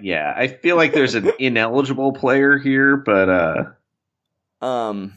yeah, 0.01 0.35
I 0.37 0.49
feel 0.49 0.75
like 0.77 0.93
there's 0.93 1.15
an 1.15 1.31
ineligible 1.39 2.13
player 2.13 2.59
here, 2.59 2.97
but 2.97 3.29
uh, 3.31 3.65
Um. 4.67 5.15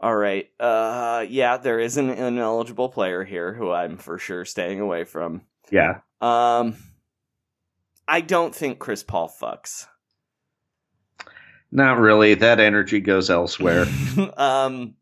All 0.00 0.16
right. 0.16 0.48
Uh. 0.58 1.26
Yeah, 1.28 1.58
there 1.58 1.78
is 1.78 1.98
an 1.98 2.08
ineligible 2.10 2.88
player 2.88 3.22
here 3.24 3.52
who 3.52 3.70
I'm 3.70 3.98
for 3.98 4.18
sure 4.18 4.44
staying 4.46 4.80
away 4.80 5.04
from. 5.04 5.42
yeah, 5.70 6.00
Um. 6.22 6.76
I 8.08 8.22
don't 8.22 8.54
think 8.54 8.78
Chris 8.78 9.02
Paul 9.02 9.28
fucks. 9.28 9.86
not 11.70 11.98
really. 11.98 12.32
That 12.34 12.60
energy 12.60 13.00
goes 13.00 13.28
elsewhere. 13.28 13.84
um. 14.38 14.94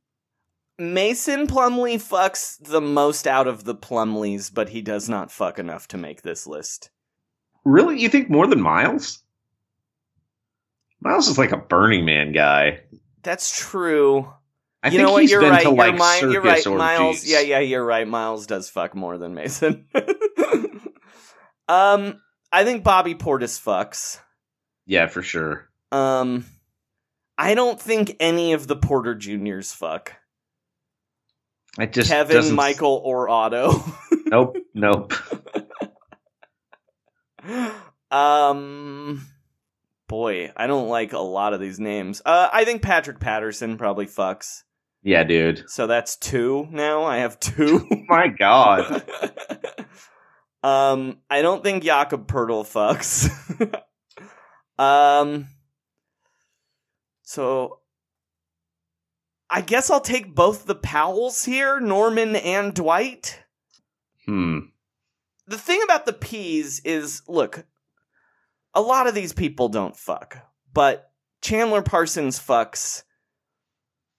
Mason 0.78 1.46
Plumlee 1.46 1.96
fucks 1.96 2.56
the 2.60 2.80
most 2.80 3.26
out 3.26 3.46
of 3.46 3.64
the 3.64 3.74
Plumlees, 3.74 4.52
but 4.52 4.70
he 4.70 4.82
does 4.82 5.08
not 5.08 5.30
fuck 5.30 5.58
enough 5.58 5.86
to 5.88 5.96
make 5.96 6.22
this 6.22 6.46
list. 6.46 6.90
Really? 7.64 8.00
You 8.00 8.08
think 8.08 8.28
more 8.28 8.46
than 8.46 8.60
Miles? 8.60 9.22
Miles 11.00 11.28
is 11.28 11.38
like 11.38 11.52
a 11.52 11.56
Burning 11.56 12.04
Man 12.04 12.32
guy. 12.32 12.80
That's 13.22 13.56
true. 13.56 14.32
I 14.82 14.88
you 14.88 14.98
think 14.98 15.02
know 15.02 15.12
what? 15.12 15.28
You're 15.28 15.40
right. 15.40 15.62
to 15.62 15.68
you're, 15.68 15.76
like 15.76 15.94
Mi- 15.94 16.32
you're 16.32 16.42
right. 16.42 16.62
circus 16.62 16.78
Miles. 16.78 17.00
orgies. 17.16 17.30
Yeah, 17.30 17.40
yeah, 17.40 17.60
you're 17.60 17.84
right. 17.84 18.06
Miles 18.06 18.46
does 18.46 18.68
fuck 18.68 18.94
more 18.94 19.16
than 19.16 19.34
Mason. 19.34 19.86
um, 21.68 22.20
I 22.52 22.64
think 22.64 22.84
Bobby 22.84 23.14
Portis 23.14 23.58
fucks. 23.62 24.18
Yeah, 24.86 25.06
for 25.06 25.22
sure. 25.22 25.70
Um, 25.90 26.44
I 27.38 27.54
don't 27.54 27.80
think 27.80 28.16
any 28.20 28.52
of 28.52 28.66
the 28.66 28.76
Porter 28.76 29.14
Juniors 29.14 29.72
fuck. 29.72 30.12
I 31.78 31.86
just 31.86 32.10
Kevin, 32.10 32.36
doesn't- 32.36 32.54
Michael, 32.56 33.00
or 33.04 33.28
Otto. 33.28 33.82
Nope, 34.26 34.56
nope. 34.74 35.12
um, 38.10 39.26
boy, 40.08 40.50
I 40.56 40.66
don't 40.66 40.88
like 40.88 41.12
a 41.12 41.18
lot 41.18 41.52
of 41.52 41.60
these 41.60 41.78
names. 41.78 42.22
Uh, 42.24 42.48
I 42.52 42.64
think 42.64 42.82
Patrick 42.82 43.20
Patterson 43.20 43.76
probably 43.76 44.06
fucks. 44.06 44.62
Yeah, 45.02 45.24
dude. 45.24 45.64
So 45.68 45.86
that's 45.86 46.16
two 46.16 46.66
now. 46.70 47.04
I 47.04 47.18
have 47.18 47.38
two. 47.38 47.86
My 48.08 48.28
God. 48.28 49.04
um, 50.62 51.18
I 51.28 51.42
don't 51.42 51.62
think 51.62 51.84
Jakob 51.84 52.26
Poeltl 52.26 52.64
fucks. 54.78 54.82
um, 54.82 55.48
so 57.22 57.80
I 59.50 59.60
guess 59.60 59.90
I'll 59.90 60.00
take 60.00 60.34
both 60.34 60.66
the 60.66 60.74
Powells 60.74 61.44
here, 61.44 61.78
Norman 61.80 62.36
and 62.36 62.74
Dwight. 62.74 63.42
Hmm. 64.26 64.58
The 65.46 65.58
thing 65.58 65.80
about 65.84 66.06
the 66.06 66.12
P's 66.14 66.80
is, 66.80 67.22
look, 67.28 67.64
a 68.74 68.80
lot 68.80 69.06
of 69.06 69.14
these 69.14 69.32
people 69.32 69.68
don't 69.68 69.96
fuck, 69.96 70.38
but 70.72 71.10
Chandler 71.42 71.82
Parsons 71.82 72.38
fucks. 72.40 73.02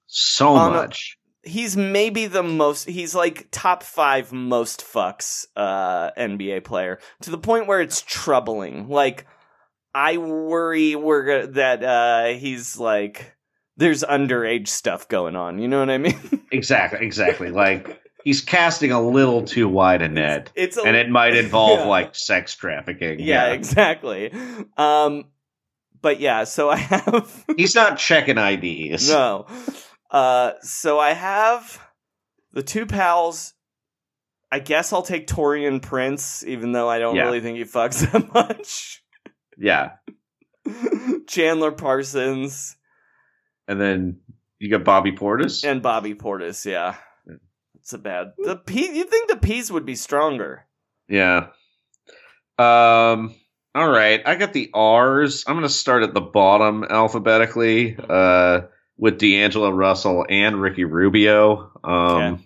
So 0.06 0.54
much. 0.54 1.18
he's 1.44 1.76
maybe 1.76 2.28
the 2.28 2.44
most 2.44 2.88
he's 2.88 3.14
like 3.16 3.48
top 3.52 3.84
five 3.84 4.32
most 4.32 4.82
fucks 4.82 5.46
uh 5.56 6.12
nba 6.12 6.64
player 6.64 7.00
to 7.22 7.32
the 7.32 7.38
point 7.38 7.68
where 7.68 7.82
it's 7.82 8.02
troubling 8.02 8.88
like 8.88 9.26
i 9.94 10.18
worry 10.18 10.96
we're 10.96 11.46
that 11.48 11.84
uh 11.84 12.26
he's 12.38 12.78
like 12.80 13.35
there's 13.78 14.04
underage 14.04 14.68
stuff 14.68 15.08
going 15.08 15.36
on 15.36 15.60
you 15.60 15.68
know 15.68 15.80
what 15.80 15.90
i 15.90 15.98
mean 15.98 16.18
Exactly, 16.52 17.06
exactly. 17.06 17.50
like 17.52 18.02
he's 18.24 18.42
casting 18.42 18.92
a 18.92 19.02
little 19.02 19.44
too 19.44 19.68
wide 19.70 20.02
a 20.02 20.08
net. 20.10 20.52
it's 20.56 20.78
a, 20.78 20.82
And 20.84 20.96
it 20.96 21.10
might 21.10 21.36
involve 21.46 21.80
Yeah. 21.80 21.86
like 21.86 22.16
sex 22.16 22.56
trafficking. 22.56 23.20
yeah, 23.20 23.52
exactly 23.54 24.32
um 24.78 25.26
but 26.02 26.20
yeah 26.20 26.44
so 26.46 26.70
i 26.70 26.76
have 26.94 27.46
He's 27.58 27.76
not 27.76 27.98
checking 27.98 28.38
IDs. 28.38 29.10
No. 29.10 29.48
Uh, 30.12 30.54
so 30.62 30.98
I 31.00 31.12
have 31.14 31.82
the 32.54 32.62
two 32.64 32.86
pals. 32.86 33.54
I 34.52 34.60
guess 34.60 34.94
I'll 34.94 35.02
take 35.02 35.28
Taurean 35.28 35.82
Prince, 35.82 36.44
even 36.46 36.72
though 36.72 36.88
I 36.88 37.00
don't 37.00 37.16
Yeah. 37.16 37.24
really 37.24 37.42
think 37.42 37.58
he 37.58 37.64
fucks 37.66 38.10
that 38.12 38.34
much. 38.34 39.04
Yeah. 39.58 39.94
Chandler 41.28 41.72
Parsons 41.72 42.78
And 43.68 43.80
then 43.82 44.20
you 44.60 44.70
got 44.70 44.84
Bobby 44.84 45.12
Portis. 45.12 45.64
and 45.64 45.82
Bobby 45.82 46.14
Portis. 46.16 46.66
Yeah, 46.66 46.96
it's 47.80 47.94
a 47.94 47.98
bad. 47.98 48.34
The 48.38 48.56
P. 48.56 48.98
You 48.98 49.06
think 49.06 49.30
the 49.30 49.38
P's 49.38 49.72
would 49.72 49.86
be 49.86 49.96
stronger? 49.96 50.66
Yeah. 51.08 51.48
Um. 52.58 53.36
All 53.74 53.90
right. 53.90 54.22
I 54.26 54.36
got 54.36 54.54
the 54.54 54.70
R's. 54.74 55.44
I'm 55.48 55.56
going 55.56 55.64
to 55.64 55.70
start 55.70 56.04
at 56.04 56.14
the 56.14 56.22
bottom 56.22 56.86
alphabetically. 56.90 57.98
Uh, 57.98 58.62
with 58.98 59.18
D'Angelo 59.18 59.70
Russell 59.72 60.26
and 60.30 60.62
Ricky 60.62 60.86
Rubio. 60.86 61.70
Um, 61.84 61.92
Okay. 62.34 62.44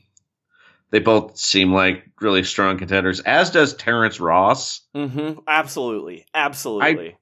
they 0.90 0.98
both 1.00 1.38
seem 1.38 1.72
like 1.72 2.04
really 2.20 2.44
strong 2.44 2.80
contenders. 2.80 3.20
As 3.20 3.52
does 3.52 3.76
Terrence 3.76 4.20
Ross. 4.20 4.82
Mm-hmm. 4.96 5.42
Absolutely. 5.48 6.26
Absolutely. 6.34 7.16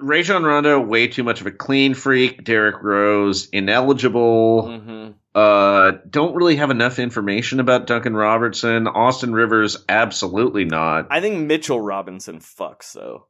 Rajon 0.00 0.42
Rondo, 0.42 0.80
way 0.80 1.08
too 1.08 1.22
much 1.24 1.40
of 1.40 1.46
a 1.46 1.50
clean 1.50 1.94
freak. 1.94 2.44
Derrick 2.44 2.82
Rose, 2.82 3.48
ineligible. 3.50 4.62
mm-hmm. 4.64 5.10
Uh, 5.32 5.92
don't 6.10 6.34
really 6.34 6.56
have 6.56 6.70
enough 6.70 6.98
information 6.98 7.60
about 7.60 7.86
Duncan 7.86 8.16
Robertson. 8.16 8.88
Austin 8.88 9.32
Rivers, 9.32 9.76
absolutely 9.88 10.64
not. 10.64 11.06
I 11.10 11.20
think 11.20 11.46
Mitchell 11.46 11.80
Robinson 11.80 12.40
fucks 12.40 12.92
though. 12.94 13.26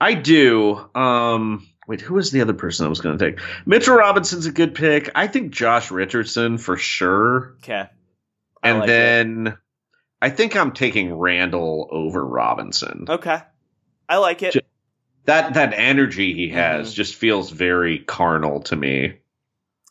I 0.00 0.14
do. 0.14 0.78
Um, 0.94 1.66
wait, 1.88 2.00
who 2.00 2.14
was 2.14 2.30
the 2.30 2.42
other 2.42 2.52
person 2.54 2.86
I 2.86 2.88
was 2.88 3.00
going 3.00 3.18
to 3.18 3.32
take? 3.32 3.40
Mitchell 3.66 3.96
Robinson's 3.96 4.46
a 4.46 4.52
good 4.52 4.74
pick. 4.76 5.10
I 5.16 5.26
think 5.26 5.50
Josh 5.52 5.90
Richardson 5.90 6.58
for 6.58 6.76
sure. 6.76 7.54
Okay. 7.62 7.86
I 8.62 8.68
And 8.68 8.78
like 8.78 8.88
it. 8.88 8.92
then 8.92 9.58
I 10.20 10.30
think 10.30 10.54
I'm 10.54 10.70
taking 10.70 11.12
Randle 11.12 11.88
over 11.90 12.24
Robinson. 12.24 13.06
Okay. 13.08 13.38
I 14.08 14.18
like 14.18 14.42
it. 14.44 14.52
Ju- 14.52 14.60
That 15.24 15.54
that 15.54 15.72
energy 15.74 16.34
he 16.34 16.48
has 16.50 16.92
Mhm. 16.92 16.94
just 16.96 17.14
feels 17.14 17.50
very 17.50 18.00
carnal 18.00 18.60
to 18.64 18.76
me. 18.76 19.18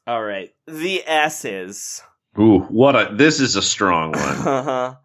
All 0.08 0.22
right. 0.22 0.54
The 0.68 1.04
S's. 1.08 2.04
Ooh, 2.40 2.60
what 2.60 2.96
a 2.96 3.14
this 3.16 3.40
is 3.40 3.56
a 3.56 3.62
strong 3.62 4.12
one. 4.14 4.48
Uh-huh. 4.48 4.96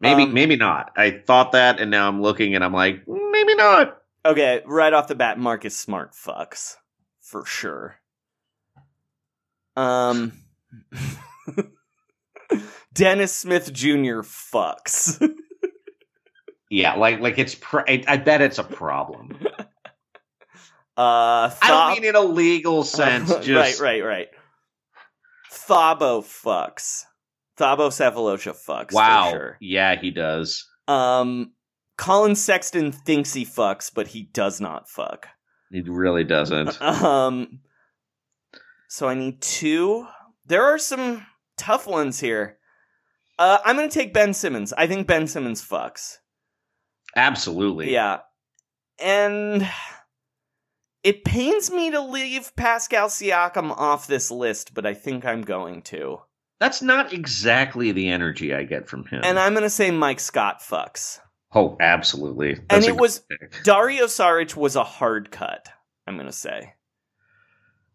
Maybe 0.00 0.24
Um, 0.24 0.34
maybe 0.34 0.56
not. 0.56 0.92
I 0.96 1.10
thought 1.10 1.52
that 1.52 1.80
and 1.80 1.90
now 1.90 2.06
I'm 2.08 2.20
looking 2.20 2.54
and 2.54 2.62
I'm 2.64 2.74
like, 2.74 3.04
"Mm, 3.06 3.30
maybe 3.32 3.54
not. 3.54 3.98
Okay, 4.26 4.62
right 4.66 4.92
off 4.92 5.08
the 5.08 5.14
bat, 5.14 5.38
Marcus 5.38 5.76
Smart 5.76 6.12
fucks 6.12 6.76
for 7.20 7.44
sure. 7.46 7.96
Um, 9.76 10.32
Dennis 12.92 13.34
Smith 13.34 13.72
Jr. 13.72 14.20
fucks. 14.22 15.20
Yeah, 16.70 16.94
like 16.96 17.20
like 17.20 17.38
it's 17.38 17.54
pr- 17.54 17.80
I, 17.88 18.02
I 18.08 18.16
bet 18.16 18.40
it's 18.42 18.58
a 18.58 18.64
problem. 18.64 19.38
Uh, 20.98 21.50
I 21.60 21.68
don't 21.68 21.92
mean 22.00 22.08
in 22.08 22.16
a 22.16 22.22
legal 22.22 22.82
sense. 22.98 23.28
Just 23.44 23.80
right, 23.82 24.00
right, 24.02 24.08
right. 24.08 24.28
Thabo 25.52 26.22
fucks. 26.22 27.02
Thabo 27.58 27.88
Sefolosha 27.90 28.54
fucks. 28.56 28.92
wow. 28.94 29.26
For 29.30 29.36
sure. 29.36 29.58
Yeah, 29.60 30.00
he 30.00 30.10
does. 30.10 30.66
Um, 30.88 31.52
Collin 31.98 32.34
Sexton 32.34 32.92
thinks 32.92 33.34
he 33.34 33.44
fucks, 33.44 33.90
but 33.94 34.08
he 34.08 34.22
does 34.22 34.58
not 34.58 34.88
fuck. 34.88 35.26
He 35.70 35.82
really 35.82 36.24
doesn't. 36.24 36.80
Um, 36.82 37.60
so 38.88 39.06
I 39.08 39.14
need 39.14 39.42
two. 39.42 40.06
There 40.46 40.64
are 40.64 40.78
some 40.78 41.26
tough 41.58 41.86
ones 41.86 42.20
here. 42.20 42.56
Uh, 43.38 43.58
I'm 43.66 43.76
gonna 43.76 43.90
take 43.90 44.14
Ben 44.14 44.32
Simmons. 44.32 44.72
I 44.72 44.86
think 44.86 45.06
Ben 45.06 45.26
Simmons 45.26 45.62
fucks. 45.62 46.16
Absolutely. 47.16 47.92
Yeah, 47.92 48.20
and 49.00 49.66
it 51.02 51.24
pains 51.24 51.70
me 51.70 51.90
to 51.90 52.00
leave 52.00 52.54
Pascal 52.56 53.08
Siakam 53.08 53.70
off 53.70 54.06
this 54.06 54.30
list, 54.30 54.74
but 54.74 54.86
I 54.86 54.94
think 54.94 55.24
I'm 55.24 55.42
going 55.42 55.82
to. 55.82 56.20
That's 56.60 56.82
not 56.82 57.12
exactly 57.12 57.92
the 57.92 58.08
energy 58.08 58.54
I 58.54 58.64
get 58.64 58.88
from 58.88 59.04
him. 59.06 59.20
And 59.24 59.38
I'm 59.38 59.54
gonna 59.54 59.70
say 59.70 59.90
Mike 59.90 60.20
Scott 60.20 60.60
fucks. 60.60 61.18
oh, 61.54 61.76
absolutely. 61.80 62.52
And 62.54 62.66
That's 62.68 62.86
a 62.86 62.90
it 62.90 62.96
was 62.96 63.20
pick. 63.20 63.62
Dario 63.62 64.06
Saric 64.06 64.56
was 64.56 64.76
a 64.76 64.84
hard 64.84 65.30
cut. 65.30 65.68
I'm 66.06 66.16
gonna 66.16 66.32
say. 66.32 66.74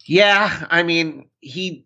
Yeah, 0.06 0.66
I 0.70 0.84
mean, 0.84 1.30
he 1.40 1.86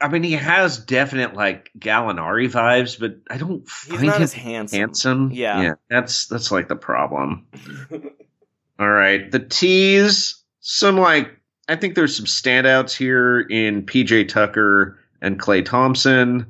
I 0.00 0.08
mean, 0.08 0.22
he 0.22 0.32
has 0.32 0.78
definite 0.78 1.34
like 1.34 1.70
Gallinari 1.78 2.50
vibes, 2.50 2.98
but 2.98 3.16
I 3.30 3.36
don't 3.36 3.60
He's 3.86 3.96
find 3.96 4.04
him 4.04 4.22
as 4.22 4.32
handsome. 4.32 4.78
handsome. 4.78 5.30
Yeah. 5.32 5.60
yeah, 5.62 5.72
that's 5.90 6.26
that's 6.26 6.50
like 6.50 6.68
the 6.68 6.76
problem. 6.76 7.46
All 8.78 8.88
right, 8.90 9.30
the 9.30 9.40
T's. 9.40 10.42
Some 10.60 10.96
like 10.96 11.30
I 11.68 11.76
think 11.76 11.94
there's 11.94 12.16
some 12.16 12.26
standouts 12.26 12.96
here 12.96 13.40
in 13.40 13.84
PJ 13.84 14.28
Tucker 14.28 14.98
and 15.22 15.38
Klay 15.38 15.64
Thompson. 15.64 16.46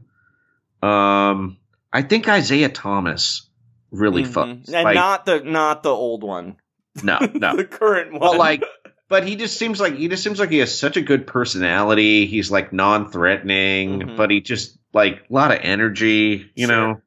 Um, 0.83 1.59
I 1.93 2.03
think 2.03 2.29
Isaiah 2.29 2.69
Thomas 2.69 3.49
really 3.91 4.23
Mhm. 4.25 4.33
fucks. 4.33 4.73
And 4.73 4.85
Like, 4.85 4.95
not 4.95 5.27
the 5.27 5.41
not 5.41 5.83
the 5.83 5.91
old 5.91 6.23
one. 6.23 6.57
no, 7.03 7.19
no. 7.35 7.57
the 7.57 7.65
current 7.65 8.13
one. 8.13 8.21
But 8.21 8.37
like, 8.39 8.65
but 9.11 9.27
he 9.27 9.37
just 9.37 9.59
seems 9.59 9.79
like 9.81 9.97
he 9.97 10.09
just 10.09 10.23
seems 10.25 10.39
like 10.41 10.51
he 10.51 10.59
has 10.59 10.77
such 10.77 10.97
a 10.97 11.03
good 11.03 11.27
personality. 11.27 12.27
He's 12.27 12.51
like 12.51 12.73
non-threatening, 12.73 14.01
Mhm. 14.01 14.17
but 14.17 14.31
he 14.31 14.41
just 14.41 14.79
like 14.95 15.25
a 15.29 15.33
lot 15.33 15.53
of 15.53 15.59
energy. 15.61 16.51
You 16.55 16.67
Sure. 16.67 16.77
know, 16.77 17.01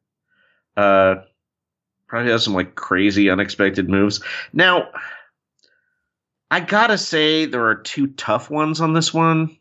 uh, 0.83 1.15
probably 2.07 2.31
has 2.31 2.43
some 2.43 2.53
like 2.53 2.75
crazy, 2.75 3.29
unexpected 3.31 3.89
moves. 3.89 4.21
Now, 4.53 4.89
I 6.51 6.59
gotta 6.59 6.97
say 6.97 7.45
there 7.45 7.65
are 7.67 7.75
two 7.75 8.07
tough 8.07 8.49
ones 8.49 8.81
on 8.81 8.93
this 8.93 9.13
one. 9.13 9.57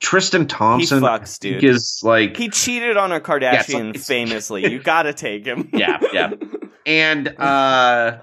Tristan 0.00 0.46
Thompson 0.46 1.00
he 1.00 1.06
fucks, 1.06 1.38
dude. 1.38 1.64
is 1.64 2.00
like 2.02 2.36
He 2.36 2.50
cheated 2.50 2.98
on 2.98 3.12
a 3.12 3.20
Kardashian 3.20 3.90
it's- 3.90 4.06
famously. 4.06 4.66
You 4.70 4.78
gotta 4.82 5.14
take 5.14 5.46
him. 5.46 5.70
Yeah, 5.72 5.98
yeah. 6.12 6.32
and 6.86 7.28
uh 7.40 8.18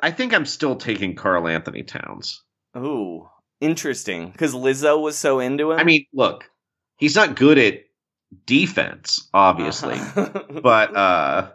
I 0.00 0.10
think 0.10 0.32
I'm 0.34 0.46
still 0.46 0.76
taking 0.76 1.14
Karl 1.14 1.46
Anthony 1.48 1.82
Towns. 1.82 2.42
Ooh, 2.76 3.28
interesting. 3.60 4.30
Because 4.30 4.54
Lizzo 4.54 5.00
was 5.00 5.16
so 5.16 5.40
into 5.40 5.72
him. 5.72 5.78
I 5.78 5.84
mean, 5.84 6.06
look, 6.12 6.50
he's 6.96 7.14
not 7.16 7.36
good 7.36 7.58
at 7.58 7.80
defense, 8.46 9.28
obviously, 9.32 9.94
Uh-huh. 9.94 10.42
but 10.62 10.96
uh 10.96 11.50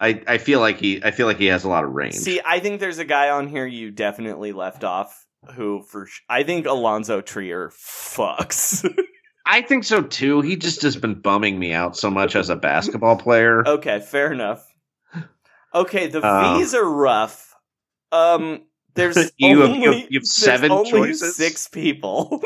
I 0.00 0.22
I 0.26 0.38
feel 0.38 0.60
like 0.60 0.78
he 0.78 1.02
I 1.02 1.10
feel 1.10 1.26
like 1.26 1.38
he 1.38 1.46
has 1.46 1.64
a 1.64 1.68
lot 1.68 1.84
of 1.84 1.90
range. 1.90 2.14
See, 2.14 2.40
I 2.44 2.60
think 2.60 2.80
there's 2.80 2.98
a 2.98 3.04
guy 3.04 3.30
on 3.30 3.48
here 3.48 3.66
you 3.66 3.90
definitely 3.90 4.52
left 4.52 4.84
off. 4.84 5.24
Who 5.54 5.82
for? 5.82 6.06
Sh- 6.06 6.20
I 6.28 6.42
think 6.42 6.66
Alonzo 6.66 7.20
Trier 7.20 7.70
fucks. 7.70 8.88
I 9.46 9.62
think 9.62 9.84
so 9.84 10.02
too. 10.02 10.40
He 10.42 10.56
just 10.56 10.82
has 10.82 10.96
been 10.96 11.14
bumming 11.14 11.58
me 11.58 11.72
out 11.72 11.96
so 11.96 12.10
much 12.10 12.36
as 12.36 12.50
a 12.50 12.56
basketball 12.56 13.16
player. 13.16 13.66
okay, 13.66 14.00
fair 14.00 14.30
enough. 14.32 14.64
Okay, 15.74 16.06
the 16.08 16.20
Uh, 16.24 16.58
V's 16.58 16.74
are 16.74 16.84
rough. 16.84 17.54
Um, 18.12 18.62
there's 18.94 19.30
You 19.36 19.60
have- 19.60 19.70
only, 19.70 19.80
you 19.82 19.86
have- 19.92 19.96
you 20.00 20.02
have 20.02 20.10
there's 20.12 20.32
seven 20.32 20.70
only 20.72 20.90
choices? 20.90 21.36
six 21.36 21.68
people. 21.68 22.42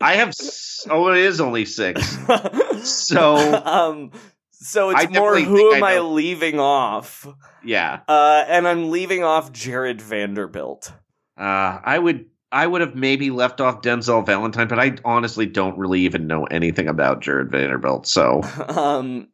I 0.00 0.14
have 0.14 0.28
s- 0.28 0.86
oh, 0.88 1.08
it 1.10 1.18
is 1.18 1.40
only 1.40 1.64
six. 1.64 2.16
So- 2.82 3.36
um, 3.64 4.12
so 4.52 4.90
I 4.90 5.02
it's 5.02 5.12
more 5.12 5.36
who 5.38 5.72
am 5.74 5.82
I 5.84 5.94
I, 5.96 6.00
leaving 6.00 6.58
off? 6.60 7.26
Yeah, 7.64 8.00
Uh, 8.08 8.44
and 8.48 8.66
I'm 8.68 8.90
leaving 8.90 9.22
off 9.24 9.52
Jarred 9.52 10.00
Vanderbilt. 10.00 10.92
uh, 11.36 11.78
I 11.84 11.98
would 11.98 12.26
I 12.50 12.66
would 12.66 12.80
have 12.80 12.94
maybe 12.94 13.30
left 13.30 13.60
off 13.60 13.82
Denzel 13.82 14.24
Valentine, 14.24 14.68
but 14.68 14.78
I 14.80 14.96
honestly 15.04 15.44
don't 15.46 15.76
really 15.78 16.00
even 16.02 16.26
know 16.26 16.44
anything 16.44 16.88
about 16.88 17.20
Jarred 17.20 17.50
Vanderbilt. 17.50 18.06
So 18.06 18.42
Um, 18.68 19.28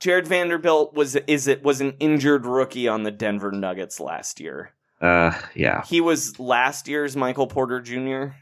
Jarred 0.00 0.26
Vanderbilt 0.26 0.94
was 0.94 1.16
is 1.16 1.46
it 1.46 1.62
was 1.62 1.80
an 1.80 1.94
injured 2.00 2.44
rookie 2.44 2.88
on 2.88 3.02
the 3.02 3.10
Denver 3.10 3.50
Nuggets 3.52 3.98
last 4.00 4.40
year. 4.40 4.72
Uh, 5.00 5.32
yeah, 5.54 5.84
He 5.84 6.00
was 6.00 6.38
last 6.38 6.88
year's 6.88 7.16
Michael 7.16 7.46
Porter 7.46 7.80
Jr. 7.80 8.34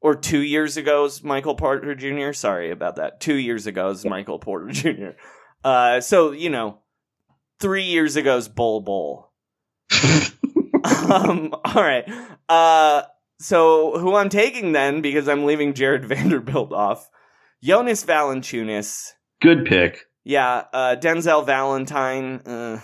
or 0.00 0.14
two 0.16 0.40
years 0.40 0.76
ago's 0.76 1.22
Michael 1.22 1.54
Porter 1.54 1.94
Jr. 1.94 2.32
Sorry 2.32 2.70
about 2.70 2.96
that. 2.96 3.20
Two 3.20 3.34
years 3.36 3.66
ago's 3.68 4.04
Michael 4.04 4.38
Porter 4.40 4.68
Jr. 4.72 5.10
Uh, 5.64 6.00
so 6.00 6.32
you 6.32 6.50
know, 6.50 6.78
three 7.60 7.84
years 7.84 8.16
ago's 8.16 8.48
Bol 8.48 8.80
Bol. 8.80 9.30
um, 11.10 11.54
all 11.64 11.82
right. 11.82 12.04
Uh, 12.48 13.02
so 13.38 13.98
who 13.98 14.14
I'm 14.14 14.28
taking 14.28 14.72
then 14.72 15.00
because 15.00 15.28
I'm 15.28 15.44
leaving 15.44 15.74
Jarred 15.74 16.04
Vanderbilt 16.08 16.72
off. 16.72 17.08
Jonas 17.62 18.04
Valanciunas. 18.04 19.10
good 19.40 19.64
pick. 19.66 20.06
Yeah, 20.24 20.64
uh, 20.72 20.96
Denzel 21.00 21.44
Valentine. 21.46 22.40
Uh, 22.46 22.80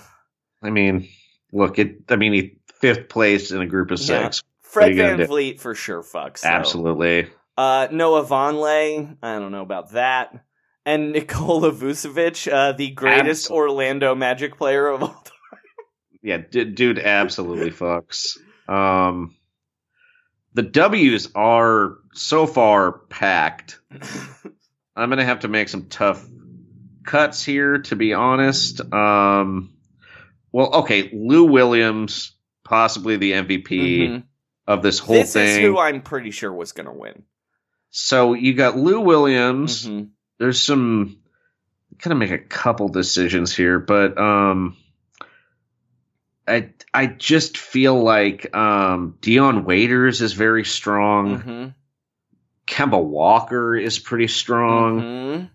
I 0.62 0.70
mean, 0.70 1.08
look, 1.52 1.78
it. 1.78 2.02
I 2.08 2.16
mean, 2.16 2.32
he 2.32 2.57
fifth 2.80 3.08
place 3.08 3.50
in 3.50 3.60
a 3.60 3.66
group 3.66 3.90
of 3.90 3.98
Yeah. 4.00 4.22
six. 4.24 4.42
Fred 4.62 4.96
Van? 4.96 5.18
Vleet 5.20 5.60
for 5.60 5.74
sure 5.74 6.02
fucks. 6.02 6.44
Absolutely. 6.44 7.28
Uh, 7.56 7.88
Noah 7.90 8.24
Vonleh, 8.24 9.16
I 9.22 9.38
don't 9.38 9.50
know 9.52 9.62
about 9.62 9.92
that. 9.92 10.44
And 10.86 11.12
Nikola 11.12 11.72
Vucevic, 11.72 12.50
uh, 12.50 12.72
the 12.72 12.90
greatest 12.90 13.50
Orlando 13.50 14.14
Magic 14.14 14.56
player 14.56 14.86
of 14.88 15.02
all 15.02 15.08
time. 15.08 15.58
Yeah, 16.22 16.38
d- 16.38 16.64
dude, 16.64 16.98
absolutely 16.98 17.70
fucks. 17.72 18.36
Um, 18.68 19.34
the 20.54 20.62
W's 20.62 21.28
are 21.34 21.96
so 22.14 22.46
far 22.46 22.92
packed. 22.92 23.80
I'm 24.96 25.08
gonna 25.10 25.24
have 25.24 25.40
to 25.40 25.48
make 25.48 25.68
some 25.68 25.88
tough 25.88 26.26
cuts 27.04 27.44
here, 27.44 27.78
to 27.78 27.96
be 27.96 28.12
honest. 28.14 28.80
Um, 28.92 29.72
well, 30.52 30.74
okay, 30.80 31.10
Lou 31.12 31.44
Williams, 31.44 32.32
possibly 32.68 33.16
the 33.16 33.32
MVP 33.32 34.08
Mhm. 34.08 34.22
of 34.66 34.82
this 34.82 34.98
whole 34.98 35.16
This 35.16 35.32
thing. 35.32 35.48
is 35.48 35.56
who 35.58 35.78
I'm 35.78 36.02
pretty 36.02 36.30
sure 36.30 36.52
was 36.52 36.72
going 36.72 36.86
to 36.86 36.92
win. 36.92 37.22
so 37.90 38.34
you 38.34 38.52
got 38.54 38.76
Lou 38.76 39.00
Williams. 39.00 39.86
Mhm. 39.88 40.10
There's 40.38 40.62
some 40.62 41.16
kind 41.98 42.12
of 42.12 42.18
make 42.18 42.30
a 42.30 42.38
couple 42.38 42.88
decisions 42.88 43.56
here, 43.56 43.78
but 43.78 44.18
um, 44.18 44.76
I 46.46 46.70
I 46.94 47.06
just 47.06 47.56
feel 47.58 48.00
like 48.02 48.54
um, 48.56 49.16
Dion 49.20 49.64
Waiters 49.64 50.20
is 50.22 50.32
very 50.34 50.64
strong. 50.64 51.40
Mhm. 51.42 51.74
Kemba 52.66 53.02
Walker 53.02 53.74
is 53.76 53.98
pretty 53.98 54.28
strong. 54.28 55.00
Mhm. 55.00 55.50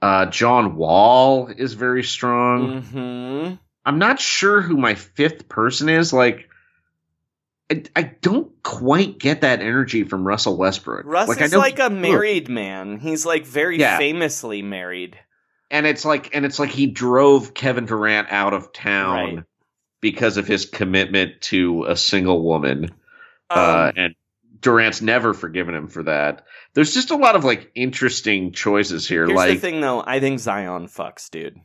Uh, 0.00 0.26
John 0.26 0.76
Wall 0.76 1.48
is 1.48 1.74
very 1.74 2.02
strong. 2.04 3.58
I'm 3.84 3.98
not 3.98 4.20
sure 4.20 4.60
who 4.60 4.76
my 4.76 4.94
fifth 4.94 5.48
person 5.48 5.88
is. 5.88 6.12
Like, 6.12 6.48
I, 7.70 7.82
I 7.96 8.02
don't 8.02 8.50
quite 8.62 9.18
get 9.18 9.42
that 9.42 9.60
energy 9.60 10.04
from 10.04 10.26
Russell 10.26 10.56
Westbrook. 10.56 11.04
Russ 11.06 11.28
like, 11.28 11.40
I 11.40 11.44
is 11.44 11.52
know 11.52 11.58
like 11.58 11.78
a 11.78 11.90
married 11.90 12.48
man. 12.48 12.98
He's 12.98 13.24
like 13.26 13.44
very 13.46 13.78
Yeah. 13.78 13.98
famously 13.98 14.62
married. 14.62 15.18
and 15.70 15.86
it's 15.86 16.04
like, 16.04 16.34
and 16.34 16.46
it's 16.46 16.58
like 16.58 16.70
he 16.70 16.86
drove 16.86 17.52
Kevin 17.54 17.84
Durant 17.86 18.28
out 18.30 18.54
of 18.54 18.72
town 18.72 19.34
Right. 19.36 19.44
because 20.00 20.38
of 20.38 20.46
his 20.46 20.64
commitment 20.66 21.42
to 21.42 21.84
a 21.86 21.94
single 21.96 22.42
woman. 22.42 22.90
uh, 23.50 23.90
Um, 23.90 23.92
and 23.96 24.14
Durant's 24.60 25.00
never 25.02 25.34
forgiven 25.34 25.74
him 25.74 25.88
for 25.88 26.02
that. 26.04 26.44
There's 26.74 26.92
just 26.94 27.10
a 27.10 27.16
lot 27.16 27.36
of 27.36 27.44
like 27.44 27.70
interesting 27.74 28.52
choices 28.52 29.06
here. 29.06 29.26
here's 29.26 29.36
like, 29.36 29.50
the 29.50 29.56
thing, 29.60 29.80
though. 29.82 30.02
I 30.04 30.20
think 30.20 30.40
Zion 30.40 30.86
fucks, 30.88 31.30
dude. 31.30 31.58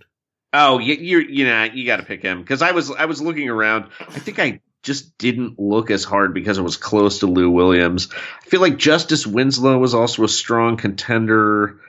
Oh, 0.54 0.78
you 0.80 0.93
you 0.95 1.20
you 1.20 1.45
know 1.45 1.64
you 1.64 1.86
got 1.86 1.97
to 1.97 2.04
pick 2.04 2.22
him 2.22 2.41
because 2.41 2.62
I 2.62 2.72
was 2.72 2.91
I 2.91 3.06
was 3.06 3.22
looking 3.22 3.49
around. 3.49 3.89
I 3.99 4.20
think 4.20 4.39
I 4.39 4.62
just 4.84 5.18
didn't 5.18 5.58
look 5.58 5.89
as 5.89 6.04
hard 6.04 6.34
because 6.34 6.58
it 6.58 6.62
was 6.62 6.78
close 6.78 7.20
to 7.20 7.28
Lou 7.28 7.49
Williams. 7.49 8.10
I 8.14 8.49
feel 8.49 8.62
like 8.62 8.78
Justice 8.78 9.26
Winslow 9.26 9.80
was 9.80 9.93
also 9.93 10.24
a 10.24 10.28
strong 10.28 10.78
contender. 10.78 11.80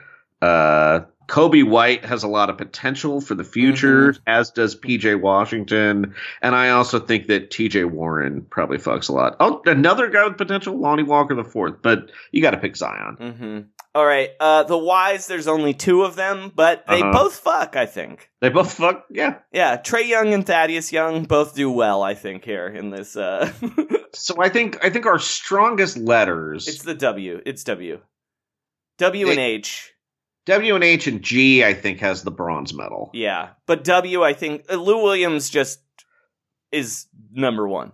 Uh, 0.41 1.01
Coby 1.27 1.67
White 1.67 2.05
has 2.05 2.23
a 2.23 2.27
lot 2.27 2.49
of 2.49 2.57
potential 2.57 3.19
for 3.19 3.35
the 3.35 3.43
future, 3.43 4.15
as 4.27 4.51
does 4.51 4.75
PJ 4.75 5.19
Washington, 5.19 6.13
and 6.41 6.55
I 6.55 6.69
also 6.69 6.99
think 6.99 7.27
that 7.27 7.49
TJ 7.49 7.89
Warren 7.89 8.45
probably 8.49 8.77
fucks 8.77 9.09
a 9.09 9.11
lot. 9.11 9.35
Oh, 9.39 9.61
another 9.65 10.09
guy 10.09 10.27
with 10.27 10.37
potential, 10.37 10.79
Lonnie 10.79 11.03
Walker 11.03 11.33
the 11.35 11.43
fourth, 11.43 11.81
but 11.81 12.11
you 12.31 12.41
got 12.41 12.51
to 12.51 12.57
pick 12.57 12.75
Zion. 12.75 13.15
hmm 13.15 13.59
All 13.95 14.05
right. 14.05 14.29
Uh, 14.41 14.63
the 14.63 14.77
Wise, 14.77 15.25
there's 15.25 15.47
only 15.47 15.73
two 15.73 16.03
of 16.03 16.15
them, 16.17 16.51
but 16.53 16.85
they 16.85 17.01
Uh-huh. 17.01 17.13
both 17.13 17.35
fuck, 17.37 17.75
I 17.77 17.85
think. 17.85 18.29
They 18.41 18.49
both 18.49 18.73
fuck, 18.73 19.05
yeah. 19.09 19.39
Yeah, 19.53 19.77
Trae 19.77 20.05
Young 20.07 20.33
and 20.33 20.45
Thaddeus 20.45 20.91
Young 20.91 21.23
both 21.23 21.55
do 21.55 21.71
well, 21.71 22.03
I 22.03 22.13
think, 22.13 22.43
here 22.43 22.67
in 22.67 22.89
this. 22.91 23.15
Uh, 23.15 23.51
So 24.13 24.41
I 24.41 24.47
think 24.47 24.83
I 24.83 24.89
think 24.89 25.05
our 25.07 25.19
strongest 25.19 25.97
letters. 25.97 26.69
it's 26.69 26.83
the 26.83 26.93
W. 26.93 27.41
It's 27.45 27.65
W. 27.65 27.99
W 28.97 29.29
and 29.29 29.39
H. 29.39 29.91
W 30.45 30.75
and 30.75 30.83
H 30.85 31.07
and 31.07 31.21
G, 31.21 31.65
I 31.65 31.73
think, 31.73 31.99
has 31.99 32.23
the 32.23 32.31
bronze 32.31 32.73
medal. 32.73 33.09
Yeah, 33.13 33.49
but 33.65 33.83
W, 33.83 34.23
I 34.23 34.31
think 34.31 34.65
uh, 34.71 34.75
Lou 34.75 35.03
Williams 35.03 35.49
just 35.49 35.81
is 36.71 37.07
number 37.33 37.67
one. 37.67 37.91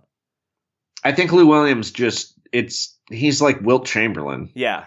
I 1.02 1.10
think 1.10 1.32
Lou 1.32 1.46
Williams 1.46 1.90
just 1.90 2.34
it's 2.52 2.96
he's 3.10 3.42
like 3.42 3.60
Wilt 3.60 3.86
Chamberlain. 3.86 4.50
Yeah, 4.54 4.84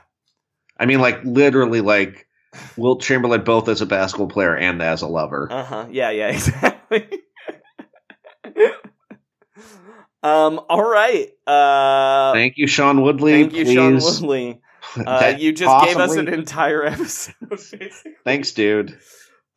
I 0.78 0.86
mean, 0.86 1.00
like 1.00 1.24
literally 1.24 1.82
like 1.82 2.28
Wilt 2.78 3.02
Chamberlain 3.02 3.44
both 3.44 3.68
as 3.70 3.82
a 3.82 3.86
basketball 3.86 4.28
player 4.28 4.56
and 4.56 4.82
as 4.82 5.02
a 5.02 5.08
lover. 5.08 5.48
uh 5.52 5.64
huh. 5.64 5.88
Yeah, 5.92 6.10
yeah, 6.12 6.30
exactly. 6.32 7.08
um. 10.24 10.60
All 10.70 10.84
right. 10.84 11.30
Uh. 11.46 12.34
Thank 12.34 12.58
you, 12.58 12.68
Sean 12.68 13.02
Woodley. 13.02 13.32
Thank 13.34 13.54
you, 13.54 13.66
Sean. 13.74 13.96
Woodley. 13.96 14.62
Uh, 15.06 15.34
you 15.38 15.52
just 15.52 15.86
gave 15.86 15.98
us 15.98 16.16
an 16.16 16.30
entire 16.30 16.86
episode. 16.86 17.34
Thanks, 18.24 18.52
dude. 18.54 18.98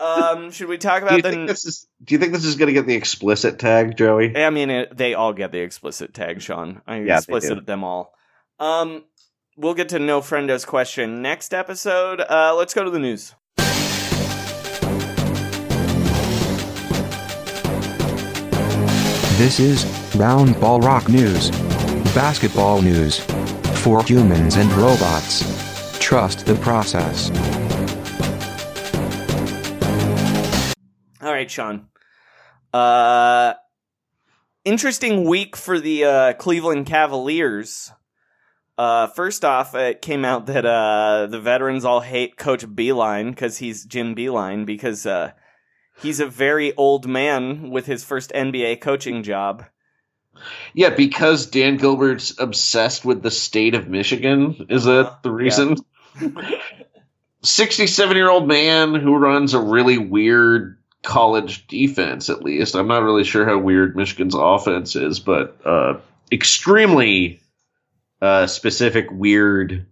Um, 0.00 0.50
should 0.50 0.68
we 0.68 0.78
talk 0.78 1.02
about 1.02 1.22
think 1.22 1.46
the? 1.46 1.46
this 1.46 1.64
is? 1.64 1.86
Do 2.02 2.14
you 2.14 2.18
think 2.18 2.32
this 2.32 2.44
is 2.44 2.56
going 2.56 2.66
to 2.68 2.72
get 2.72 2.86
the 2.88 2.96
explicit 2.96 3.58
tag, 3.60 3.96
Joey? 3.96 4.34
I 4.36 4.50
mean, 4.50 4.70
it, 4.70 4.96
they 4.96 5.14
all 5.14 5.32
get 5.32 5.52
the 5.52 5.60
explicit 5.60 6.12
tag, 6.12 6.40
Sean. 6.40 6.80
I 6.88 7.02
Yeah, 7.02 7.18
explicit 7.18 7.58
do. 7.60 7.64
them 7.66 7.84
all. 7.84 8.12
Um, 8.58 9.04
we'll 9.58 9.74
get 9.74 9.88
to 9.90 9.98
No 9.98 10.20
Friendo's 10.22 10.64
question 10.64 11.20
next 11.20 11.52
episode. 11.52 12.20
Uh, 12.20 12.54
let's 12.56 12.72
go 12.72 12.84
to 12.84 12.90
the 12.90 12.98
news. 12.98 13.34
This 19.36 19.60
is 19.60 19.84
Round 20.16 20.58
Ball 20.60 20.80
Rock 20.80 21.08
News. 21.08 21.50
Basketball 22.14 22.80
news. 22.82 23.20
For 23.82 24.02
humans 24.02 24.56
and 24.56 24.72
robots. 24.72 25.98
Trust 25.98 26.46
the 26.46 26.54
process. 26.56 27.30
All 31.20 31.32
right, 31.32 31.50
Sean. 31.50 31.88
Uh, 32.72 33.54
interesting 34.64 35.24
week 35.24 35.56
for 35.56 35.78
the 35.78 36.04
uh, 36.04 36.32
Cleveland 36.34 36.86
Cavaliers. 36.86 37.92
Uh, 38.78 39.08
first 39.08 39.44
off, 39.44 39.74
it 39.74 40.00
came 40.00 40.24
out 40.24 40.46
that 40.46 40.64
uh, 40.64 41.26
the 41.26 41.40
veterans 41.40 41.84
all 41.84 42.00
hate 42.00 42.36
Coach 42.36 42.64
Beilein 42.64 43.30
because 43.30 43.58
he's 43.58 43.84
Jim 43.84 44.14
Beilein 44.14 44.64
because 44.64 45.04
uh, 45.04 45.32
he's 46.00 46.20
a 46.20 46.26
very 46.26 46.72
old 46.76 47.08
man 47.08 47.70
with 47.70 47.86
his 47.86 48.04
first 48.04 48.30
NBA 48.32 48.80
coaching 48.80 49.24
job. 49.24 49.64
Yeah, 50.72 50.90
because 50.90 51.46
Dan 51.46 51.76
Gilbert's 51.78 52.38
obsessed 52.38 53.04
with 53.04 53.20
the 53.22 53.30
state 53.32 53.74
of 53.74 53.88
Michigan. 53.88 54.66
Is 54.70 54.84
that 54.84 55.06
Uh-huh. 55.06 55.16
the 55.24 55.32
reason? 55.32 55.76
67 57.42 58.16
year 58.16 58.30
old 58.30 58.48
man 58.48 58.94
who 58.94 59.16
runs 59.16 59.54
a 59.54 59.60
really 59.60 59.98
weird 59.98 60.78
college 61.02 61.66
defense, 61.66 62.28
at 62.30 62.42
least. 62.42 62.74
I'm 62.74 62.88
not 62.88 63.02
really 63.02 63.24
sure 63.24 63.44
how 63.44 63.58
weird 63.58 63.96
Michigan's 63.96 64.34
offense 64.36 64.96
is, 64.96 65.20
but 65.20 65.56
uh, 65.64 65.94
extremely 66.32 67.40
uh, 68.20 68.46
specific, 68.46 69.06
weird, 69.10 69.86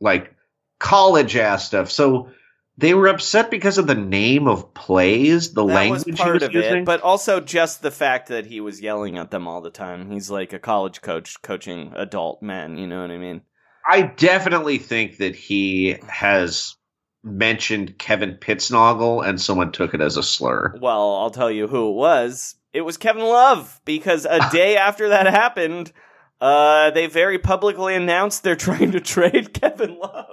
like 0.00 0.34
college 0.78 1.36
ass 1.36 1.66
stuff. 1.66 1.90
So 1.90 2.30
they 2.78 2.94
were 2.94 3.08
upset 3.08 3.50
because 3.50 3.76
of 3.76 3.86
the 3.86 3.94
name 3.94 4.48
of 4.48 4.72
plays, 4.72 5.52
the 5.52 5.66
that 5.66 5.74
language 5.74 6.06
was 6.06 6.18
he 6.18 6.22
part 6.22 6.34
was 6.34 6.42
of 6.44 6.54
using. 6.54 6.78
it, 6.78 6.84
but 6.86 7.02
also 7.02 7.38
just 7.38 7.82
the 7.82 7.90
fact 7.90 8.28
that 8.28 8.46
he 8.46 8.60
was 8.60 8.80
yelling 8.80 9.18
at 9.18 9.30
them 9.30 9.46
all 9.46 9.60
the 9.60 9.70
time. 9.70 10.10
He's 10.10 10.30
like 10.30 10.52
a 10.52 10.58
college 10.58 11.02
coach 11.02 11.42
coaching 11.42 11.92
adult 11.94 12.42
men. 12.42 12.78
You 12.78 12.86
know 12.86 13.02
what 13.02 13.10
I 13.10 13.18
mean? 13.18 13.42
I 13.86 14.02
definitely 14.02 14.78
think 14.78 15.18
that 15.18 15.34
he 15.34 15.96
has 16.08 16.76
mentioned 17.22 17.98
Kevin 17.98 18.38
Pittsnoggle 18.40 19.26
and 19.26 19.40
someone 19.40 19.72
took 19.72 19.92
it 19.92 20.00
as 20.00 20.16
a 20.16 20.22
slur. 20.22 20.74
Well, 20.80 21.16
I'll 21.16 21.30
tell 21.30 21.50
you 21.50 21.66
who 21.66 21.90
it 21.90 21.94
was. 21.94 22.54
It 22.72 22.82
was 22.82 22.96
Kevin 22.96 23.24
Love 23.24 23.80
because 23.84 24.24
a 24.24 24.48
day 24.52 24.76
after 24.76 25.10
that 25.10 25.26
happened, 25.26 25.92
uh, 26.40 26.90
they 26.90 27.06
very 27.06 27.38
publicly 27.38 27.94
announced 27.94 28.42
they're 28.42 28.56
trying 28.56 28.92
to 28.92 29.00
trade 29.00 29.52
Kevin 29.52 29.98
Love. 29.98 30.26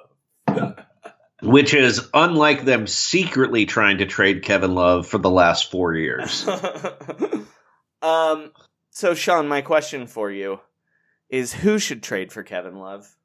Which 1.43 1.73
is 1.73 2.09
unlike 2.13 2.65
them 2.65 2.87
secretly 2.87 3.65
trying 3.65 3.99
to 3.99 4.05
trade 4.07 4.43
Kevin 4.43 4.73
Love 4.73 5.05
for 5.05 5.19
the 5.19 5.29
last 5.29 5.69
four 5.71 5.93
years. 5.93 6.47
um. 8.01 8.51
So, 8.89 9.13
Sean, 9.13 9.47
my 9.47 9.61
question 9.61 10.07
for 10.07 10.31
you 10.31 10.59
is: 11.29 11.53
Who 11.53 11.77
should 11.77 12.01
trade 12.01 12.31
for 12.31 12.41
Kevin 12.41 12.79
Love? 12.79 13.15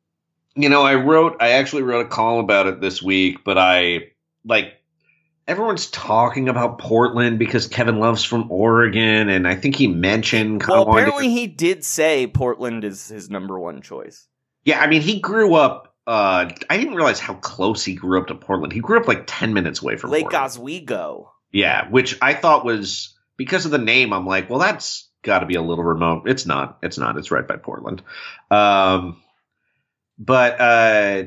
you 0.54 0.68
know, 0.68 0.82
I 0.82 0.96
wrote, 0.96 1.36
I 1.40 1.52
actually 1.52 1.82
wrote 1.82 2.06
a 2.06 2.08
column 2.08 2.44
about 2.44 2.66
it 2.66 2.80
this 2.80 3.02
week, 3.02 3.44
but 3.44 3.58
I, 3.58 4.10
like, 4.44 4.74
everyone's 5.46 5.88
talking 5.90 6.48
about 6.48 6.78
Portland 6.78 7.38
because 7.38 7.66
Kevin 7.66 7.98
Love's 7.98 8.24
from 8.24 8.50
Oregon, 8.50 9.28
and 9.28 9.46
I 9.46 9.54
think 9.54 9.76
he 9.76 9.86
mentioned 9.86 10.62
Well, 10.66 10.88
apparently 10.88 11.30
he 11.30 11.46
did 11.46 11.84
say 11.84 12.26
Portland 12.26 12.84
is 12.84 13.08
his 13.08 13.30
number 13.30 13.58
one 13.58 13.82
choice. 13.82 14.26
Yeah, 14.64 14.80
I 14.80 14.86
mean, 14.86 15.02
he 15.02 15.20
grew 15.20 15.54
up. 15.54 15.94
Uh, 16.06 16.50
I 16.68 16.76
didn't 16.76 16.94
realize 16.94 17.20
how 17.20 17.34
close 17.34 17.84
he 17.84 17.94
grew 17.94 18.20
up 18.20 18.28
to 18.28 18.34
Portland. 18.34 18.72
He 18.72 18.80
grew 18.80 19.00
up 19.00 19.08
like 19.08 19.24
ten 19.26 19.54
minutes 19.54 19.82
away 19.82 19.96
from 19.96 20.10
Lake 20.10 20.24
Portland. 20.24 20.44
Oswego. 20.44 21.32
Yeah, 21.52 21.88
which 21.88 22.18
I 22.20 22.34
thought 22.34 22.64
was 22.64 23.16
because 23.36 23.64
of 23.64 23.70
the 23.70 23.78
name. 23.78 24.12
I'm 24.12 24.26
like, 24.26 24.48
well, 24.48 24.58
that's 24.58 25.08
got 25.22 25.40
to 25.40 25.46
be 25.46 25.54
a 25.54 25.62
little 25.62 25.84
remote. 25.84 26.28
It's 26.28 26.46
not. 26.46 26.78
It's 26.82 26.98
not. 26.98 27.16
It's 27.16 27.30
right 27.30 27.46
by 27.46 27.56
Portland. 27.56 28.02
Um, 28.50 29.22
but 30.18 30.60
uh, 30.60 31.22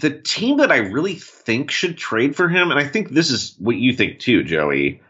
the 0.00 0.10
team 0.10 0.58
that 0.58 0.72
I 0.72 0.78
really 0.78 1.14
think 1.14 1.70
should 1.70 1.96
trade 1.98 2.34
for 2.36 2.48
him, 2.48 2.70
and 2.70 2.78
I 2.80 2.86
think 2.86 3.10
this 3.10 3.30
is 3.30 3.56
what 3.58 3.76
you 3.76 3.92
think 3.94 4.18
too, 4.18 4.42
Joey. 4.44 5.00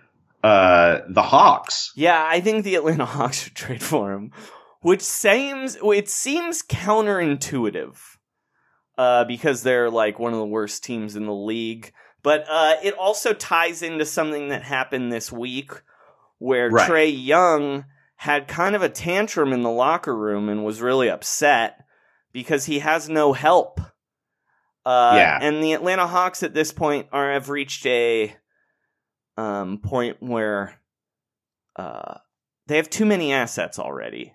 Uh, 0.43 1.01
the 1.09 1.23
Hawks. 1.23 1.93
Yeah, 1.97 2.23
I 2.29 2.41
think 2.41 2.65
the 2.65 2.75
Atlanta 2.75 3.05
Hawks 3.17 3.45
should 3.45 3.55
trade 3.55 3.83
for 3.83 4.13
him, 4.13 4.33
which 4.81 5.01
seems 5.01 5.77
it 5.83 6.09
seems 6.09 6.63
counterintuitive, 6.63 7.97
uh, 8.99 9.25
because 9.25 9.63
they're 9.63 9.91
like 9.91 10.19
one 10.19 10.33
of 10.33 10.39
the 10.39 10.47
worst 10.47 10.85
teams 10.85 11.17
in 11.17 11.27
the 11.27 11.35
league. 11.35 11.93
But 12.23 12.47
uh, 12.49 12.77
it 12.83 12.95
also 12.95 13.33
ties 13.35 13.83
into 13.83 14.07
something 14.07 14.49
that 14.49 14.63
happened 14.63 15.13
this 15.13 15.31
week, 15.31 15.73
where 16.39 16.71
Right. 16.71 16.91
Trae 16.91 17.27
Young 17.27 17.85
had 18.17 18.49
kind 18.49 18.75
of 18.75 18.83
a 18.83 18.89
tantrum 18.89 19.53
in 19.53 19.63
the 19.63 19.71
locker 19.71 20.17
room 20.17 20.49
and 20.49 20.65
was 20.65 20.81
really 20.81 21.11
upset 21.11 21.85
because 22.33 22.65
he 22.67 22.79
has 22.79 23.09
no 23.09 23.33
help. 23.35 23.81
Uh, 24.85 25.15
Yeah. 25.17 25.39
and 25.41 25.63
the 25.63 25.73
Atlanta 25.73 26.07
Hawks 26.07 26.43
at 26.43 26.53
this 26.55 26.73
point 26.73 27.09
are 27.13 27.33
have 27.33 27.49
reached 27.49 27.87
a 27.87 28.35
um, 29.37 29.79
point 29.79 30.19
where 30.21 30.75
uh, 31.77 32.19
they 32.67 32.77
have 32.77 32.91
too 32.91 33.05
many 33.07 33.33
assets 33.33 33.79
already. 33.79 34.35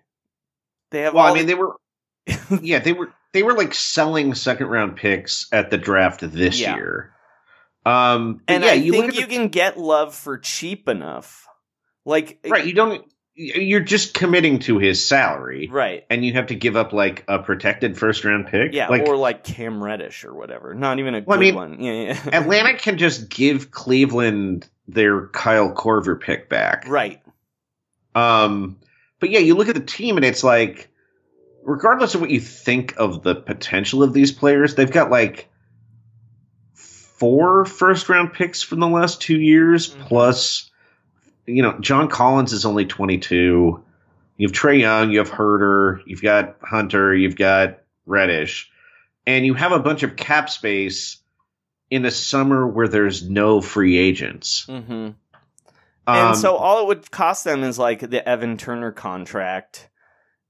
They 0.91 1.02
have. 1.02 1.14
Well, 1.14 1.26
I 1.26 1.34
mean, 1.34 1.45
the- 1.45 1.54
they 1.54 1.60
were. 1.60 1.76
yeah, 2.62 2.80
they 2.80 2.93
were. 2.93 3.14
They 3.32 3.43
were 3.43 3.54
like 3.54 3.76
selling 3.76 4.34
second 4.34 4.68
round 4.68 4.95
picks 4.95 5.47
at 5.52 5.70
the 5.70 5.78
draft 5.78 6.22
this 6.22 6.60
Yeah. 6.60 6.76
year. 6.76 7.14
Um, 7.86 8.41
and 8.47 8.64
yeah, 8.64 8.72
I 8.72 8.74
you 8.74 8.91
think 8.91 9.14
you 9.16 9.28
the- 9.28 9.36
can 9.36 9.47
get 9.50 9.78
love 9.78 10.16
for 10.16 10.38
cheap 10.39 10.89
enough. 10.89 11.45
Like 12.06 12.39
right. 12.47 12.66
You 12.66 12.74
don't. 12.74 13.06
You're 13.42 13.80
just 13.80 14.14
committing 14.14 14.60
to 14.60 14.80
his 14.80 15.08
salary, 15.08 15.70
right. 15.72 16.06
and 16.10 16.26
you 16.26 16.34
have 16.34 16.48
to 16.48 16.56
give 16.56 16.76
up 16.76 16.92
like 16.92 17.24
a 17.30 17.40
protected 17.40 17.98
first 17.98 18.26
round 18.26 18.48
pick. 18.48 18.74
Yeah, 18.74 18.90
like 18.90 19.04
or 19.08 19.16
like 19.16 19.46
Cam 19.46 19.82
Reddish 19.82 20.26
or 20.26 20.34
whatever. 20.34 20.74
Not 20.74 21.00
even 21.00 21.16
a 21.16 21.22
Well, 21.22 21.38
I 21.38 21.42
mean, 21.42 21.56
one. 21.56 21.82
Yeah, 21.82 21.92
yeah. 21.94 22.20
Atlanta 22.34 22.78
can 22.78 22.98
just 22.98 23.30
give 23.30 23.72
Cleveland 23.72 24.68
their 24.90 25.28
Kyle 25.28 25.74
Korver 25.74 26.20
pick 26.20 26.50
back. 26.50 26.86
right. 26.90 27.22
Um, 28.14 28.78
but 29.22 29.30
yeah, 29.30 29.40
you 29.40 29.56
look 29.56 29.70
at 29.70 29.76
the 29.76 29.82
team 29.82 30.18
and 30.18 30.26
it's 30.26 30.44
like, 30.44 30.90
regardless 31.64 32.16
of 32.16 32.22
what 32.22 32.32
you 32.32 32.42
think 32.42 32.96
of 32.98 33.24
the 33.24 33.36
potential 33.36 34.04
of 34.04 34.12
these 34.14 34.34
players, 34.34 34.76
they've 34.76 34.92
got 34.92 35.10
like 35.12 35.48
four 36.74 37.66
first 37.66 38.10
round 38.10 38.34
picks 38.34 38.62
from 38.62 38.80
the 38.80 38.88
last 38.88 39.22
two 39.22 39.40
years, 39.40 39.94
Mhm. 39.94 40.02
plus, 40.08 40.69
you 41.56 41.62
know, 41.62 41.78
John 41.80 42.08
Collins 42.08 42.54
is 42.54 42.66
only 42.66 42.86
22. 42.86 43.84
You 44.38 44.47
have 44.47 44.56
Trae 44.56 44.80
Young, 44.80 45.12
you 45.12 45.20
have 45.20 45.30
Huerter, 45.30 46.02
you've 46.06 46.22
got 46.22 46.58
Hunter, 46.62 47.14
you've 47.14 47.36
got 47.36 47.80
Reddish, 48.06 48.70
and 49.28 49.45
you 49.45 49.54
have 49.54 49.72
a 49.72 49.80
bunch 49.80 50.04
of 50.04 50.16
cap 50.16 50.50
space 50.50 51.18
in 51.89 52.06
a 52.06 52.12
summer 52.12 52.66
where 52.68 52.88
there's 52.88 53.28
no 53.28 53.62
free 53.62 53.97
agents. 53.97 54.66
hmm 54.66 54.82
Um, 54.82 55.14
and 56.08 56.38
so 56.38 56.56
all 56.56 56.82
it 56.84 56.88
would 56.88 57.12
cost 57.12 57.43
them 57.43 57.64
is 57.64 57.78
like 57.78 58.00
the 58.00 58.28
Evan 58.28 58.58
Turner 58.58 58.91
contract 58.91 59.89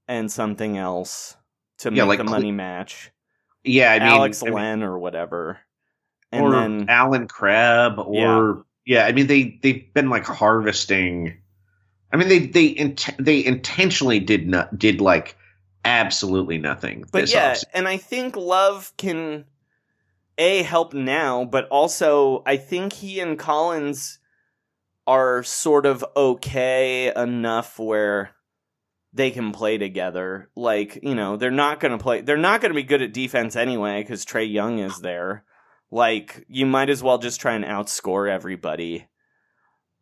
and 0.06 0.30
something 0.30 0.76
else 0.78 1.36
to 1.78 1.90
Yeah, 1.92 2.02
make 2.04 2.08
like 2.08 2.18
the 2.18 2.24
money 2.24 2.52
match. 2.52 3.10
yeah, 3.64 3.92
I 3.92 3.98
mean, 3.98 4.08
Alex 4.08 4.42
I 4.42 4.46
mean- 4.46 4.54
Len 4.54 4.82
or 4.82 4.98
whatever. 4.98 5.58
And 6.32 6.44
or 6.44 6.52
then 6.52 6.86
Allen 6.88 7.26
Crabbe 7.26 7.98
or 7.98 8.64
yeah. 8.90 9.06
I 9.06 9.12
mean 9.12 9.28
they 9.28 9.56
they've 9.62 9.94
been 9.94 10.10
like 10.10 10.24
harvesting. 10.24 11.36
I 12.12 12.16
mean 12.16 12.28
they 12.28 12.40
they 12.40 12.66
int- 12.66 13.16
they 13.20 13.44
intentionally 13.44 14.18
did 14.18 14.48
not 14.48 14.76
did 14.76 15.00
like 15.00 15.36
absolutely 15.84 16.58
nothing. 16.58 17.04
But 17.12 17.32
yeah, 17.32 17.52
offseason. 17.52 17.64
and 17.72 17.86
I 17.86 17.98
think 17.98 18.34
Love 18.34 18.92
can 18.96 19.44
a 20.36 20.64
help 20.64 20.92
now, 20.92 21.44
but 21.44 21.68
also 21.68 22.42
I 22.44 22.56
think 22.56 22.94
he 22.94 23.20
and 23.20 23.38
Collins 23.38 24.18
are 25.06 25.44
sort 25.44 25.86
of 25.86 26.04
okay 26.16 27.12
enough 27.14 27.78
where 27.78 28.34
they 29.12 29.30
can 29.30 29.52
play 29.52 29.78
together. 29.78 30.50
Like, 30.56 30.98
you 31.04 31.14
know, 31.14 31.36
they're 31.36 31.52
not 31.52 31.78
going 31.78 31.96
to 31.96 32.02
play 32.02 32.22
they're 32.22 32.36
not 32.36 32.60
going 32.60 32.70
to 32.70 32.76
be 32.76 32.82
good 32.82 33.02
at 33.02 33.12
defense 33.12 33.54
anyway 33.54 34.02
cuz 34.02 34.24
Trae 34.24 34.50
Young 34.50 34.80
is 34.80 34.98
there. 34.98 35.44
Like, 35.90 36.44
you 36.48 36.66
might 36.66 36.90
as 36.90 37.02
well 37.02 37.18
just 37.18 37.40
try 37.40 37.54
and 37.54 37.64
outscore 37.64 38.30
everybody. 38.30 39.06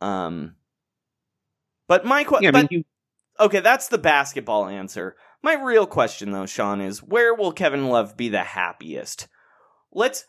Um 0.00 0.54
but 1.86 2.04
my 2.04 2.24
question, 2.24 2.52
yeah. 2.52 2.58
I 2.58 2.62
mean 2.62 2.68
you, 2.70 2.84
Okay, 3.40 3.60
that's 3.60 3.88
the 3.88 3.98
basketball 3.98 4.66
answer. 4.66 5.16
My 5.42 5.54
real 5.54 5.86
question 5.86 6.32
though, 6.32 6.46
Sean, 6.46 6.80
is 6.80 7.02
where 7.02 7.34
will 7.34 7.52
Kevin 7.52 7.88
Love 7.88 8.16
be 8.16 8.28
the 8.28 8.42
happiest? 8.42 9.28
Let's 9.92 10.24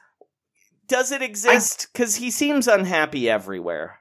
does 0.88 1.12
it 1.12 1.22
exist 1.22 1.88
cuz 1.94 2.16
he 2.16 2.32
seems 2.32 2.68
unhappy 2.68 3.30
everywhere. 3.30 4.00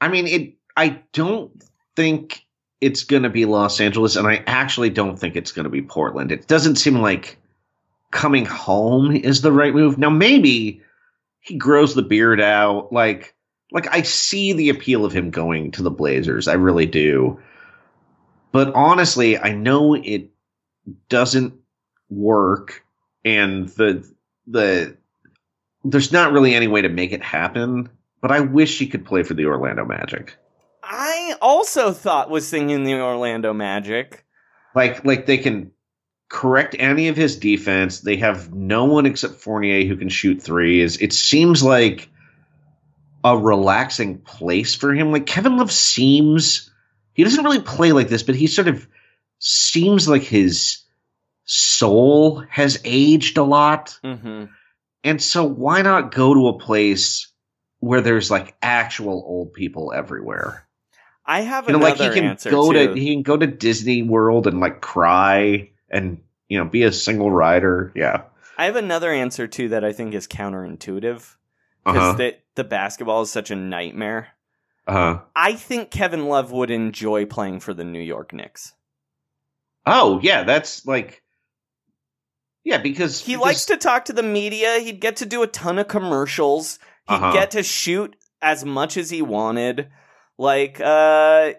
I 0.00 0.08
mean 0.08 0.26
it. 0.26 0.54
I 0.76 1.02
don't 1.12 1.52
think 1.96 2.46
it's 2.80 3.04
going 3.04 3.22
to 3.22 3.30
be 3.30 3.44
Los 3.44 3.80
Angeles, 3.80 4.16
and 4.16 4.26
I 4.26 4.42
actually 4.46 4.90
don't 4.90 5.18
think 5.18 5.36
it's 5.36 5.52
going 5.52 5.64
to 5.64 5.70
be 5.70 5.82
Portland. 5.82 6.32
It 6.32 6.48
doesn't 6.48 6.76
seem 6.76 7.00
like 7.00 7.38
coming 8.12 8.44
home 8.44 9.16
is 9.16 9.40
the 9.40 9.50
right 9.50 9.74
move. 9.74 9.98
Now 9.98 10.10
maybe 10.10 10.82
he 11.40 11.56
grows 11.56 11.94
the 11.94 12.02
beard 12.02 12.40
out, 12.40 12.92
like 12.92 13.34
like 13.72 13.92
I 13.92 14.02
see 14.02 14.52
the 14.52 14.68
appeal 14.68 15.04
of 15.04 15.12
him 15.12 15.30
going 15.30 15.72
to 15.72 15.82
the 15.82 15.90
Blazers. 15.90 16.46
I 16.46 16.54
really 16.54 16.86
do. 16.86 17.40
But 18.52 18.72
honestly, 18.74 19.38
I 19.38 19.52
know 19.52 19.94
it 19.94 20.30
doesn't 21.08 21.54
work 22.10 22.84
and 23.24 23.68
the 23.70 24.08
the 24.46 24.96
there's 25.84 26.12
not 26.12 26.32
really 26.32 26.54
any 26.54 26.68
way 26.68 26.82
to 26.82 26.88
make 26.88 27.12
it 27.12 27.22
happen, 27.22 27.88
but 28.20 28.30
I 28.30 28.40
wish 28.40 28.78
he 28.78 28.86
could 28.86 29.04
play 29.04 29.22
for 29.22 29.34
the 29.34 29.46
Orlando 29.46 29.84
Magic. 29.84 30.36
I 30.82 31.34
also 31.40 31.92
thought 31.92 32.30
was 32.30 32.48
thinking 32.48 32.84
the 32.84 33.00
Orlando 33.00 33.52
Magic. 33.52 34.24
Like 34.74 35.04
like 35.04 35.26
they 35.26 35.38
can 35.38 35.72
correct 36.32 36.74
any 36.78 37.08
of 37.08 37.16
his 37.16 37.36
defense. 37.36 38.00
They 38.00 38.16
have 38.16 38.54
no 38.54 38.86
one 38.86 39.04
except 39.04 39.34
Fournier 39.34 39.84
who 39.84 39.98
can 39.98 40.08
shoot 40.08 40.42
threes. 40.42 40.96
It 40.96 41.12
seems 41.12 41.62
like 41.62 42.08
a 43.22 43.36
relaxing 43.36 44.18
place 44.18 44.74
for 44.74 44.94
him. 44.94 45.12
Like 45.12 45.26
Kevin 45.26 45.58
Love 45.58 45.70
seems 45.70 46.70
he 47.12 47.22
doesn't 47.22 47.44
really 47.44 47.60
play 47.60 47.92
like 47.92 48.08
this, 48.08 48.22
but 48.22 48.34
he 48.34 48.46
sort 48.46 48.68
of 48.68 48.88
seems 49.40 50.08
like 50.08 50.22
his 50.22 50.78
soul 51.44 52.42
has 52.48 52.80
aged 52.82 53.36
a 53.36 53.44
lot. 53.44 53.98
Mm-hmm. 54.02 54.46
And 55.04 55.22
so 55.22 55.44
why 55.44 55.82
not 55.82 56.14
go 56.14 56.32
to 56.32 56.48
a 56.48 56.58
place 56.58 57.30
where 57.80 58.00
there's 58.00 58.30
like 58.30 58.56
actual 58.62 59.22
old 59.26 59.52
people 59.52 59.92
everywhere? 59.94 60.66
I 61.26 61.42
have 61.42 61.66
You 61.66 61.72
know, 61.72 61.86
another 61.86 62.04
like 62.04 62.14
he 62.14 62.20
can 62.20 62.38
go 62.50 62.72
too. 62.72 62.94
to 62.94 62.98
he 62.98 63.12
can 63.12 63.22
go 63.22 63.36
to 63.36 63.46
Disney 63.46 64.02
World 64.02 64.46
and 64.46 64.60
like 64.60 64.80
cry 64.80 65.68
and 65.92 66.20
you 66.48 66.58
know 66.58 66.64
be 66.64 66.82
a 66.82 66.92
single 66.92 67.30
rider. 67.30 67.92
Yeah. 67.94 68.22
I 68.58 68.66
have 68.66 68.76
another 68.76 69.12
answer 69.12 69.46
too 69.46 69.68
that 69.70 69.84
I 69.84 69.92
think 69.92 70.14
is 70.14 70.26
counterintuitive 70.28 71.36
Uh 71.86 71.92
because 71.92 72.10
huh. 72.12 72.16
the 72.16 72.36
the 72.54 72.64
basketball 72.64 73.22
is 73.22 73.30
such 73.30 73.50
a 73.50 73.56
nightmare. 73.56 74.28
Uh 74.86 74.92
huh. 74.92 75.20
I 75.36 75.52
think 75.54 75.90
Kevin 75.90 76.26
Love 76.26 76.50
would 76.52 76.70
enjoy 76.70 77.24
playing 77.26 77.60
for 77.60 77.72
the 77.74 77.84
New 77.84 78.00
York 78.00 78.32
Knicks. 78.32 78.74
Oh 79.86 80.20
yeah, 80.22 80.42
that's 80.44 80.86
like 80.86 81.22
yeah 82.64 82.78
because 82.78 83.20
He 83.20 83.32
because- 83.34 83.44
likes 83.46 83.64
to 83.66 83.76
talk 83.76 84.04
to 84.06 84.12
the 84.12 84.22
media. 84.22 84.78
He'd 84.80 85.00
get 85.00 85.16
to 85.16 85.26
do 85.26 85.42
a 85.42 85.46
ton 85.46 85.78
of 85.78 85.88
commercials. 85.88 86.78
He'd 87.08 87.14
Uh-huh. 87.14 87.32
get 87.32 87.50
to 87.52 87.62
shoot 87.62 88.16
as 88.40 88.64
much 88.64 88.96
as 88.96 89.10
he 89.10 89.22
wanted. 89.22 89.88
Like, 90.38 90.80
uh, 90.80 91.52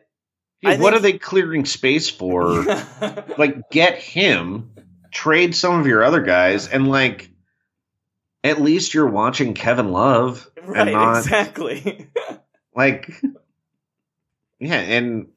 What 0.64 0.94
are 0.94 1.00
they 1.00 1.14
clearing 1.14 1.66
space 1.66 2.10
for? 2.10 2.64
like 3.38 3.70
get 3.70 3.98
him, 3.98 4.72
trade 5.12 5.56
some 5.56 5.80
of 5.80 5.88
your 5.88 6.04
other 6.04 6.22
guys, 6.22 6.68
and 6.68 6.88
like 6.88 7.30
at 8.44 8.62
least 8.62 8.94
you're 8.94 9.10
watching 9.10 9.54
Kevin 9.54 9.92
Love 9.92 10.50
right, 10.64 10.88
and 10.88 10.94
not 10.94 11.18
exactly. 11.18 12.08
like 12.76 13.12
yeah, 14.60 14.80
and 14.80 15.28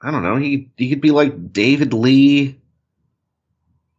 I 0.00 0.10
don't 0.10 0.22
know. 0.22 0.36
He 0.36 0.70
he 0.76 0.88
could 0.88 1.00
be 1.00 1.10
like 1.10 1.52
David 1.52 1.92
Lee. 1.92 2.58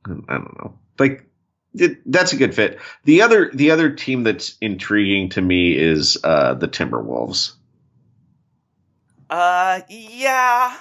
I 0.05 0.09
don't 0.09 0.57
know. 0.57 0.79
Like 0.99 1.29
it, 1.75 1.99
that's 2.11 2.33
a 2.33 2.37
good 2.37 2.53
fit. 2.53 2.79
The 3.03 3.21
other 3.21 3.51
the 3.53 3.71
other 3.71 3.91
team 3.91 4.23
that's 4.23 4.57
intriguing 4.61 5.29
to 5.29 5.41
me 5.41 5.77
is 5.77 6.17
uh 6.23 6.55
the 6.55 6.67
Timberwolves. 6.67 7.53
Uh, 9.29 9.81
yeah. 9.89 10.77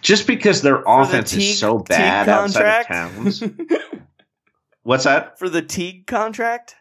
Just 0.00 0.26
because 0.26 0.62
their 0.62 0.78
For 0.78 0.82
the 0.84 0.90
offense 1.02 1.30
Teague- 1.32 1.40
is 1.40 1.58
so 1.58 1.78
bad 1.78 2.28
outside 2.28 2.80
of 2.80 2.86
towns. 2.86 3.42
What's 4.82 5.04
that? 5.04 5.38
For 5.38 5.48
the 5.48 5.62
Teague 5.62 6.06
contract? 6.06 6.76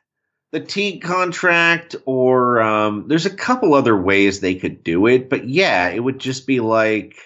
the 0.52 0.60
Teague 0.62 1.02
contract, 1.02 1.96
or 2.06 2.62
um, 2.62 3.06
there's 3.08 3.26
a 3.26 3.36
couple 3.36 3.74
other 3.74 3.96
ways 4.00 4.40
they 4.40 4.56
could 4.56 4.82
do 4.82 5.06
it, 5.08 5.30
but 5.30 5.48
yeah, 5.50 5.90
it 5.90 6.00
would 6.00 6.20
just 6.20 6.48
be 6.48 6.62
like, 6.62 7.18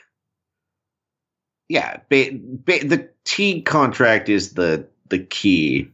yeah, 1.69 1.97
ba- 2.09 2.31
ba- 2.33 2.83
the 2.85 3.09
Teague 3.23 3.65
contract 3.65 4.27
is 4.27 4.53
the 4.53 4.87
the 5.09 5.19
key. 5.19 5.91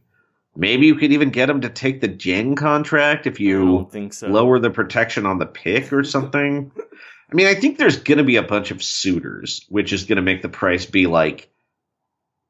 Maybe 0.58 0.88
you 0.88 0.95
could 0.95 1.12
even 1.12 1.30
get 1.30 1.45
them 1.45 1.62
to 1.62 1.70
take 1.70 2.01
the 2.01 2.10
Dieng 2.10 2.58
contract 2.58 3.28
if 3.28 3.39
you 3.39 3.88
so. 4.12 4.28
lower 4.28 4.58
the 4.58 4.72
protection 4.72 5.28
on 5.28 5.38
the 5.38 5.45
pick 5.45 5.93
or 5.93 6.03
something. 6.03 6.72
I 7.32 7.36
mean, 7.36 7.45
I 7.45 7.53
think 7.53 7.78
there's 7.78 7.97
going 7.97 8.18
to 8.18 8.24
be 8.24 8.38
a 8.38 8.43
bunch 8.43 8.72
of 8.72 8.82
suitors, 8.82 9.64
which 9.70 9.93
is 9.93 10.05
going 10.05 10.16
to 10.16 10.24
make 10.24 10.41
the 10.41 10.49
price 10.49 10.88
be 10.88 11.05
like 11.05 11.49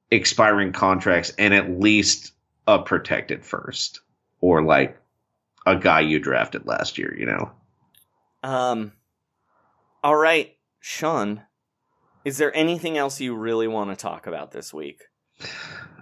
expiring 0.10 0.72
contracts 0.72 1.34
and 1.38 1.53
at 1.53 1.70
least 1.70 2.32
a 2.66 2.80
protected 2.80 3.43
first 3.43 3.99
or 4.39 4.64
like 4.64 4.97
a 5.66 5.76
guy 5.76 5.99
you 5.99 6.20
drafted 6.20 6.66
last 6.66 6.97
year, 6.97 7.14
you 7.18 7.26
know. 7.26 7.51
Um. 8.41 8.93
All 10.01 10.16
right, 10.16 10.55
Sean. 10.80 11.41
Is 12.24 12.38
there 12.38 12.55
anything 12.55 12.97
else 12.97 13.20
you 13.20 13.36
really 13.36 13.68
want 13.68 13.89
to 13.89 13.97
talk 13.97 14.28
about 14.28 14.51
this 14.51 14.74
week? 14.74 15.03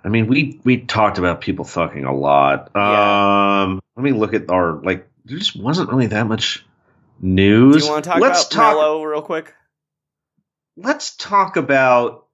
I 0.03 0.09
mean, 0.09 0.27
we 0.27 0.59
we 0.63 0.77
talked 0.77 1.17
about 1.17 1.41
people 1.41 1.65
fucking 1.65 2.05
a 2.05 2.15
lot. 2.15 2.71
Yeah. 2.75 3.63
Um, 3.63 3.81
let 3.95 4.03
me 4.03 4.11
look 4.11 4.33
at 4.33 4.49
our 4.49 4.73
like. 4.81 5.07
There 5.25 5.37
just 5.37 5.55
wasn't 5.55 5.89
really 5.89 6.07
that 6.07 6.27
much 6.27 6.63
Do 7.19 7.27
news. 7.27 7.83
you 7.85 7.91
want 7.91 8.03
to 8.03 8.09
talk 8.11 8.19
let's 8.19 8.43
about 8.43 8.51
talk. 8.51 8.75
Melo 8.75 9.03
real 9.03 9.21
quick? 9.21 9.53
let's 10.77 11.15
talk 11.15 11.55
about 11.55 12.25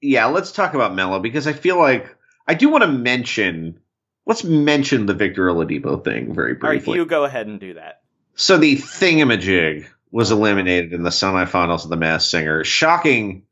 yeah 0.00 0.24
let's 0.24 0.52
talk 0.52 0.72
about 0.72 0.94
Melo 0.94 1.18
because 1.20 1.46
i 1.46 1.52
feel 1.52 1.76
like 1.78 2.16
i 2.48 2.54
do 2.54 2.70
want 2.70 2.80
to 2.82 2.88
mention 2.88 3.78
let's 4.24 4.42
mention 4.42 5.04
the 5.04 5.12
victor 5.12 5.48
oladipo 5.48 6.02
thing 6.02 6.34
very 6.34 6.52
All 6.54 6.60
right, 6.60 6.78
briefly 6.82 6.96
you 6.96 7.04
go 7.04 7.24
ahead 7.24 7.46
and 7.48 7.60
do 7.60 7.74
that. 7.74 8.00
so 8.36 8.56
the 8.56 8.76
thingamajig 8.76 9.86
was 10.10 10.30
eliminated 10.30 10.94
in 10.94 11.02
the 11.02 11.10
semifinals 11.10 11.84
of 11.84 11.90
the 11.90 11.96
Masked 11.98 12.30
Singer 12.30 12.64
shocking 12.64 13.42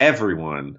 everyone 0.00 0.78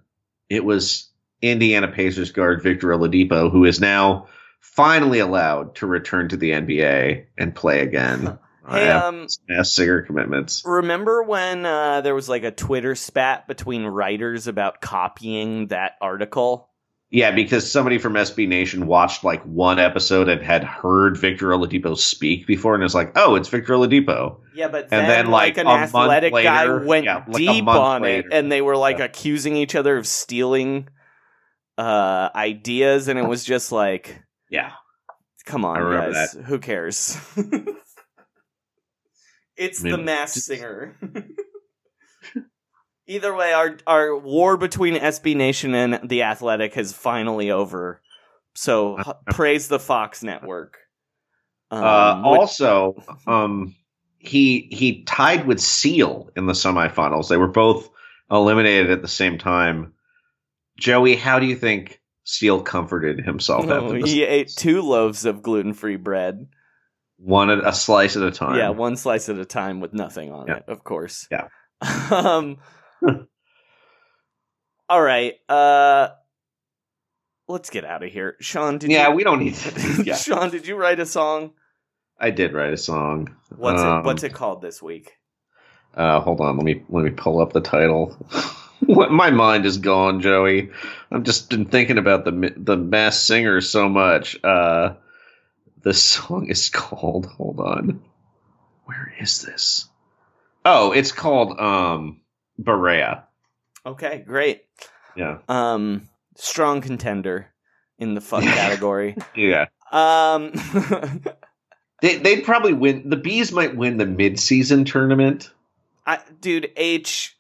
it 0.49 0.63
was 0.63 1.09
indiana 1.41 1.87
pacers 1.87 2.31
guard 2.31 2.61
victor 2.63 2.87
oladipo 2.89 3.51
who 3.51 3.65
is 3.65 3.79
now 3.79 4.27
finally 4.59 5.19
allowed 5.19 5.75
to 5.75 5.85
return 5.87 6.27
to 6.29 6.37
the 6.37 6.51
nba 6.51 7.25
and 7.37 7.55
play 7.55 7.81
again. 7.81 8.37
Hey, 8.69 8.89
Uh, 8.89 9.07
um, 9.07 9.27
Masked 9.47 9.75
Singer 9.75 10.01
commitments. 10.01 10.61
remember 10.65 11.23
when 11.23 11.65
uh, 11.65 12.01
there 12.01 12.13
was 12.13 12.27
like 12.27 12.43
a 12.43 12.51
Twitter 12.51 12.95
spat 12.95 13.47
between 13.47 13.85
writers 13.85 14.45
about 14.47 14.81
copying 14.81 15.67
that 15.67 15.93
article? 16.01 16.66
Yeah, 17.09 17.31
because 17.31 17.71
somebody 17.71 17.99
from 17.99 18.15
SB 18.15 18.49
Nation 18.49 18.85
watched 18.85 19.23
like 19.23 19.41
one 19.43 19.79
episode 19.79 20.27
and 20.27 20.41
had 20.41 20.65
heard 20.65 21.17
Victor 21.17 21.47
Oladipo 21.51 21.97
speak 21.97 22.45
before, 22.45 22.73
and 22.73 22.83
was 22.83 22.93
like, 22.93 23.13
"Oh, 23.15 23.35
it's 23.35 23.47
Victor 23.47 23.73
Oladipo." 23.75 24.39
Yeah, 24.53 24.67
but 24.67 24.83
And 24.91 24.91
then, 24.91 25.07
then, 25.07 25.25
like, 25.27 25.55
like, 25.55 25.65
an 25.65 25.71
athletic 25.71 26.33
guy 26.33 26.67
went 26.83 27.05
yeah, 27.05 27.23
like 27.25 27.37
deep 27.37 27.65
on 27.67 28.01
later. 28.01 28.27
it, 28.27 28.33
and 28.33 28.51
they 28.51 28.61
were 28.61 28.75
like 28.75 28.97
Yeah. 28.97 29.05
accusing 29.05 29.55
each 29.55 29.73
other 29.73 29.95
of 29.95 30.05
stealing 30.05 30.89
uh, 31.77 32.29
ideas, 32.35 33.07
and 33.07 33.17
it 33.17 33.25
was 33.27 33.45
just 33.45 33.71
like, 33.71 34.21
Yeah, 34.49 34.71
come 35.45 35.63
on, 35.63 35.79
guys, 36.11 36.33
who 36.45 36.59
cares? 36.59 37.17
it's 39.55 39.79
I 39.81 39.83
mean, 39.83 39.91
the 39.93 39.97
mass 39.99 40.33
just- 40.33 40.47
singer. 40.47 40.97
Either 43.07 43.33
way, 43.33 43.53
our 43.53 43.77
our 43.87 44.17
war 44.17 44.57
between 44.57 44.95
SB 44.95 45.35
Nation 45.35 45.73
and 45.73 46.09
the 46.09 46.23
Athletic 46.23 46.75
is 46.77 46.91
finally 46.93 47.51
over. 47.51 48.01
So 48.53 48.99
h- 48.99 49.05
praise 49.31 49.67
the 49.67 49.79
Fox 49.79 50.23
Network. 50.23 50.77
Um, 51.71 51.83
uh, 51.83 52.31
which- 52.31 52.39
also, 52.39 53.01
um, 53.25 53.75
he 54.19 54.67
he 54.71 55.03
tied 55.03 55.47
with 55.47 55.59
Seal 55.61 56.29
in 56.35 56.45
the 56.47 56.53
semifinals. 56.53 57.29
They 57.29 57.37
were 57.37 57.47
both 57.47 57.89
eliminated 58.29 58.91
at 58.91 59.01
the 59.01 59.07
same 59.07 59.37
time. 59.37 59.93
Joey, 60.77 61.15
how 61.15 61.39
do 61.39 61.45
you 61.45 61.55
think 61.55 62.01
Seal 62.25 62.61
comforted 62.61 63.23
himself 63.25 63.65
Oh, 63.67 63.85
after 63.85 64.01
this? 64.01 64.11
he 64.11 64.23
ate 64.23 64.49
two 64.49 64.81
loaves 64.81 65.23
of 65.25 65.41
gluten 65.41 65.73
free 65.73 65.95
bread. 65.95 66.47
One 67.19 67.49
at 67.49 67.65
a 67.65 67.73
slice 67.73 68.15
at 68.17 68.23
a 68.23 68.31
time. 68.31 68.57
Yeah, 68.57 68.69
one 68.69 68.95
slice 68.97 69.29
at 69.29 69.37
a 69.37 69.45
time 69.45 69.79
with 69.79 69.93
nothing 69.93 70.31
on 70.33 70.47
Yeah. 70.47 70.57
it, 70.57 70.63
of 70.67 70.83
course. 70.83 71.27
Yeah. 71.31 71.47
um 72.11 72.57
All 74.89 75.01
right. 75.01 75.35
Uh 75.49 76.09
let's 77.47 77.69
get 77.69 77.85
out 77.85 78.03
of 78.03 78.11
here. 78.11 78.35
Sean, 78.39 78.77
did 78.77 78.91
yeah. 78.91 79.09
you 79.09 79.15
We 79.15 79.23
don't 79.23 79.39
need. 79.39 79.55
To, 79.55 80.03
yeah, 80.05 80.15
Sean, 80.15 80.49
did 80.49 80.67
you 80.67 80.75
write 80.75 80.99
a 80.99 81.05
song? 81.05 81.51
I 82.19 82.31
did 82.31 82.53
write 82.53 82.73
a 82.73 82.77
song. 82.77 83.35
What's 83.55 83.81
Um, 83.81 83.99
it 83.99 84.05
what's 84.05 84.23
it 84.23 84.33
called 84.33 84.61
this 84.61 84.81
week? 84.81 85.13
Uh, 85.95 86.19
hold 86.19 86.41
on, 86.41 86.57
let 86.57 86.65
me 86.65 86.83
let 86.89 87.03
me 87.03 87.11
pull 87.11 87.41
up 87.41 87.53
the 87.53 87.61
title. 87.61 88.15
what 88.79 89.11
my 89.11 89.31
mind 89.31 89.65
is 89.65 89.77
gone, 89.77 90.21
Joey. 90.21 90.71
I've 91.11 91.23
just 91.23 91.49
been 91.49 91.65
thinking 91.65 91.97
about 91.97 92.25
the 92.25 92.53
the 92.55 92.77
Masked 92.77 93.23
Singer 93.23 93.61
so 93.61 93.87
much. 93.89 94.37
Uh, 94.43 94.95
the 95.81 95.93
song 95.93 96.47
is 96.47 96.69
called. 96.69 97.25
Hold 97.25 97.59
on, 97.59 98.01
where 98.85 99.13
is 99.19 99.41
this? 99.41 99.87
Oh, 100.65 100.91
it's 100.91 101.11
called 101.11 101.59
um 101.59 102.21
Barea. 102.61 103.23
Okay, 103.85 104.23
great. 104.25 104.63
Yeah, 105.15 105.39
Um 105.47 106.07
strong 106.35 106.81
contender 106.81 107.47
in 107.97 108.13
the 108.13 108.21
fuck 108.21 108.43
category. 108.43 109.15
yeah. 109.35 109.65
Um 109.91 110.51
They 112.01 112.17
they'd 112.17 112.43
probably 112.43 112.73
win. 112.73 113.09
The 113.09 113.15
bees 113.17 113.51
might 113.51 113.75
win 113.75 113.97
the 113.97 114.05
mid 114.05 114.39
season 114.39 114.85
tournament. 114.85 115.49
I 116.05 116.19
dude, 116.41 116.71
H 116.77 117.35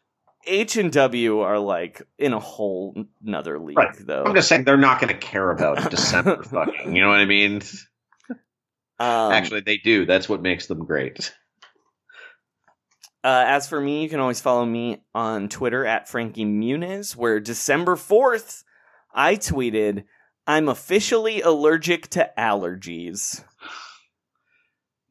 H 0.47 0.77
and 0.77 0.91
W 0.91 1.41
are 1.41 1.59
like 1.59 2.01
in 2.17 2.33
a 2.33 2.39
whole 2.39 3.05
nother 3.21 3.59
league 3.59 3.77
Right. 3.77 3.95
though. 3.99 4.23
I'm 4.23 4.33
just 4.33 4.47
saying 4.47 4.63
they're 4.63 4.75
not 4.77 4.99
going 4.99 5.13
to 5.13 5.19
care 5.19 5.51
about 5.51 5.91
December 5.91 6.41
fucking. 6.41 6.95
You 6.95 7.01
know 7.01 7.09
what 7.09 7.19
I 7.19 7.25
mean? 7.25 7.61
um, 8.99 9.31
Actually, 9.31 9.61
they 9.61 9.77
do. 9.77 10.05
That's 10.07 10.27
what 10.27 10.41
makes 10.41 10.65
them 10.65 10.85
great. 10.85 11.35
Uh, 13.23 13.43
as 13.47 13.67
for 13.67 13.81
me, 13.81 14.03
you 14.03 14.09
can 14.09 14.19
always 14.19 14.39
follow 14.39 14.65
me 14.65 15.01
on 15.13 15.49
Twitter 15.49 15.85
at 15.85 16.07
Frankie 16.07 16.45
Muniz, 16.45 17.15
where 17.15 17.39
December 17.39 17.95
4th, 17.95 18.63
I 19.13 19.35
tweeted, 19.35 20.05
I'm 20.45 20.69
officially 20.69 21.41
allergic 21.41 22.07
to 22.09 22.31
allergies. 22.37 23.43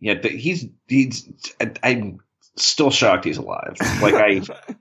Yeah, 0.00 0.14
he's 0.22 0.66
he's. 0.86 1.28
I'm 1.82 2.18
still 2.56 2.90
shocked 2.90 3.24
he's 3.24 3.38
alive. 3.38 3.76
Like 4.00 4.14
I 4.14 4.40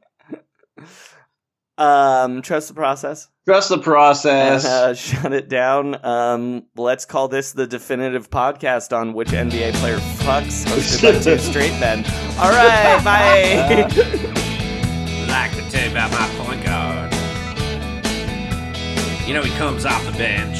Um, 1.77 2.41
trust 2.41 2.69
the 2.69 2.73
process 2.73 3.27
trust 3.45 3.69
the 3.69 3.77
process. 3.77 4.65
and 4.65 4.73
uh, 4.73 4.93
shut 4.95 5.33
it 5.33 5.47
down. 5.47 6.03
Um, 6.03 6.65
let's 6.75 7.05
call 7.05 7.27
this 7.27 7.53
the 7.53 7.67
definitive 7.67 8.29
podcast 8.29 8.95
on 8.95 9.13
which 9.13 9.29
NBA 9.29 9.73
player 9.75 9.97
fucks, 9.97 10.65
hosted 10.65 11.13
by 11.13 11.19
two 11.19 11.37
straight 11.37 11.79
men. 11.79 11.99
All 12.39 12.51
right, 12.51 13.01
bye. 13.03 13.81
like 15.27 15.51
to 15.55 15.71
tell 15.71 15.85
you 15.85 15.91
about 15.91 16.11
my 16.11 16.27
point 16.43 16.63
guard. 16.65 17.13
You 19.27 19.33
know, 19.33 19.41
he 19.41 19.55
comes 19.57 19.85
off 19.85 20.05
the 20.05 20.11
bench. 20.11 20.57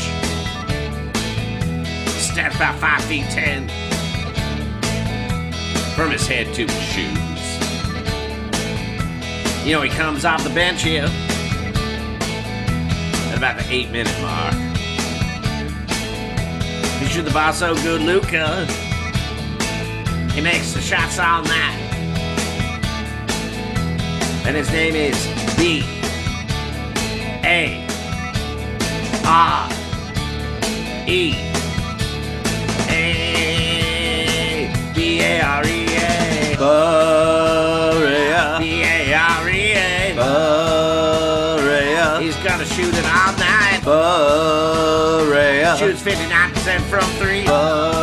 Stands 2.20 2.55
about 2.55 2.76
five 2.80 3.03
feet 3.05 3.26
ten. 3.26 3.70
From 5.95 6.11
his 6.11 6.28
head 6.28 6.53
to 6.55 6.63
his 6.63 6.82
shoes. 6.82 7.35
You 9.66 9.74
know, 9.74 9.82
he 9.82 9.89
comes 9.89 10.24
off 10.24 10.43
the 10.43 10.49
bench 10.51 10.84
here. 10.84 11.07
At 13.30 13.38
about 13.38 13.57
the 13.57 13.66
eight 13.70 13.91
minute 13.91 14.18
mark. 14.22 14.53
He's 16.99 17.09
sure 17.09 17.24
the 17.24 17.32
ball 17.32 17.51
so 17.51 17.76
good, 17.76 18.01
Luka. 18.01 18.66
He 20.34 20.41
makes 20.41 20.74
the 20.74 20.82
shots 20.82 21.20
all 21.20 21.43
night 21.43 21.86
and 24.47 24.55
his 24.55 24.70
name 24.72 24.95
is 24.95 25.18
B 25.57 25.82
A 27.43 27.84
R 29.26 29.70
E 31.07 31.34
A 32.89 34.72
B 34.93 35.20
A 35.22 35.41
R 35.41 35.66
E 35.66 35.86
A 35.97 37.45
Barea, 43.86 45.78
Shoots 45.78 46.02
59% 46.02 46.82
from 46.90 47.04
three. 47.20 47.44
Barea. 47.46 47.95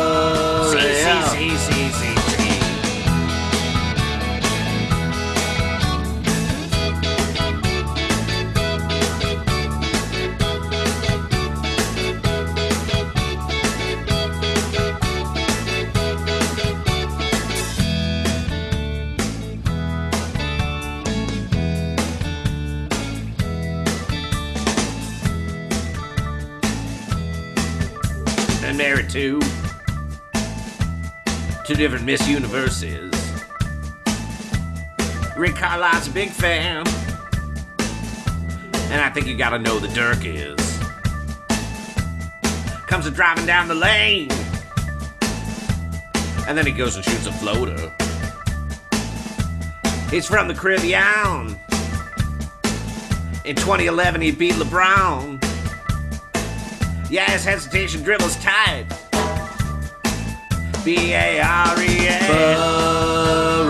To 29.12 29.38
two 31.66 31.74
different 31.74 32.06
Miss 32.06 32.26
Universes. 32.26 33.12
Rick 35.36 35.56
Carlisle's 35.56 36.08
a 36.08 36.10
big 36.12 36.30
fan, 36.30 36.86
and 38.90 39.02
I 39.02 39.10
think 39.12 39.26
you 39.26 39.36
gotta 39.36 39.58
know 39.58 39.78
the 39.78 39.88
Dirk 39.88 40.24
is. 40.24 40.78
Comes 42.86 43.04
a 43.04 43.10
driving 43.10 43.44
down 43.44 43.68
the 43.68 43.74
lane, 43.74 44.30
and 46.48 46.56
then 46.56 46.64
he 46.64 46.72
goes 46.72 46.96
and 46.96 47.04
shoots 47.04 47.26
a 47.26 47.32
floater. 47.32 47.92
He's 50.10 50.24
from 50.24 50.48
the 50.48 50.54
Caribbean. 50.54 51.58
In 53.44 53.56
2011, 53.56 54.22
he 54.22 54.30
beat 54.30 54.54
LeBron. 54.54 55.38
Yeah, 57.10 57.30
his 57.30 57.44
hesitation 57.44 58.02
dribbles 58.02 58.36
tight. 58.36 58.86
B 60.85 61.12
A 61.14 61.41
R 61.41 61.78
E 61.80 62.09
A. 62.09 62.18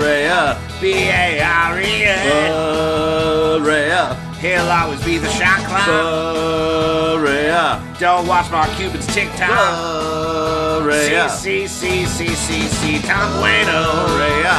Barea, 0.01 0.57
B 0.81 0.93
A 1.11 1.43
R 1.43 1.79
E 1.81 2.05
A. 2.05 2.17
Barea, 3.61 4.17
He'll 4.39 4.71
always 4.71 5.05
be 5.05 5.19
the 5.19 5.29
shot 5.29 5.59
clock. 5.69 5.87
Barea, 5.87 7.81
Don't 7.99 8.27
watch 8.27 8.51
Mark 8.51 8.71
Cuban's 8.77 9.07
TikTok. 9.09 9.51
Barea, 10.83 11.29
C 11.29 11.67
C 11.67 11.67
C 11.67 12.05
C 12.05 12.29
C 12.29 12.63
C. 12.69 12.99
Tom 13.07 13.31
Bueno. 13.39 14.07
Barea, 14.17 14.57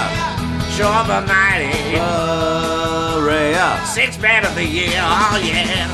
Show 0.78 0.90
up 0.90 1.08
a 1.10 1.26
mighty. 1.26 1.98
Barea. 3.18 3.84
Six 3.88 4.20
man 4.20 4.46
of 4.46 4.54
the 4.54 4.64
year. 4.66 4.92
Oh 5.02 5.38
yeah. 5.44 5.90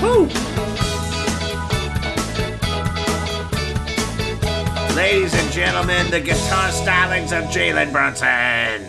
Woo. 0.00 0.28
Ladies 4.98 5.32
and 5.32 5.52
gentlemen, 5.52 6.10
the 6.10 6.20
guitar 6.20 6.70
stylings 6.70 7.30
of 7.30 7.44
Jalen 7.54 7.92
Brunson. 7.92 8.84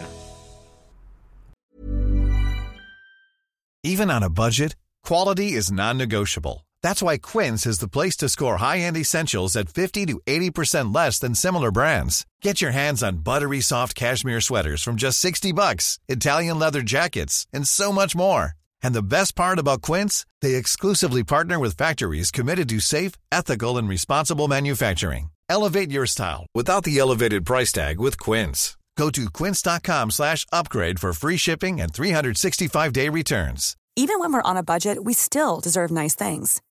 Even 3.83 4.09
on 4.09 4.23
a 4.23 4.29
budget, 4.29 4.75
quality 5.03 5.51
is 5.53 5.71
non-negotiable. 5.71 6.65
That's 6.81 7.03
why 7.03 7.19
Quince 7.19 7.67
is 7.67 7.77
the 7.77 7.87
place 7.87 8.17
to 8.17 8.27
score 8.27 8.57
high-end 8.57 8.97
essentials 8.97 9.55
at 9.55 9.69
50 9.69 10.07
to 10.07 10.19
80% 10.25 10.95
less 10.95 11.19
than 11.19 11.35
similar 11.35 11.71
brands. 11.71 12.25
Get 12.41 12.59
your 12.59 12.71
hands 12.71 13.03
on 13.03 13.17
buttery 13.17 13.61
soft 13.61 13.93
cashmere 13.93 14.41
sweaters 14.41 14.81
from 14.81 14.95
just 14.95 15.19
60 15.19 15.51
bucks, 15.51 15.99
Italian 16.07 16.57
leather 16.57 16.81
jackets, 16.81 17.45
and 17.53 17.67
so 17.67 17.91
much 17.91 18.15
more. 18.15 18.53
And 18.81 18.95
the 18.95 19.03
best 19.03 19.35
part 19.35 19.59
about 19.59 19.83
Quince, 19.83 20.25
they 20.41 20.55
exclusively 20.55 21.23
partner 21.23 21.59
with 21.59 21.77
factories 21.77 22.31
committed 22.31 22.67
to 22.69 22.79
safe, 22.79 23.11
ethical, 23.31 23.77
and 23.77 23.87
responsible 23.87 24.47
manufacturing. 24.47 25.29
Elevate 25.49 25.89
your 25.91 26.05
style 26.05 26.45
without 26.53 26.83
the 26.83 26.97
elevated 26.99 27.45
price 27.45 27.71
tag 27.71 27.99
with 27.99 28.19
Quince. 28.19 28.77
Go 28.95 29.09
to 29.09 29.29
quince.com 29.29 30.11
slash 30.11 30.45
upgrade 30.51 30.99
for 30.99 31.13
free 31.13 31.37
shipping 31.37 31.79
and 31.79 31.93
365-day 31.93 33.07
returns. 33.07 33.77
Even 33.95 34.19
when 34.19 34.33
we're 34.33 34.49
on 34.49 34.57
a 34.57 34.63
budget, 34.63 35.05
we 35.05 35.13
still 35.13 35.61
deserve 35.61 35.89
nice 35.89 36.15
things. 36.15 36.61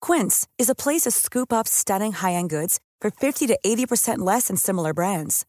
Quince 0.00 0.46
is 0.58 0.70
a 0.70 0.74
place 0.74 1.02
to 1.02 1.10
scoop 1.10 1.52
up 1.52 1.68
stunning 1.68 2.12
high-end 2.12 2.48
goods 2.48 2.80
for 3.02 3.10
50 3.10 3.46
to 3.48 3.58
80% 3.64 4.18
less 4.18 4.48
than 4.48 4.56
similar 4.56 4.94
brands. 4.94 5.44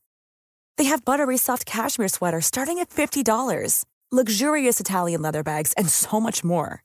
They 0.78 0.84
have 0.86 1.06
buttery 1.06 1.38
soft 1.38 1.66
cashmere 1.66 2.10
sweaters 2.10 2.46
starting 2.46 2.80
at 2.80 2.90
$50, 2.90 3.86
luxurious 4.12 4.80
Italian 4.82 5.22
leather 5.22 5.44
bags, 5.44 5.72
and 5.78 5.90
so 5.90 6.20
much 6.20 6.44
more. 6.44 6.84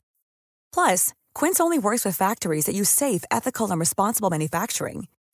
Plus, 0.71 1.13
Quince 1.35 1.59
only 1.59 1.79
works 1.79 2.05
with 2.05 2.15
factories 2.15 2.65
that 2.65 2.75
use 2.75 2.89
safe, 2.89 3.25
ethical, 3.29 3.69
and 3.71 3.79
responsible 3.79 4.29
manufacturing. 4.29 5.07